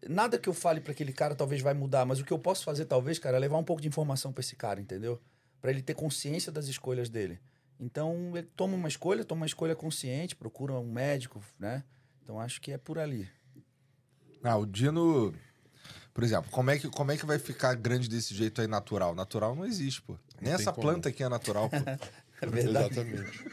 Nada 0.09 0.39
que 0.39 0.49
eu 0.49 0.53
fale 0.53 0.81
para 0.81 0.93
aquele 0.93 1.13
cara 1.13 1.35
talvez 1.35 1.63
vai 1.63 1.75
mudar, 1.75 2.05
mas 2.05 2.19
o 2.19 2.25
que 2.25 2.33
eu 2.33 2.39
posso 2.39 2.65
fazer, 2.65 2.85
talvez, 2.85 3.19
cara, 3.19 3.37
é 3.37 3.41
levar 3.41 3.57
um 3.57 3.65
pouco 3.65 3.81
de 3.81 3.89
informação 3.89 4.33
para 4.33 4.41
esse 4.41 4.57
cara, 4.57 4.81
entendeu? 4.81 5.21
Para 5.61 5.71
ele 5.71 5.81
ter 5.81 5.95
consciência 5.95 6.51
das 6.51 6.67
escolhas 6.67 7.09
dele. 7.09 7.41
Então, 7.79 8.33
ele 8.37 8.49
toma 8.57 8.75
uma 8.75 8.89
escolha, 8.89 9.25
toma 9.25 9.43
uma 9.43 9.47
escolha 9.47 9.75
consciente, 9.75 10.37
procura 10.37 10.75
um 10.75 10.93
médico, 10.93 11.43
né? 11.59 11.85
Então, 12.23 12.41
acho 12.41 12.61
que 12.61 12.73
é 12.73 12.79
por 12.79 12.99
ali. 12.99 13.29
Ah, 14.43 14.57
o 14.57 14.67
Dino. 14.67 15.35
Por 16.15 16.23
exemplo, 16.23 16.49
como 16.53 16.71
é, 16.71 16.79
que, 16.79 16.89
como 16.89 17.11
é 17.11 17.17
que 17.17 17.27
vai 17.27 17.41
ficar 17.41 17.75
grande 17.75 18.09
desse 18.09 18.33
jeito 18.33 18.61
aí 18.61 18.69
natural? 18.69 19.17
Natural 19.17 19.57
não 19.57 19.67
existe, 19.67 20.01
pô. 20.01 20.17
Nem 20.41 20.55
essa 20.55 20.73
como. 20.73 20.87
planta 20.87 21.09
aqui 21.09 21.25
é 21.25 21.29
natural, 21.29 21.69
pô. 21.69 21.77
É 22.41 22.47
verdade. 22.51 22.93
Exatamente. 22.93 23.45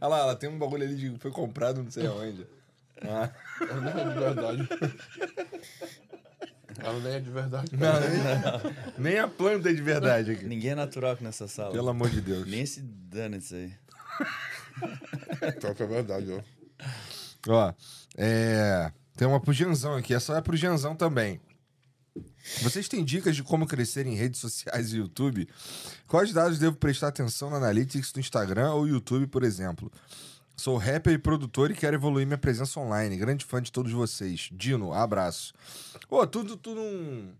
Olha 0.00 0.08
lá, 0.08 0.18
ela 0.20 0.36
tem 0.36 0.48
um 0.48 0.58
bagulho 0.58 0.84
ali 0.84 0.96
de. 0.96 1.18
Foi 1.18 1.30
comprado 1.30 1.82
não 1.82 1.90
sei 1.90 2.06
aonde. 2.06 2.46
Ah. 3.02 3.30
Ela 3.62 3.80
não 3.80 3.88
é 3.88 4.04
de 4.04 4.20
verdade. 4.20 4.68
Ela 6.80 7.00
nem 7.00 7.12
é 7.14 7.20
de 7.20 7.30
verdade. 7.30 7.70
Não, 7.74 7.92
nem, 7.98 8.76
nem 8.98 9.18
a 9.18 9.26
planta 9.26 9.70
é 9.70 9.72
de 9.72 9.80
verdade 9.80 10.32
aqui. 10.32 10.44
Ninguém 10.44 10.72
é 10.72 10.74
natural 10.74 11.12
aqui 11.12 11.24
nessa 11.24 11.48
sala. 11.48 11.72
Pelo 11.72 11.88
amor 11.88 12.10
de 12.10 12.20
Deus. 12.20 12.46
Nem 12.46 12.66
se 12.66 12.82
dane 12.82 13.38
isso 13.38 13.54
aí. 13.54 13.72
Que 15.58 15.82
é 15.82 15.86
verdade, 15.86 16.30
ó. 16.30 16.42
Ó, 17.48 17.74
é. 18.18 18.92
Tem 19.16 19.26
uma 19.28 19.40
pro 19.40 19.52
Gianzão 19.52 19.96
aqui, 19.96 20.14
essa 20.14 20.36
é 20.36 20.40
pro 20.40 20.56
Gianzão 20.56 20.94
também. 20.94 21.40
Vocês 22.62 22.88
têm 22.88 23.04
dicas 23.04 23.36
de 23.36 23.42
como 23.42 23.66
crescer 23.66 24.06
em 24.06 24.14
redes 24.14 24.40
sociais 24.40 24.92
e 24.92 24.98
YouTube? 24.98 25.48
Quais 26.06 26.32
dados 26.32 26.58
devo 26.58 26.76
prestar 26.76 27.08
atenção 27.08 27.50
na 27.50 27.58
Analytics 27.58 28.12
do 28.12 28.20
Instagram 28.20 28.72
ou 28.72 28.88
YouTube, 28.88 29.26
por 29.26 29.42
exemplo? 29.42 29.92
Sou 30.56 30.76
rapper 30.76 31.14
e 31.14 31.18
produtor 31.18 31.70
e 31.70 31.74
quero 31.74 31.96
evoluir 31.96 32.26
minha 32.26 32.38
presença 32.38 32.78
online. 32.80 33.16
Grande 33.16 33.44
fã 33.44 33.62
de 33.62 33.72
todos 33.72 33.92
vocês. 33.92 34.50
Dino, 34.52 34.92
abraço. 34.92 35.54
Ô, 36.08 36.26
tudo, 36.26 36.56
tu 36.56 36.74
não. 36.74 37.32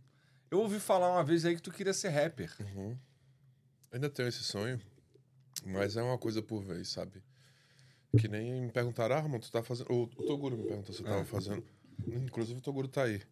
Eu 0.51 0.61
ouvi 0.61 0.81
falar 0.81 1.11
uma 1.13 1.25
vez 1.25 1.45
aí 1.45 1.55
que 1.55 1.63
tu 1.63 1.71
queria 1.71 1.93
ser 1.93 2.09
rapper. 2.09 2.51
Ainda 3.93 4.09
tenho 4.09 4.29
esse 4.29 4.43
sonho, 4.43 4.81
mas 5.67 5.97
é 5.97 6.03
uma 6.03 6.17
coisa 6.17 6.41
por 6.41 6.63
vez, 6.63 6.89
sabe? 6.89 7.23
Que 8.19 8.29
nem 8.29 8.63
me 8.63 8.73
perguntaram, 8.73 9.17
ah, 9.17 9.23
mano, 9.23 9.39
tu 9.41 9.51
tá 9.51 9.63
fazendo. 9.63 9.93
O, 9.93 10.03
o 10.03 10.23
Toguro 10.27 10.57
me 10.57 10.65
perguntou 10.65 10.95
se 10.95 11.01
eu 11.01 11.07
tava 11.07 11.25
fazendo. 11.25 11.65
Inclusive 12.09 12.59
o 12.59 12.63
Toguro 12.63 12.89
tá 12.89 13.05
aí. 13.05 13.23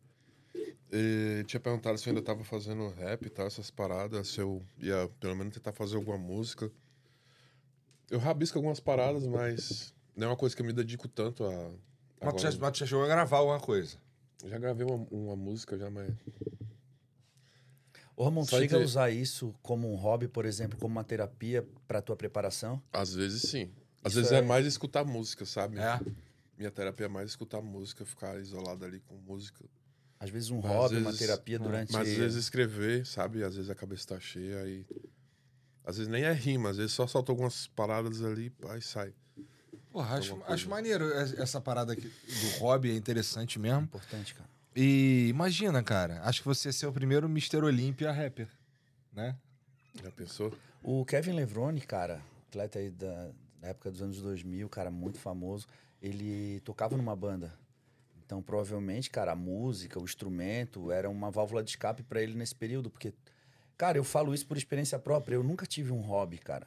E 0.90 1.44
tinha 1.46 1.60
perguntado 1.60 1.98
se 1.98 2.08
eu 2.08 2.12
ainda 2.12 2.22
tava 2.22 2.44
fazendo 2.44 2.88
rap 2.90 3.26
e 3.26 3.30
tal, 3.30 3.46
essas 3.46 3.70
paradas, 3.70 4.28
se 4.28 4.40
eu 4.40 4.62
ia 4.78 5.10
pelo 5.20 5.36
menos 5.36 5.54
tentar 5.54 5.72
fazer 5.72 5.96
alguma 5.96 6.16
música. 6.16 6.70
Eu 8.10 8.18
rabisco 8.18 8.56
algumas 8.56 8.80
paradas, 8.80 9.26
mas 9.26 9.94
não 10.16 10.28
é 10.28 10.30
uma 10.30 10.36
coisa 10.36 10.56
que 10.56 10.62
eu 10.62 10.66
me 10.66 10.72
dedico 10.72 11.06
tanto 11.06 11.44
a. 11.44 11.70
Mas 12.20 12.34
tu, 12.34 12.40
já, 12.40 12.58
mas 12.58 12.72
tu 12.72 12.78
já 12.78 12.86
chegou 12.86 13.04
a 13.04 13.08
gravar 13.08 13.38
alguma 13.38 13.60
coisa. 13.60 13.98
Já 14.46 14.58
gravei 14.58 14.86
uma, 14.86 15.06
uma 15.10 15.36
música 15.36 15.76
já, 15.76 15.90
mas. 15.90 16.10
Ô, 18.16 18.24
Ramon, 18.24 18.44
Só 18.44 18.58
chega 18.58 18.76
a 18.76 18.80
usar 18.80 19.10
isso 19.10 19.54
como 19.62 19.92
um 19.92 19.94
hobby, 19.94 20.26
por 20.26 20.44
exemplo, 20.44 20.78
como 20.78 20.92
uma 20.92 21.04
terapia 21.04 21.68
para 21.86 22.00
tua 22.00 22.16
preparação? 22.16 22.82
Às 22.92 23.14
vezes 23.14 23.42
sim. 23.42 23.70
Às 24.02 24.12
Isso 24.12 24.20
vezes 24.20 24.32
é- 24.32 24.38
é 24.38 24.42
mais 24.42 24.66
escutar 24.66 25.04
música, 25.04 25.44
sabe? 25.44 25.78
É. 25.78 26.00
Minha 26.56 26.70
terapia 26.70 27.06
é 27.06 27.08
mais 27.08 27.30
escutar 27.30 27.60
música, 27.60 28.04
ficar 28.04 28.38
isolado 28.38 28.84
ali 28.84 29.00
com 29.00 29.14
música. 29.16 29.64
Às 30.20 30.30
vezes 30.30 30.50
um 30.50 30.58
Às 30.58 30.64
hobby, 30.66 30.96
uma 30.96 31.04
vezes- 31.10 31.18
terapia 31.18 31.58
durante... 31.58 31.92
Mas 31.92 32.08
às 32.08 32.14
vezes 32.16 32.44
escrever, 32.44 33.06
sabe? 33.06 33.44
Às 33.44 33.54
vezes 33.54 33.70
a 33.70 33.74
cabeça 33.74 34.08
tá 34.08 34.20
cheia 34.20 34.66
e. 34.66 34.84
Às 35.84 35.96
vezes 35.96 36.10
nem 36.10 36.24
é 36.24 36.32
rima, 36.32 36.70
às 36.70 36.76
vezes 36.76 36.92
só 36.92 37.06
solta 37.06 37.32
algumas 37.32 37.66
paradas 37.68 38.22
ali 38.22 38.52
e 38.76 38.80
sai. 38.82 39.14
Porra, 39.90 40.18
acho, 40.18 40.38
acho 40.46 40.68
maneiro 40.68 41.10
essa 41.14 41.60
parada 41.60 41.92
aqui 41.94 42.08
do 42.08 42.58
hobby, 42.58 42.90
é 42.90 42.94
interessante 42.96 43.58
mesmo. 43.58 43.82
Importante, 43.82 44.34
cara. 44.34 44.48
E 44.76 45.28
imagina, 45.28 45.82
cara, 45.82 46.20
acho 46.24 46.40
que 46.42 46.46
você 46.46 46.68
ia 46.68 46.72
ser 46.72 46.86
o 46.86 46.92
primeiro 46.92 47.26
Mr. 47.26 47.56
Olímpia 47.64 48.12
rapper, 48.12 48.48
né? 49.12 49.34
Já 50.02 50.10
pensou? 50.10 50.52
O 50.82 51.04
Kevin 51.06 51.32
Levrone, 51.32 51.80
cara, 51.80 52.20
atleta 52.48 52.78
aí 52.78 52.90
da, 52.90 53.30
da 53.60 53.68
época 53.68 53.90
dos 53.90 54.02
anos 54.02 54.20
2000, 54.22 54.68
cara, 54.68 54.90
muito 54.90 55.18
famoso, 55.18 55.66
ele 56.00 56.60
tocava 56.60 56.96
numa 56.96 57.14
banda. 57.14 57.52
Então, 58.24 58.42
provavelmente, 58.42 59.10
cara, 59.10 59.32
a 59.32 59.36
música, 59.36 59.98
o 59.98 60.04
instrumento 60.04 60.92
era 60.92 61.08
uma 61.08 61.30
válvula 61.30 61.62
de 61.62 61.70
escape 61.70 62.02
pra 62.02 62.22
ele 62.22 62.34
nesse 62.34 62.54
período, 62.54 62.90
porque, 62.90 63.14
cara, 63.76 63.96
eu 63.96 64.04
falo 64.04 64.34
isso 64.34 64.46
por 64.46 64.56
experiência 64.56 64.98
própria, 64.98 65.34
eu 65.34 65.42
nunca 65.42 65.66
tive 65.66 65.92
um 65.92 66.00
hobby, 66.00 66.38
cara. 66.38 66.66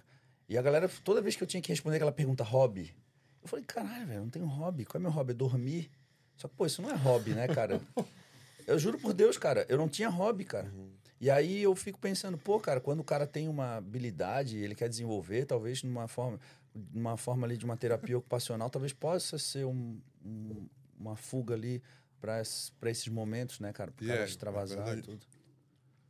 E 0.50 0.58
a 0.58 0.62
galera, 0.62 0.90
toda 1.04 1.22
vez 1.22 1.36
que 1.36 1.44
eu 1.44 1.48
tinha 1.48 1.62
que 1.62 1.70
responder 1.70 1.98
aquela 1.98 2.12
pergunta, 2.12 2.44
hobby, 2.44 2.94
eu 3.42 3.48
falei, 3.48 3.64
caralho, 3.64 4.08
velho, 4.08 4.22
não 4.22 4.30
tenho 4.30 4.46
hobby. 4.46 4.86
Qual 4.86 5.00
é 5.00 5.02
meu 5.02 5.12
hobby? 5.12 5.32
É 5.32 5.36
dormir? 5.36 5.92
Só 6.36 6.48
que, 6.48 6.56
pô, 6.56 6.66
isso 6.66 6.82
não 6.82 6.90
é 6.90 6.96
hobby, 6.96 7.32
né, 7.32 7.48
cara? 7.48 7.80
Eu 8.68 8.78
juro 8.78 8.98
por 9.00 9.12
Deus, 9.12 9.38
cara, 9.38 9.66
eu 9.68 9.78
não 9.78 9.90
tinha 9.90 10.08
hobby, 10.08 10.46
cara. 10.46 10.72
E 11.20 11.30
aí 11.30 11.62
eu 11.62 11.76
fico 11.76 12.00
pensando, 12.00 12.38
pô, 12.38 12.60
cara, 12.60 12.80
quando 12.80 13.00
o 13.00 13.04
cara 13.04 13.28
tem 13.28 13.48
uma 13.48 13.78
habilidade 13.78 14.58
ele 14.58 14.76
quer 14.76 14.88
desenvolver, 14.88 15.46
talvez 15.46 15.84
numa 15.84 16.08
forma, 16.08 16.40
numa 16.74 17.18
forma 17.18 17.46
ali 17.46 17.58
de 17.58 17.66
uma 17.66 17.76
terapia 17.78 18.18
ocupacional, 18.18 18.70
talvez 18.70 18.94
possa 18.94 19.38
ser 19.38 19.66
um- 19.66 20.00
um- 20.24 20.68
uma 20.98 21.16
fuga 21.16 21.54
ali 21.54 21.82
para 22.20 22.40
esses 22.42 23.08
momentos, 23.08 23.60
né, 23.60 23.74
cara? 23.74 23.92
Pro 23.92 24.06
E 24.06 24.08
cara 24.08 24.22
é, 24.22 24.26
extravasar 24.26 24.78
é 24.78 24.82
e 24.82 24.96
verdade. 24.96 25.02
tudo. 25.08 25.26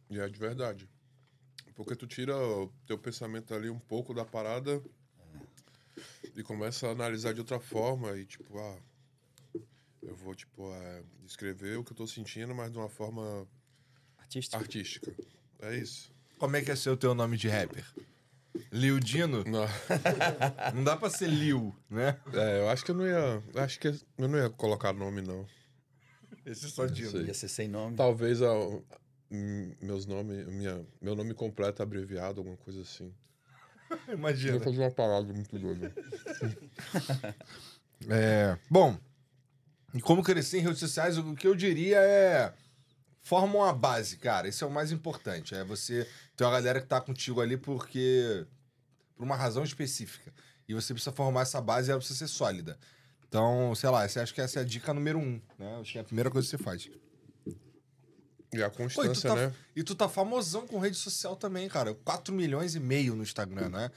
E 0.09 0.19
é 0.19 0.27
de 0.27 0.37
verdade. 0.39 0.89
Porque 1.75 1.95
tu 1.95 2.05
tira 2.05 2.35
o 2.37 2.67
teu 2.85 2.97
pensamento 2.97 3.53
ali 3.55 3.69
um 3.69 3.79
pouco 3.79 4.13
da 4.13 4.25
parada 4.25 4.83
e 6.35 6.43
começa 6.43 6.87
a 6.87 6.91
analisar 6.91 7.33
de 7.33 7.39
outra 7.39 7.59
forma 7.59 8.15
e 8.17 8.25
tipo, 8.25 8.57
ah, 8.59 8.77
eu 10.03 10.15
vou, 10.15 10.35
tipo, 10.35 10.71
é, 10.73 11.03
escrever 11.25 11.77
o 11.77 11.83
que 11.83 11.91
eu 11.93 11.97
tô 11.97 12.05
sentindo, 12.07 12.53
mas 12.53 12.71
de 12.71 12.77
uma 12.77 12.89
forma 12.89 13.47
Artístico. 14.17 14.61
artística. 14.61 15.15
É 15.59 15.75
isso. 15.77 16.11
Como 16.37 16.55
é 16.55 16.61
que 16.61 16.71
é 16.71 16.75
ser 16.75 16.89
o 16.89 16.97
teu 16.97 17.13
nome 17.15 17.37
de 17.37 17.47
rapper? 17.47 17.85
Lil 18.71 18.99
Dino? 18.99 19.43
Não, 19.45 19.65
Não 20.75 20.83
dá 20.83 20.97
pra 20.97 21.09
ser 21.09 21.27
Lil, 21.27 21.75
né? 21.89 22.17
é, 22.33 22.59
eu 22.59 22.69
acho 22.69 22.83
que 22.83 22.91
eu 22.91 22.95
não 22.95 23.05
ia. 23.05 23.43
Acho 23.55 23.79
que 23.79 23.87
eu 23.87 24.27
não 24.27 24.37
ia 24.37 24.49
colocar 24.49 24.93
nome, 24.93 25.21
não. 25.21 25.45
Esse 26.45 26.65
é 26.65 26.69
só 26.69 26.85
Dino. 26.85 27.21
Ia 27.21 27.33
ser 27.33 27.47
sem 27.47 27.67
nome. 27.67 27.95
Talvez 27.95 28.41
a, 28.41 28.49
meus 29.81 30.05
nome, 30.05 30.43
minha, 30.45 30.85
meu 31.01 31.15
nome 31.15 31.33
completo 31.33 31.81
abreviado, 31.81 32.39
alguma 32.39 32.57
coisa 32.57 32.81
assim. 32.81 33.13
Imagina. 34.11 34.53
Vou 34.53 34.61
fazer 34.61 34.81
uma 34.81 34.91
parada 34.91 35.33
muito 35.33 35.57
doida. 35.57 35.93
É, 38.09 38.57
bom, 38.67 38.97
e 39.93 40.01
como 40.01 40.23
crescer 40.23 40.57
em 40.57 40.61
redes 40.61 40.79
sociais, 40.79 41.19
o 41.19 41.35
que 41.35 41.47
eu 41.47 41.55
diria 41.55 41.99
é. 41.99 42.51
Forma 43.21 43.57
uma 43.57 43.71
base, 43.71 44.17
cara. 44.17 44.47
Isso 44.47 44.63
é 44.63 44.67
o 44.67 44.71
mais 44.71 44.91
importante. 44.91 45.53
É 45.53 45.63
você 45.63 46.09
ter 46.41 46.45
uma 46.45 46.51
galera 46.51 46.81
que 46.81 46.87
tá 46.87 46.99
contigo 46.99 47.39
ali 47.39 47.55
porque. 47.55 48.45
por 49.15 49.23
uma 49.23 49.35
razão 49.35 49.63
específica. 49.63 50.33
E 50.67 50.73
você 50.73 50.93
precisa 50.93 51.11
formar 51.11 51.41
essa 51.41 51.61
base 51.61 51.89
e 51.89 51.91
ela 51.91 51.99
precisa 51.99 52.17
ser 52.17 52.27
sólida. 52.27 52.79
Então, 53.27 53.75
sei 53.75 53.89
lá, 53.89 54.07
você 54.07 54.19
acha 54.19 54.33
que 54.33 54.41
essa 54.41 54.59
é 54.59 54.61
a 54.63 54.65
dica 54.65 54.93
número 54.93 55.19
um, 55.19 55.39
né? 55.59 55.79
Acho 55.79 55.91
que 55.91 55.97
é 55.99 56.01
a 56.01 56.03
primeira 56.03 56.31
coisa 56.31 56.47
que 56.47 56.57
você 56.57 56.63
faz. 56.63 56.89
E 58.53 58.61
a 58.61 58.69
Pô, 58.69 58.75
e, 58.75 58.77
constância, 58.83 59.29
tá, 59.29 59.35
né? 59.35 59.55
e 59.75 59.83
tu 59.83 59.95
tá 59.95 60.09
famosão 60.09 60.67
com 60.67 60.79
rede 60.79 60.97
social 60.97 61.35
também, 61.35 61.69
cara. 61.69 61.93
4 61.93 62.33
milhões 62.33 62.75
e 62.75 62.79
meio 62.79 63.15
no 63.15 63.23
Instagram, 63.23 63.69
né? 63.69 63.91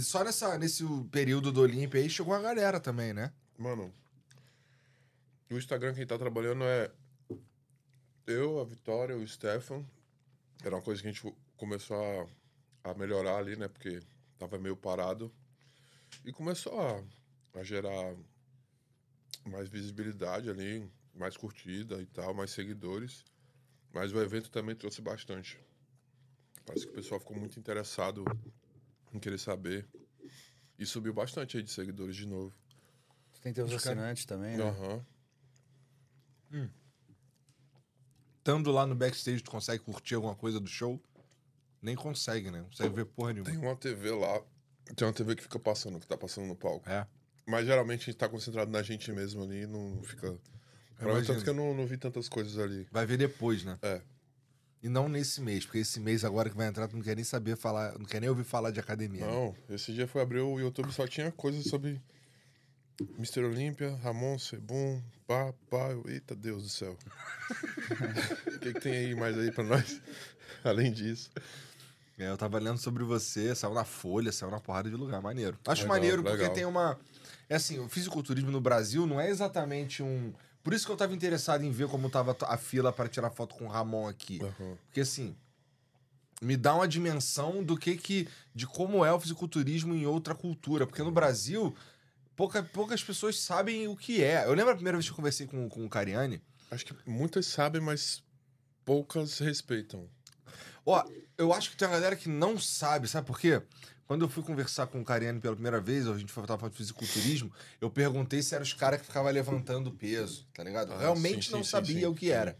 Só 0.00 0.22
nessa, 0.22 0.58
nesse 0.58 0.84
período 1.10 1.50
do 1.50 1.62
Olímpia 1.62 2.00
aí 2.00 2.10
chegou 2.10 2.34
a 2.34 2.40
galera 2.40 2.78
também, 2.78 3.12
né? 3.12 3.32
Mano, 3.56 3.92
o 5.50 5.56
Instagram 5.56 5.94
quem 5.94 6.06
tá 6.06 6.18
trabalhando 6.18 6.62
é 6.64 6.90
eu, 8.26 8.60
a 8.60 8.64
Vitória, 8.64 9.16
o 9.16 9.26
Stefan. 9.26 9.84
Era 10.62 10.76
uma 10.76 10.82
coisa 10.82 11.00
que 11.00 11.08
a 11.08 11.12
gente 11.12 11.24
começou 11.58 11.96
a, 12.84 12.90
a 12.90 12.94
melhorar 12.94 13.36
ali, 13.36 13.56
né? 13.56 13.68
Porque 13.68 14.00
tava 14.38 14.58
meio 14.58 14.76
parado. 14.76 15.30
E 16.24 16.32
começou 16.32 16.80
a, 16.80 17.04
a 17.60 17.64
gerar 17.64 18.16
mais 19.44 19.68
visibilidade 19.68 20.48
ali, 20.48 20.90
mais 21.14 21.36
curtida 21.36 22.00
e 22.00 22.06
tal, 22.06 22.32
mais 22.32 22.50
seguidores. 22.52 23.24
Mas 23.92 24.12
o 24.12 24.20
evento 24.20 24.50
também 24.50 24.74
trouxe 24.74 25.02
bastante. 25.02 25.58
Parece 26.64 26.86
que 26.86 26.92
o 26.92 26.94
pessoal 26.94 27.20
ficou 27.20 27.36
muito 27.36 27.58
interessado 27.58 28.24
em 29.12 29.18
querer 29.18 29.38
saber. 29.38 29.86
E 30.78 30.86
subiu 30.86 31.12
bastante 31.12 31.56
aí 31.56 31.62
de 31.62 31.72
seguidores 31.72 32.14
de 32.14 32.26
novo. 32.26 32.54
Tem 33.42 33.52
teus 33.52 33.68
cara- 33.70 33.76
assinantes 33.76 34.24
também, 34.24 34.56
né? 34.56 34.64
Aham. 34.64 35.06
Estando 38.38 38.70
lá 38.70 38.86
no 38.86 38.94
backstage, 38.94 39.42
tu 39.42 39.50
consegue 39.50 39.82
curtir 39.82 40.14
alguma 40.14 40.34
coisa 40.36 40.60
do 40.60 40.68
show? 40.68 41.02
Nem 41.82 41.94
consegue, 41.94 42.50
né? 42.50 42.58
Não 42.60 42.68
consegue 42.68 42.94
ver 42.94 43.04
porra 43.06 43.32
nenhuma. 43.32 43.50
Tem 43.50 43.58
uma 43.60 43.76
TV 43.76 44.10
lá. 44.10 44.40
Tem 44.96 45.06
uma 45.06 45.12
TV 45.14 45.36
que 45.36 45.42
fica 45.42 45.58
passando, 45.58 46.00
que 46.00 46.06
tá 46.06 46.16
passando 46.16 46.46
no 46.46 46.56
palco. 46.56 46.88
É. 46.88 47.06
Mas 47.46 47.66
geralmente 47.66 48.02
a 48.02 48.04
gente 48.06 48.16
tá 48.16 48.28
concentrado 48.28 48.70
na 48.70 48.82
gente 48.82 49.10
mesmo 49.12 49.42
ali, 49.42 49.66
não 49.66 50.02
fica. 50.02 50.36
Pra 50.96 51.10
Imagino. 51.10 51.26
tanto 51.34 51.44
que 51.44 51.50
eu 51.50 51.54
não, 51.54 51.74
não 51.74 51.86
vi 51.86 51.96
tantas 51.96 52.28
coisas 52.28 52.58
ali. 52.58 52.86
Vai 52.90 53.06
ver 53.06 53.16
depois, 53.16 53.64
né? 53.64 53.78
É. 53.82 54.02
E 54.82 54.88
não 54.88 55.08
nesse 55.08 55.40
mês, 55.40 55.64
porque 55.64 55.78
esse 55.78 55.98
mês 56.00 56.24
agora 56.24 56.50
que 56.50 56.56
vai 56.56 56.66
entrar, 56.68 56.86
tu 56.88 56.96
não 56.96 57.02
quer 57.02 57.14
nem 57.16 57.24
saber 57.24 57.56
falar, 57.56 57.98
não 57.98 58.04
quer 58.06 58.20
nem 58.20 58.28
ouvir 58.30 58.44
falar 58.44 58.70
de 58.70 58.78
academia. 58.80 59.26
né? 59.26 59.32
Não, 59.32 59.54
esse 59.70 59.92
dia 59.92 60.06
foi 60.06 60.20
abrir 60.22 60.40
o 60.40 60.58
YouTube, 60.60 60.92
só 60.92 61.06
tinha 61.06 61.30
coisas 61.32 61.64
sobre 61.66 62.00
Mr. 63.16 63.44
Olímpia, 63.44 63.94
Ramon, 63.96 64.38
Sebum, 64.38 65.02
pá, 65.26 65.52
pá. 65.70 65.90
eu- 65.90 66.04
Eita 66.08 66.34
Deus 66.34 66.62
do 66.64 66.68
céu. 66.68 66.96
O 68.54 68.58
que, 68.60 68.72
que 68.74 68.80
tem 68.80 68.92
aí 68.92 69.14
mais 69.14 69.36
aí 69.38 69.50
pra 69.52 69.64
nós? 69.64 70.00
Além 70.64 70.92
disso. 70.92 71.30
É, 72.18 72.28
eu 72.28 72.36
tava 72.36 72.58
lendo 72.58 72.78
sobre 72.78 73.04
você, 73.04 73.54
saiu 73.54 73.72
na 73.72 73.84
Folha, 73.84 74.32
saiu 74.32 74.50
na 74.50 74.58
porrada 74.58 74.90
de 74.90 74.96
lugar, 74.96 75.22
maneiro. 75.22 75.56
Acho 75.64 75.82
Legal, 75.82 75.96
maneiro 75.96 76.22
porque 76.22 76.38
legal. 76.38 76.52
tem 76.54 76.64
uma. 76.64 76.98
É 77.48 77.54
assim, 77.54 77.78
o 77.78 77.88
fisiculturismo 77.88 78.50
no 78.50 78.60
Brasil 78.60 79.06
não 79.06 79.20
é 79.20 79.30
exatamente 79.30 80.02
um. 80.02 80.32
Por 80.62 80.74
isso 80.74 80.84
que 80.84 80.90
eu 80.90 80.96
tava 80.96 81.14
interessado 81.14 81.62
em 81.64 81.70
ver 81.70 81.86
como 81.88 82.10
tava 82.10 82.36
a 82.42 82.56
fila 82.56 82.92
para 82.92 83.08
tirar 83.08 83.30
foto 83.30 83.54
com 83.54 83.66
o 83.66 83.68
Ramon 83.68 84.08
aqui. 84.08 84.40
Aham. 84.42 84.76
Porque 84.86 85.00
assim, 85.00 85.36
me 86.42 86.56
dá 86.56 86.74
uma 86.74 86.88
dimensão 86.88 87.62
do 87.62 87.76
que 87.76 87.96
que. 87.96 88.28
de 88.52 88.66
como 88.66 89.04
é 89.04 89.12
o 89.12 89.20
fisiculturismo 89.20 89.94
em 89.94 90.04
outra 90.04 90.34
cultura. 90.34 90.86
Porque 90.86 91.02
no 91.02 91.12
Brasil, 91.12 91.74
pouca, 92.34 92.62
poucas 92.64 93.02
pessoas 93.02 93.38
sabem 93.38 93.86
o 93.86 93.96
que 93.96 94.22
é. 94.22 94.44
Eu 94.44 94.54
lembro 94.54 94.72
a 94.72 94.74
primeira 94.74 94.98
vez 94.98 95.06
que 95.06 95.12
eu 95.12 95.16
conversei 95.16 95.46
com, 95.46 95.68
com 95.68 95.86
o 95.86 95.88
Cariani. 95.88 96.42
Acho 96.70 96.84
que 96.84 96.94
muitas 97.06 97.46
sabem, 97.46 97.80
mas 97.80 98.22
poucas 98.84 99.38
respeitam. 99.38 100.08
Ó, 100.84 101.02
eu 101.38 101.52
acho 101.52 101.70
que 101.70 101.76
tem 101.76 101.86
uma 101.86 101.94
galera 101.94 102.16
que 102.16 102.28
não 102.28 102.58
sabe, 102.58 103.08
sabe 103.08 103.26
por 103.26 103.38
quê? 103.38 103.62
Quando 104.06 104.24
eu 104.24 104.28
fui 104.28 104.42
conversar 104.42 104.86
com 104.86 105.00
o 105.00 105.04
Cariani 105.04 105.38
pela 105.38 105.54
primeira 105.54 105.80
vez, 105.80 106.08
a 106.08 106.18
gente 106.18 106.32
tava 106.32 106.46
falando 106.46 106.72
de 106.72 106.78
fisiculturismo, 106.78 107.52
eu 107.80 107.90
perguntei 107.90 108.42
se 108.42 108.54
eram 108.54 108.64
os 108.64 108.72
caras 108.72 109.00
que 109.00 109.06
ficavam 109.06 109.30
levantando 109.30 109.92
peso, 109.92 110.46
tá 110.54 110.64
ligado? 110.64 110.92
Ah, 110.94 110.98
Realmente 110.98 111.46
sim, 111.46 111.52
não 111.52 111.62
sim, 111.62 111.70
sabia 111.70 112.00
sim, 112.00 112.06
o 112.06 112.14
que 112.14 112.30
era. 112.30 112.58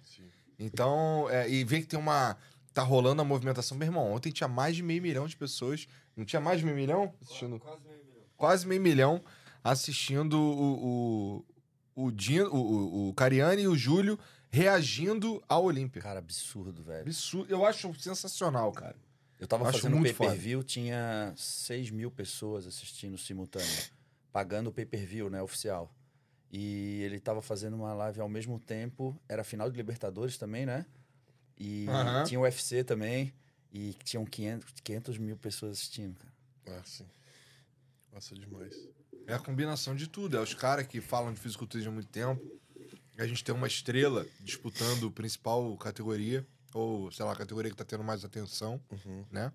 Então, 0.58 1.26
é, 1.30 1.48
e 1.50 1.64
ver 1.64 1.80
que 1.80 1.86
tem 1.86 1.98
uma. 1.98 2.36
Tá 2.74 2.82
rolando 2.82 3.22
a 3.22 3.24
movimentação. 3.24 3.76
Meu 3.78 3.88
irmão, 3.88 4.12
ontem 4.12 4.30
tinha 4.30 4.46
mais 4.46 4.76
de 4.76 4.82
meio 4.82 5.00
milhão 5.00 5.26
de 5.26 5.36
pessoas. 5.36 5.88
Não 6.14 6.24
tinha 6.24 6.40
mais 6.40 6.58
de 6.58 6.66
meio 6.66 6.76
milhão? 6.76 7.14
Assistindo. 7.22 7.60
Quase 8.36 8.66
meio 8.66 8.80
milhão 8.80 9.24
assistindo 9.64 10.38
o. 10.38 11.44
O, 11.96 12.04
o, 12.04 12.12
Dino, 12.12 12.48
o, 12.54 13.08
o 13.08 13.14
Cariani 13.14 13.62
e 13.62 13.68
o 13.68 13.76
Júlio 13.76 14.18
reagindo 14.50 15.42
à 15.48 15.58
Olímpia. 15.58 16.00
Cara, 16.02 16.18
absurdo, 16.18 16.82
velho. 16.82 17.02
Absurdo. 17.02 17.52
Eu 17.52 17.64
acho 17.64 17.92
sensacional, 17.94 18.72
cara. 18.72 18.96
Eu 19.38 19.46
tava 19.46 19.68
Acho 19.68 19.78
fazendo 19.78 19.96
muito 19.96 20.16
pay-per-view, 20.16 20.62
tinha 20.64 21.32
6 21.36 21.90
mil 21.90 22.10
pessoas 22.10 22.66
assistindo 22.66 23.16
simultâneo, 23.16 23.84
pagando 24.32 24.68
o 24.68 24.72
pay-per-view, 24.72 25.30
né, 25.30 25.40
oficial. 25.40 25.94
E 26.50 27.02
ele 27.02 27.20
tava 27.20 27.40
fazendo 27.40 27.76
uma 27.76 27.94
live 27.94 28.20
ao 28.20 28.28
mesmo 28.28 28.58
tempo, 28.58 29.20
era 29.28 29.44
final 29.44 29.70
de 29.70 29.76
Libertadores 29.76 30.36
também, 30.36 30.66
né? 30.66 30.86
E 31.56 31.86
Aham. 31.88 32.24
tinha 32.24 32.40
o 32.40 32.42
UFC 32.42 32.82
também, 32.82 33.32
e 33.72 33.94
tinham 34.02 34.24
500, 34.24 34.72
500 34.82 35.18
mil 35.18 35.36
pessoas 35.36 35.72
assistindo, 35.72 36.18
cara. 36.18 36.80
Ah, 36.80 36.82
sim. 36.84 37.06
Nossa, 38.12 38.34
demais. 38.34 38.88
É 39.26 39.34
a 39.34 39.38
combinação 39.38 39.94
de 39.94 40.08
tudo. 40.08 40.36
É 40.36 40.40
os 40.40 40.54
caras 40.54 40.86
que 40.86 41.00
falam 41.00 41.32
de 41.32 41.38
fisiculturismo 41.38 41.92
há 41.92 41.94
muito 41.94 42.08
tempo. 42.08 42.42
A 43.18 43.26
gente 43.26 43.42
tem 43.44 43.54
uma 43.54 43.66
estrela 43.66 44.26
disputando 44.40 45.10
principal 45.10 45.76
categoria. 45.76 46.46
Ou, 46.74 47.10
sei 47.10 47.24
lá, 47.24 47.32
a 47.32 47.36
categoria 47.36 47.70
que 47.70 47.76
tá 47.76 47.84
tendo 47.84 48.04
mais 48.04 48.24
atenção, 48.24 48.80
Uhum. 48.92 49.24
né? 49.30 49.50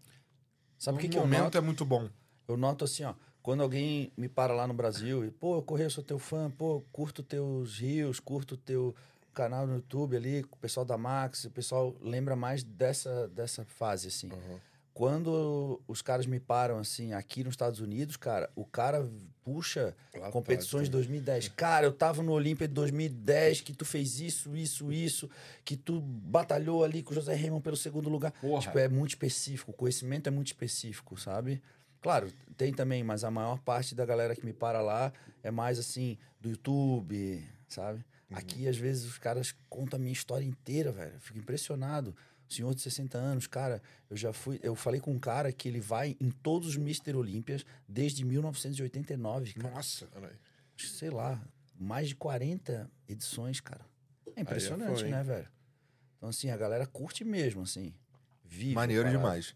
Sabe 0.80 0.98
o 0.98 1.02
que, 1.02 1.08
o 1.08 1.10
que 1.12 1.18
eu 1.18 1.22
momento 1.22 1.44
noto? 1.44 1.58
é 1.58 1.62
muito 1.62 1.86
bom. 1.86 2.10
Eu 2.48 2.58
noto 2.58 2.84
assim, 2.84 3.04
ó, 3.04 3.14
quando 3.42 3.62
alguém 3.62 4.12
me 4.18 4.28
para 4.28 4.54
lá 4.54 4.68
no 4.68 4.74
Brasil 4.74 5.24
e, 5.24 5.30
pô, 5.32 5.56
eu 5.58 5.62
corri, 5.62 5.84
eu 5.84 5.90
sou 5.92 6.04
teu 6.04 6.18
fã, 6.20 6.50
pô, 6.52 6.82
curto 6.92 7.22
teus 7.24 7.78
rios, 7.78 8.20
curto 8.20 8.58
teu 8.58 8.96
canal 9.34 9.66
no 9.68 9.76
YouTube 9.76 10.18
ali, 10.18 10.42
o 10.52 10.58
pessoal 10.58 10.86
da 10.86 10.98
Max, 10.98 11.46
o 11.46 11.52
pessoal 11.52 11.96
lembra 12.02 12.36
mais 12.36 12.64
dessa, 12.64 13.28
dessa 13.30 13.64
fase, 13.64 14.08
assim. 14.08 14.30
Aham. 14.32 14.60
Quando 14.94 15.82
os 15.88 16.02
caras 16.04 16.28
me 16.28 16.40
param, 16.40 16.78
assim, 16.78 17.14
aqui 17.14 17.44
nos 17.44 17.54
Estados 17.54 17.80
Unidos, 17.80 18.16
cara, 18.16 18.50
o 18.56 18.64
cara 18.64 19.10
puxa 19.44 19.96
Lá 20.16 20.30
competições 20.30 20.84
de 20.84 20.90
atrás, 20.90 21.08
2010. 21.08 21.48
Cara, 21.50 21.86
eu 21.88 21.92
tava 21.92 22.22
no 22.22 22.32
Olímpia 22.32 22.68
de 22.68 22.74
2010, 22.76 23.62
que 23.62 23.74
tu 23.74 23.86
fez 23.86 24.20
isso, 24.20 24.56
isso, 24.56 24.92
isso, 24.92 25.30
que 25.66 25.76
tu 25.76 26.00
batalhou 26.00 26.84
ali 26.84 27.02
com 27.02 27.12
o 27.12 27.16
José 27.16 27.34
Raymond 27.34 27.64
pelo 27.64 27.76
segundo 27.76 28.08
lugar. 28.08 28.32
Porra. 28.34 28.62
Tipo, 28.62 28.78
é 28.78 28.88
muito 28.88 29.10
específico, 29.10 29.72
o 29.72 29.74
conhecimento 29.74 30.28
é 30.28 30.32
muito 30.32 30.48
específico, 30.48 31.20
sabe? 31.20 31.62
Claro, 32.00 32.32
tem 32.56 32.72
também, 32.72 33.04
mas 33.04 33.24
a 33.24 33.32
maior 33.32 33.60
parte 33.60 33.96
da 33.96 34.06
galera 34.06 34.36
que 34.36 34.46
me 34.46 34.54
para 34.54 34.82
lá 34.82 35.12
é 35.42 35.50
mais 35.50 35.80
assim, 35.80 36.18
do 36.40 36.50
YouTube, 36.50 37.44
sabe? 37.68 38.06
Aqui, 38.32 38.68
às 38.68 38.78
vezes, 38.78 39.06
os 39.06 39.18
caras 39.18 39.56
contam 39.70 39.98
a 39.98 40.02
minha 40.02 40.12
história 40.12 40.46
inteira, 40.46 40.92
velho. 40.92 41.14
Eu 41.14 41.20
fico 41.20 41.38
impressionado. 41.38 42.16
Senhor 42.54 42.74
de 42.74 42.82
60 42.82 43.18
anos, 43.18 43.48
cara, 43.48 43.82
eu 44.10 44.18
já 44.18 44.32
fui. 44.32 44.60
Eu 44.62 44.76
falei 44.76 45.00
com 45.00 45.12
um 45.12 45.20
cara 45.20 45.52
que 45.52 45.68
ele 45.68 45.80
vai 45.80 46.16
em 46.20 46.30
todos 46.30 46.70
os 46.70 46.76
Mr. 46.76 47.16
Olímpias 47.16 47.66
desde 47.88 48.24
1989, 48.24 49.54
cara. 49.54 49.76
Nossa. 49.76 50.08
Sei 50.78 51.10
lá, 51.10 51.42
mais 51.80 52.10
de 52.10 52.16
40 52.16 52.90
edições, 53.08 53.60
cara. 53.60 53.86
É 54.36 54.42
impressionante, 54.42 55.02
foi, 55.02 55.10
né, 55.10 55.24
velho? 55.24 55.48
Então, 56.18 56.30
assim, 56.30 56.50
a 56.50 56.58
galera 56.58 56.86
curte 56.88 57.24
mesmo, 57.24 57.64
assim. 57.64 57.94
Vive. 58.44 58.74
Maneiro 58.74 59.10
demais. 59.10 59.56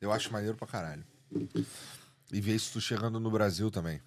Eu 0.00 0.12
acho 0.12 0.32
maneiro 0.32 0.56
pra 0.56 0.66
caralho. 0.66 1.04
E 2.32 2.40
ver 2.40 2.54
isso 2.54 2.72
tu 2.72 2.80
chegando 2.80 3.18
no 3.18 3.30
Brasil 3.30 3.70
também. 3.70 4.00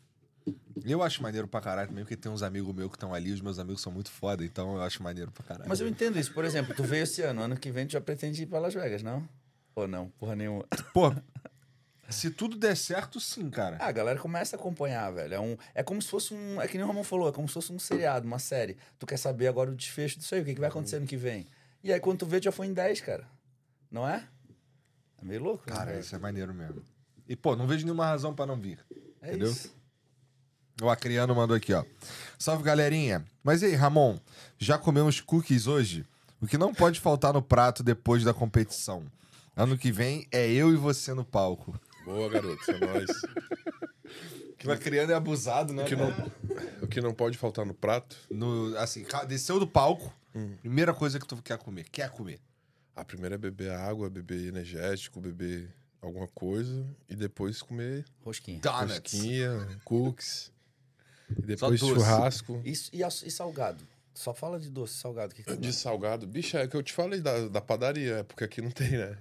Eu 0.84 1.04
acho 1.04 1.22
maneiro 1.22 1.48
pra 1.48 1.62
caralho 1.62 1.90
também, 1.90 2.04
porque 2.04 2.18
tem 2.18 2.32
uns 2.32 2.42
amigos 2.42 2.74
meus 2.74 2.90
que 2.90 2.96
estão 2.96 3.14
ali, 3.14 3.32
os 3.32 3.42
meus 3.42 3.60
amigos 3.60 3.82
são 3.82 3.92
muito 3.92 4.10
foda, 4.10 4.44
então 4.44 4.76
eu 4.76 4.82
acho 4.82 5.02
maneiro 5.04 5.32
pra 5.32 5.44
caralho. 5.44 5.70
Mas 5.70 5.80
eu 5.80 5.88
entendo 5.88 6.18
isso. 6.18 6.34
Por 6.34 6.44
exemplo, 6.44 6.76
tu 6.76 6.84
veio 6.84 7.04
esse 7.04 7.22
ano, 7.22 7.42
ano 7.42 7.58
que 7.58 7.72
vem 7.72 7.86
tu 7.86 7.92
já 7.92 8.02
pretende 8.02 8.44
ir 8.44 8.48
pra 8.48 8.60
Las 8.60 8.74
Vegas, 8.74 9.04
não? 9.04 9.28
Ou 9.76 9.88
não? 9.88 10.10
Porra 10.20 10.36
nenhuma. 10.36 10.66
Pô, 10.94 11.14
se 12.10 12.30
tudo 12.30 12.58
der 12.58 12.76
certo, 12.76 13.20
sim, 13.20 13.50
cara. 13.50 13.78
Ah, 13.80 13.88
a 13.88 13.92
galera 13.92 14.20
começa 14.20 14.56
a 14.56 14.60
acompanhar, 14.60 15.12
velho. 15.12 15.34
É, 15.34 15.40
um, 15.40 15.58
é 15.74 15.84
como 15.84 16.02
se 16.02 16.10
fosse 16.10 16.34
um. 16.34 16.62
É 16.62 16.68
que 16.68 16.78
nem 16.78 16.84
o 16.84 16.88
Ramon 16.88 17.04
falou, 17.04 17.30
é 17.30 17.32
como 17.32 17.48
se 17.48 17.54
fosse 17.54 17.72
um 17.72 17.80
seriado, 17.80 18.28
uma 18.28 18.40
série. 18.40 18.78
Tu 19.00 19.06
quer 19.06 19.18
saber 19.18 19.48
agora 19.48 19.72
o 19.72 19.76
desfecho 19.76 20.20
disso 20.20 20.36
aí, 20.36 20.42
o 20.42 20.46
que, 20.46 20.54
que 20.54 20.60
vai 20.60 20.70
acontecer 20.70 20.98
ano 20.98 21.08
que 21.08 21.18
vem. 21.18 21.48
E 21.84 21.92
aí, 21.92 22.00
quando 22.00 22.20
tu 22.20 22.26
vê, 22.26 22.40
tu 22.40 22.44
já 22.46 22.52
foi 22.52 22.68
em 22.68 22.74
10, 22.74 23.02
cara. 23.02 23.28
Não 23.90 24.08
é? 24.08 24.28
É 25.22 25.26
meio 25.26 25.42
louco, 25.42 25.70
né, 25.70 25.76
Cara, 25.76 26.00
isso 26.00 26.16
é 26.16 26.20
maneiro 26.20 26.54
mesmo. 26.54 26.84
E, 27.28 27.36
pô, 27.36 27.56
não 27.56 27.66
vejo 27.66 27.86
nenhuma 27.86 28.06
razão 28.06 28.34
pra 28.34 28.46
não 28.46 28.60
vir. 28.60 28.80
É 29.22 29.30
entendeu? 29.30 29.50
isso. 29.50 29.74
O 30.82 30.90
Acriano 30.90 31.36
mandou 31.36 31.56
aqui, 31.56 31.74
ó. 31.74 31.84
Salve, 32.40 32.64
galerinha. 32.64 33.24
Mas 33.44 33.62
e 33.62 33.66
aí, 33.68 33.76
Ramon, 33.76 34.18
já 34.58 34.78
comemos 34.78 35.22
cookies 35.22 35.68
hoje? 35.68 36.06
O 36.42 36.48
que 36.48 36.58
não 36.58 36.74
pode 36.74 37.00
faltar 37.00 37.34
no 37.34 37.42
prato 37.42 37.84
depois 37.84 38.24
da 38.24 38.34
competição? 38.34 39.06
Ano 39.56 39.78
que 39.78 39.92
vem 39.92 40.28
é 40.32 40.50
eu 40.50 40.74
e 40.74 40.76
você 40.76 41.14
no 41.14 41.24
palco. 41.24 41.80
Boa, 42.04 42.28
garoto. 42.30 42.72
É 42.72 42.80
nóis. 42.80 43.10
Que 44.58 44.68
vai 44.68 44.78
criando 44.78 45.12
é 45.12 45.16
abusado, 45.16 45.74
né? 45.74 45.82
O 45.84 45.86
que, 45.88 45.96
não, 45.96 46.32
o 46.84 46.88
que 46.88 47.02
não 47.02 47.16
pode 47.16 47.36
faltar 47.36 47.66
no 47.66 47.74
prato, 47.74 48.16
No, 48.30 48.78
assim, 48.78 49.04
desceu 49.28 49.60
do 49.60 49.66
palco, 49.66 50.14
Hum. 50.36 50.56
primeira 50.62 50.94
coisa 50.94 51.20
que 51.20 51.26
tu 51.28 51.36
quer 51.42 51.58
comer. 51.58 51.86
Quer 51.92 52.12
comer. 52.12 52.40
a 52.96 53.04
primeira 53.04 53.34
é 53.34 53.38
beber 53.40 53.72
água, 53.72 54.08
beber 54.08 54.48
energético, 54.48 55.20
beber 55.20 55.68
alguma 56.00 56.28
coisa. 56.28 56.86
E 57.10 57.16
depois 57.16 57.60
comer 57.64 58.06
Rosquinha. 58.24 58.60
Donuts. 58.60 59.14
rosquinha, 59.14 59.68
cookies. 59.84 60.52
E 61.38 61.42
depois 61.42 61.80
doce. 61.80 61.94
churrasco. 61.94 62.62
Isso, 62.64 62.90
e, 62.94 63.02
e 63.02 63.32
salgado? 63.32 63.86
Só 64.14 64.34
fala 64.34 64.60
de 64.60 64.70
doce, 64.70 64.96
salgado. 64.96 65.34
Que 65.34 65.44
que 65.44 65.56
tu 65.56 65.60
De 65.60 65.72
salgado. 65.74 66.28
Bicho, 66.28 66.58
é 66.58 66.68
que 66.68 66.76
eu 66.76 66.84
te 66.84 66.94
falei 66.94 67.22
da, 67.22 67.48
da 67.48 67.62
padaria, 67.62 68.18
é 68.18 68.24
porque 68.24 68.44
aqui 68.44 68.62
não 68.62 68.72
tem, 68.72 68.92
né? 68.92 69.18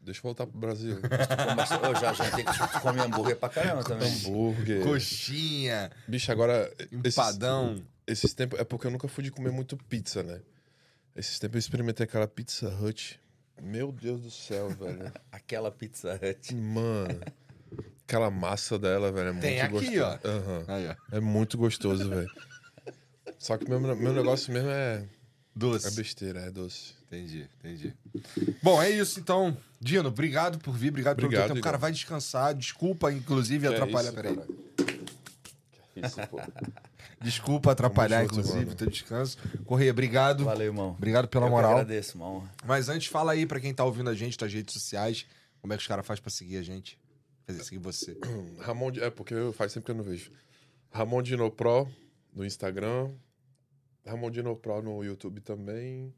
Deixa 0.00 0.20
eu 0.20 0.22
voltar 0.22 0.46
pro 0.46 0.58
Brasil. 0.58 0.98
Mas, 1.54 1.70
ô, 1.70 1.94
já, 2.00 2.12
já 2.14 2.30
tem 2.30 2.44
que 2.44 2.52
tu 2.52 2.80
come 2.80 3.00
hambúrguer 3.00 3.36
pra 3.36 3.48
caramba 3.50 3.84
também. 3.84 4.10
Hambúrguer. 4.10 4.82
Coxinha, 4.82 5.90
Bicho, 6.06 6.32
agora. 6.32 6.72
Esses, 7.04 7.18
empadão. 7.18 7.82
esses 8.06 8.32
tempos. 8.32 8.58
É 8.58 8.64
porque 8.64 8.86
eu 8.86 8.90
nunca 8.90 9.06
fui 9.06 9.22
de 9.22 9.30
comer 9.30 9.50
muito 9.52 9.76
pizza, 9.76 10.22
né? 10.22 10.40
Esses 11.14 11.38
tempos 11.38 11.56
eu 11.56 11.58
experimentei 11.58 12.04
aquela 12.04 12.26
Pizza 12.26 12.68
Hut. 12.68 13.20
Meu 13.60 13.90
Deus 13.92 14.20
do 14.22 14.30
céu, 14.30 14.70
velho. 14.70 15.12
Aquela 15.32 15.70
pizza 15.70 16.14
hut. 16.22 16.54
Mano. 16.54 17.20
Aquela 18.08 18.30
massa 18.30 18.78
dela, 18.78 19.12
velho, 19.12 19.28
é 19.28 19.32
Tem 19.34 19.58
muito 19.68 19.76
aqui, 19.76 19.98
gostoso. 19.98 20.20
ó. 20.24 20.28
Aham. 20.28 20.64
Aí, 20.66 20.88
ó. 20.88 21.16
É 21.16 21.20
muito 21.20 21.58
gostoso, 21.58 22.08
velho. 22.08 22.30
Só 23.38 23.58
que 23.58 23.68
meu, 23.68 23.78
meu 23.78 24.14
negócio 24.14 24.50
mesmo 24.50 24.70
é, 24.70 25.04
Doce. 25.54 25.86
é 25.88 25.90
besteira, 25.90 26.40
é 26.40 26.50
doce. 26.50 26.94
Entendi, 27.06 27.46
entendi. 27.58 27.94
Bom, 28.62 28.80
é 28.82 28.88
isso 28.90 29.20
então. 29.20 29.54
Dino, 29.78 30.08
obrigado 30.08 30.58
por 30.58 30.72
vir, 30.74 30.88
obrigado, 30.88 31.16
pelo 31.16 31.26
Obrigado, 31.26 31.46
teu 31.48 31.54
tempo. 31.56 31.64
Cara, 31.64 31.76
Igor. 31.76 31.80
vai 31.82 31.92
descansar. 31.92 32.54
Desculpa, 32.54 33.12
inclusive, 33.12 33.68
Que 33.68 33.74
é 33.74 33.76
atrapalhar. 33.76 34.08
isso, 34.08 34.14
Peraí. 34.14 34.36
cara? 34.36 34.48
Que 35.94 36.06
isso, 36.06 36.16
pô. 36.28 36.40
Desculpa 37.20 37.72
atrapalhar, 37.72 38.24
inclusive, 38.24 38.74
teu 38.74 38.88
descanso. 38.88 39.36
Correia, 39.66 39.90
obrigado. 39.90 40.44
Valeu, 40.44 40.66
irmão. 40.68 40.90
Obrigado 40.96 41.28
pela 41.28 41.46
Eu 41.46 41.50
moral. 41.50 41.72
agradeço, 41.72 42.18
honra. 42.22 42.50
Mas 42.64 42.88
antes, 42.88 43.08
fala 43.08 43.32
aí 43.32 43.44
pra 43.44 43.60
quem 43.60 43.74
tá 43.74 43.84
ouvindo 43.84 44.08
a 44.08 44.14
gente, 44.14 44.36
tuas 44.38 44.52
redes 44.52 44.72
sociais, 44.72 45.26
como 45.60 45.72
é 45.74 45.76
que 45.76 45.82
os 45.82 45.86
caras 45.88 46.06
fazem 46.06 46.22
pra 46.22 46.30
seguir 46.30 46.56
a 46.56 46.62
gente? 46.62 46.98
Fazer 47.48 47.64
seguir 47.64 47.78
você. 47.78 48.16
Ramon, 48.60 48.92
é 49.00 49.08
porque 49.08 49.32
eu 49.32 49.52
faz 49.54 49.72
tempo 49.72 49.86
que 49.86 49.90
eu 49.90 49.96
não 49.96 50.04
vejo. 50.04 50.30
Ramon 50.90 51.22
Dino 51.22 51.50
Pro 51.50 51.88
no 52.34 52.44
Instagram. 52.44 53.10
Ramon 54.06 54.30
Dino 54.30 54.54
Pro 54.54 54.82
no 54.82 55.02
YouTube 55.02 55.40
também. 55.40 56.14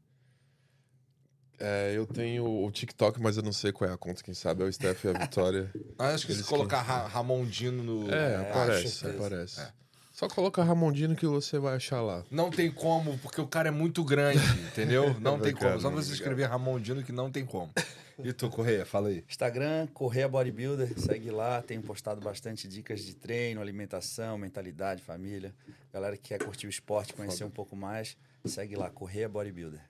É, 1.57 1.93
eu 1.95 2.05
tenho 2.05 2.43
o 2.65 2.71
TikTok, 2.71 3.21
mas 3.21 3.37
eu 3.37 3.43
não 3.43 3.53
sei 3.53 3.71
qual 3.71 3.89
é 3.89 3.93
a 3.93 3.97
conta, 3.97 4.23
quem 4.23 4.33
sabe 4.33 4.63
é 4.63 4.65
o 4.65 4.73
Steph 4.73 5.05
e 5.05 5.09
a 5.09 5.13
Vitória. 5.13 5.71
Ah, 5.97 6.09
acho 6.09 6.25
que 6.25 6.33
se 6.33 6.39
Eles 6.39 6.47
colocar 6.49 6.81
Ra 6.81 7.05
Ramon 7.07 7.45
Dino 7.45 7.83
no. 7.83 8.11
É, 8.11 8.33
É, 8.33 8.35
aparece, 8.37 8.89
certeza. 8.89 9.25
aparece. 9.25 9.61
Só 10.11 10.27
coloca 10.27 10.63
Ramon 10.63 10.91
Dino 10.91 11.15
que 11.15 11.25
você 11.25 11.57
vai 11.59 11.75
achar 11.75 12.01
lá. 12.01 12.23
Não 12.29 12.49
tem 12.49 12.71
como, 12.71 13.17
porque 13.19 13.39
o 13.39 13.47
cara 13.47 13.69
é 13.69 13.71
muito 13.71 14.03
grande, 14.03 14.39
entendeu? 14.67 15.15
Não 15.21 15.39
tem 15.39 15.53
como. 15.53 15.79
Só 15.79 15.89
você 15.89 16.13
escrever 16.13 16.45
Ramon 16.45 16.79
Dino 16.79 17.03
que 17.03 17.11
não 17.11 17.31
tem 17.31 17.45
como. 17.45 17.71
E 18.23 18.33
tu, 18.33 18.49
Correia, 18.49 18.85
fala 18.85 19.09
aí. 19.09 19.23
Instagram, 19.27 19.87
Correia 19.87 20.27
Bodybuilder, 20.27 20.97
segue 20.99 21.31
lá. 21.31 21.61
Tenho 21.61 21.81
postado 21.81 22.21
bastante 22.21 22.67
dicas 22.67 23.01
de 23.01 23.15
treino, 23.15 23.61
alimentação, 23.61 24.37
mentalidade, 24.37 25.01
família. 25.01 25.53
Galera 25.93 26.15
que 26.15 26.29
quer 26.29 26.43
curtir 26.43 26.67
o 26.67 26.69
esporte, 26.69 27.13
conhecer 27.13 27.43
um 27.43 27.49
pouco 27.49 27.75
mais, 27.75 28.17
segue 28.45 28.75
lá, 28.75 28.89
Correia 28.89 29.27
Bodybuilder. 29.27 29.81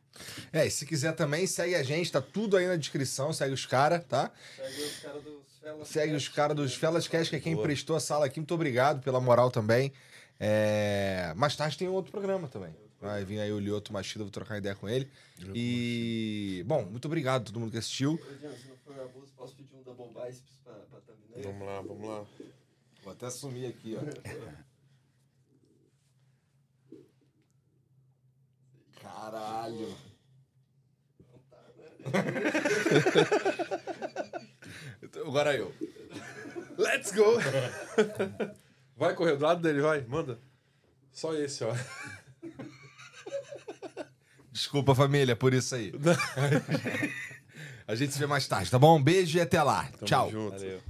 É, 0.52 0.66
e 0.66 0.72
se 0.72 0.86
quiser 0.86 1.14
também, 1.14 1.48
segue 1.48 1.76
a 1.76 1.84
gente, 1.84 2.12
tá 2.12 2.22
tudo 2.22 2.58
aí 2.58 2.68
na 2.68 2.76
descrição, 2.76 3.32
segue 3.32 3.54
os 3.54 3.66
caras, 3.66 4.04
tá? 4.06 4.32
Segue 4.58 4.82
os 4.84 5.00
caras 5.00 5.24
dos 5.24 5.52
Fellas. 5.62 5.88
Segue 5.88 6.14
os 6.16 6.28
caras 6.28 6.56
dos 6.56 6.76
Felas 6.76 7.08
Cash, 7.08 7.30
que 7.30 7.36
é 7.36 7.40
quem 7.40 7.54
Boa. 7.54 7.66
prestou 7.66 7.96
a 7.96 8.00
sala 8.00 8.26
aqui. 8.26 8.40
Muito 8.40 8.54
obrigado 8.54 9.02
pela 9.04 9.22
moral 9.22 9.52
também. 9.52 9.94
É... 10.40 11.34
Mais 11.36 11.56
tarde 11.56 11.78
tem 11.78 11.88
outro 11.88 12.12
programa 12.12 12.48
também. 12.48 12.76
Vai 13.02 13.26
vir 13.26 13.40
aí 13.40 13.52
o 13.52 13.58
Lioto 13.58 13.92
Machida, 13.92 14.24
vou 14.24 14.30
trocar 14.32 14.60
ideia 14.60 14.76
com 14.76 14.88
ele. 14.88 15.10
E, 15.56 16.64
bom, 16.68 16.86
muito 16.86 17.06
obrigado 17.06 17.42
a 17.42 17.46
todo 17.46 17.60
mundo 17.60 17.72
que 17.72 17.80
assistiu. 17.80 18.14
Ô, 18.14 18.38
Jean, 18.40 18.56
se 18.56 18.68
não 18.68 18.78
for 18.78 19.00
abuso, 19.00 19.34
posso 19.36 19.56
pedir 19.56 19.76
um 19.76 19.82
double 19.82 20.10
biceps 20.10 20.60
pra, 20.64 20.74
pra 20.74 21.00
thumbnail? 21.02 21.44
Vamos 21.44 21.68
lá, 21.68 21.82
vamos 21.82 22.08
lá. 22.08 22.26
Vou 23.04 23.12
até 23.12 23.30
sumir 23.32 23.66
aqui, 23.66 23.98
ó. 23.98 24.02
Caralho. 29.02 29.98
Então, 35.02 35.28
Agora 35.28 35.56
eu. 35.56 35.74
Let's 36.78 37.12
go! 37.12 37.38
Vai 38.96 39.16
correr 39.16 39.36
do 39.36 39.44
lado 39.44 39.62
dele, 39.62 39.82
vai, 39.82 40.02
manda. 40.02 40.40
Só 41.12 41.34
esse, 41.34 41.64
ó. 41.64 41.74
Desculpa, 44.52 44.94
família, 44.94 45.36
por 45.36 45.54
isso 45.54 45.74
aí. 45.76 45.94
A 47.88 47.96
gente 47.96 48.14
se 48.14 48.20
vê 48.20 48.28
mais 48.28 48.48
tarde, 48.48 48.70
tá 48.70 48.78
bom? 48.80 48.98
Um 48.98 49.04
beijo 49.04 49.38
e 49.38 49.42
até 49.42 49.62
lá. 49.62 49.84
Tamo 49.84 50.06
Tchau. 50.06 50.32
junto. 50.32 50.52
Valeu. 50.58 50.82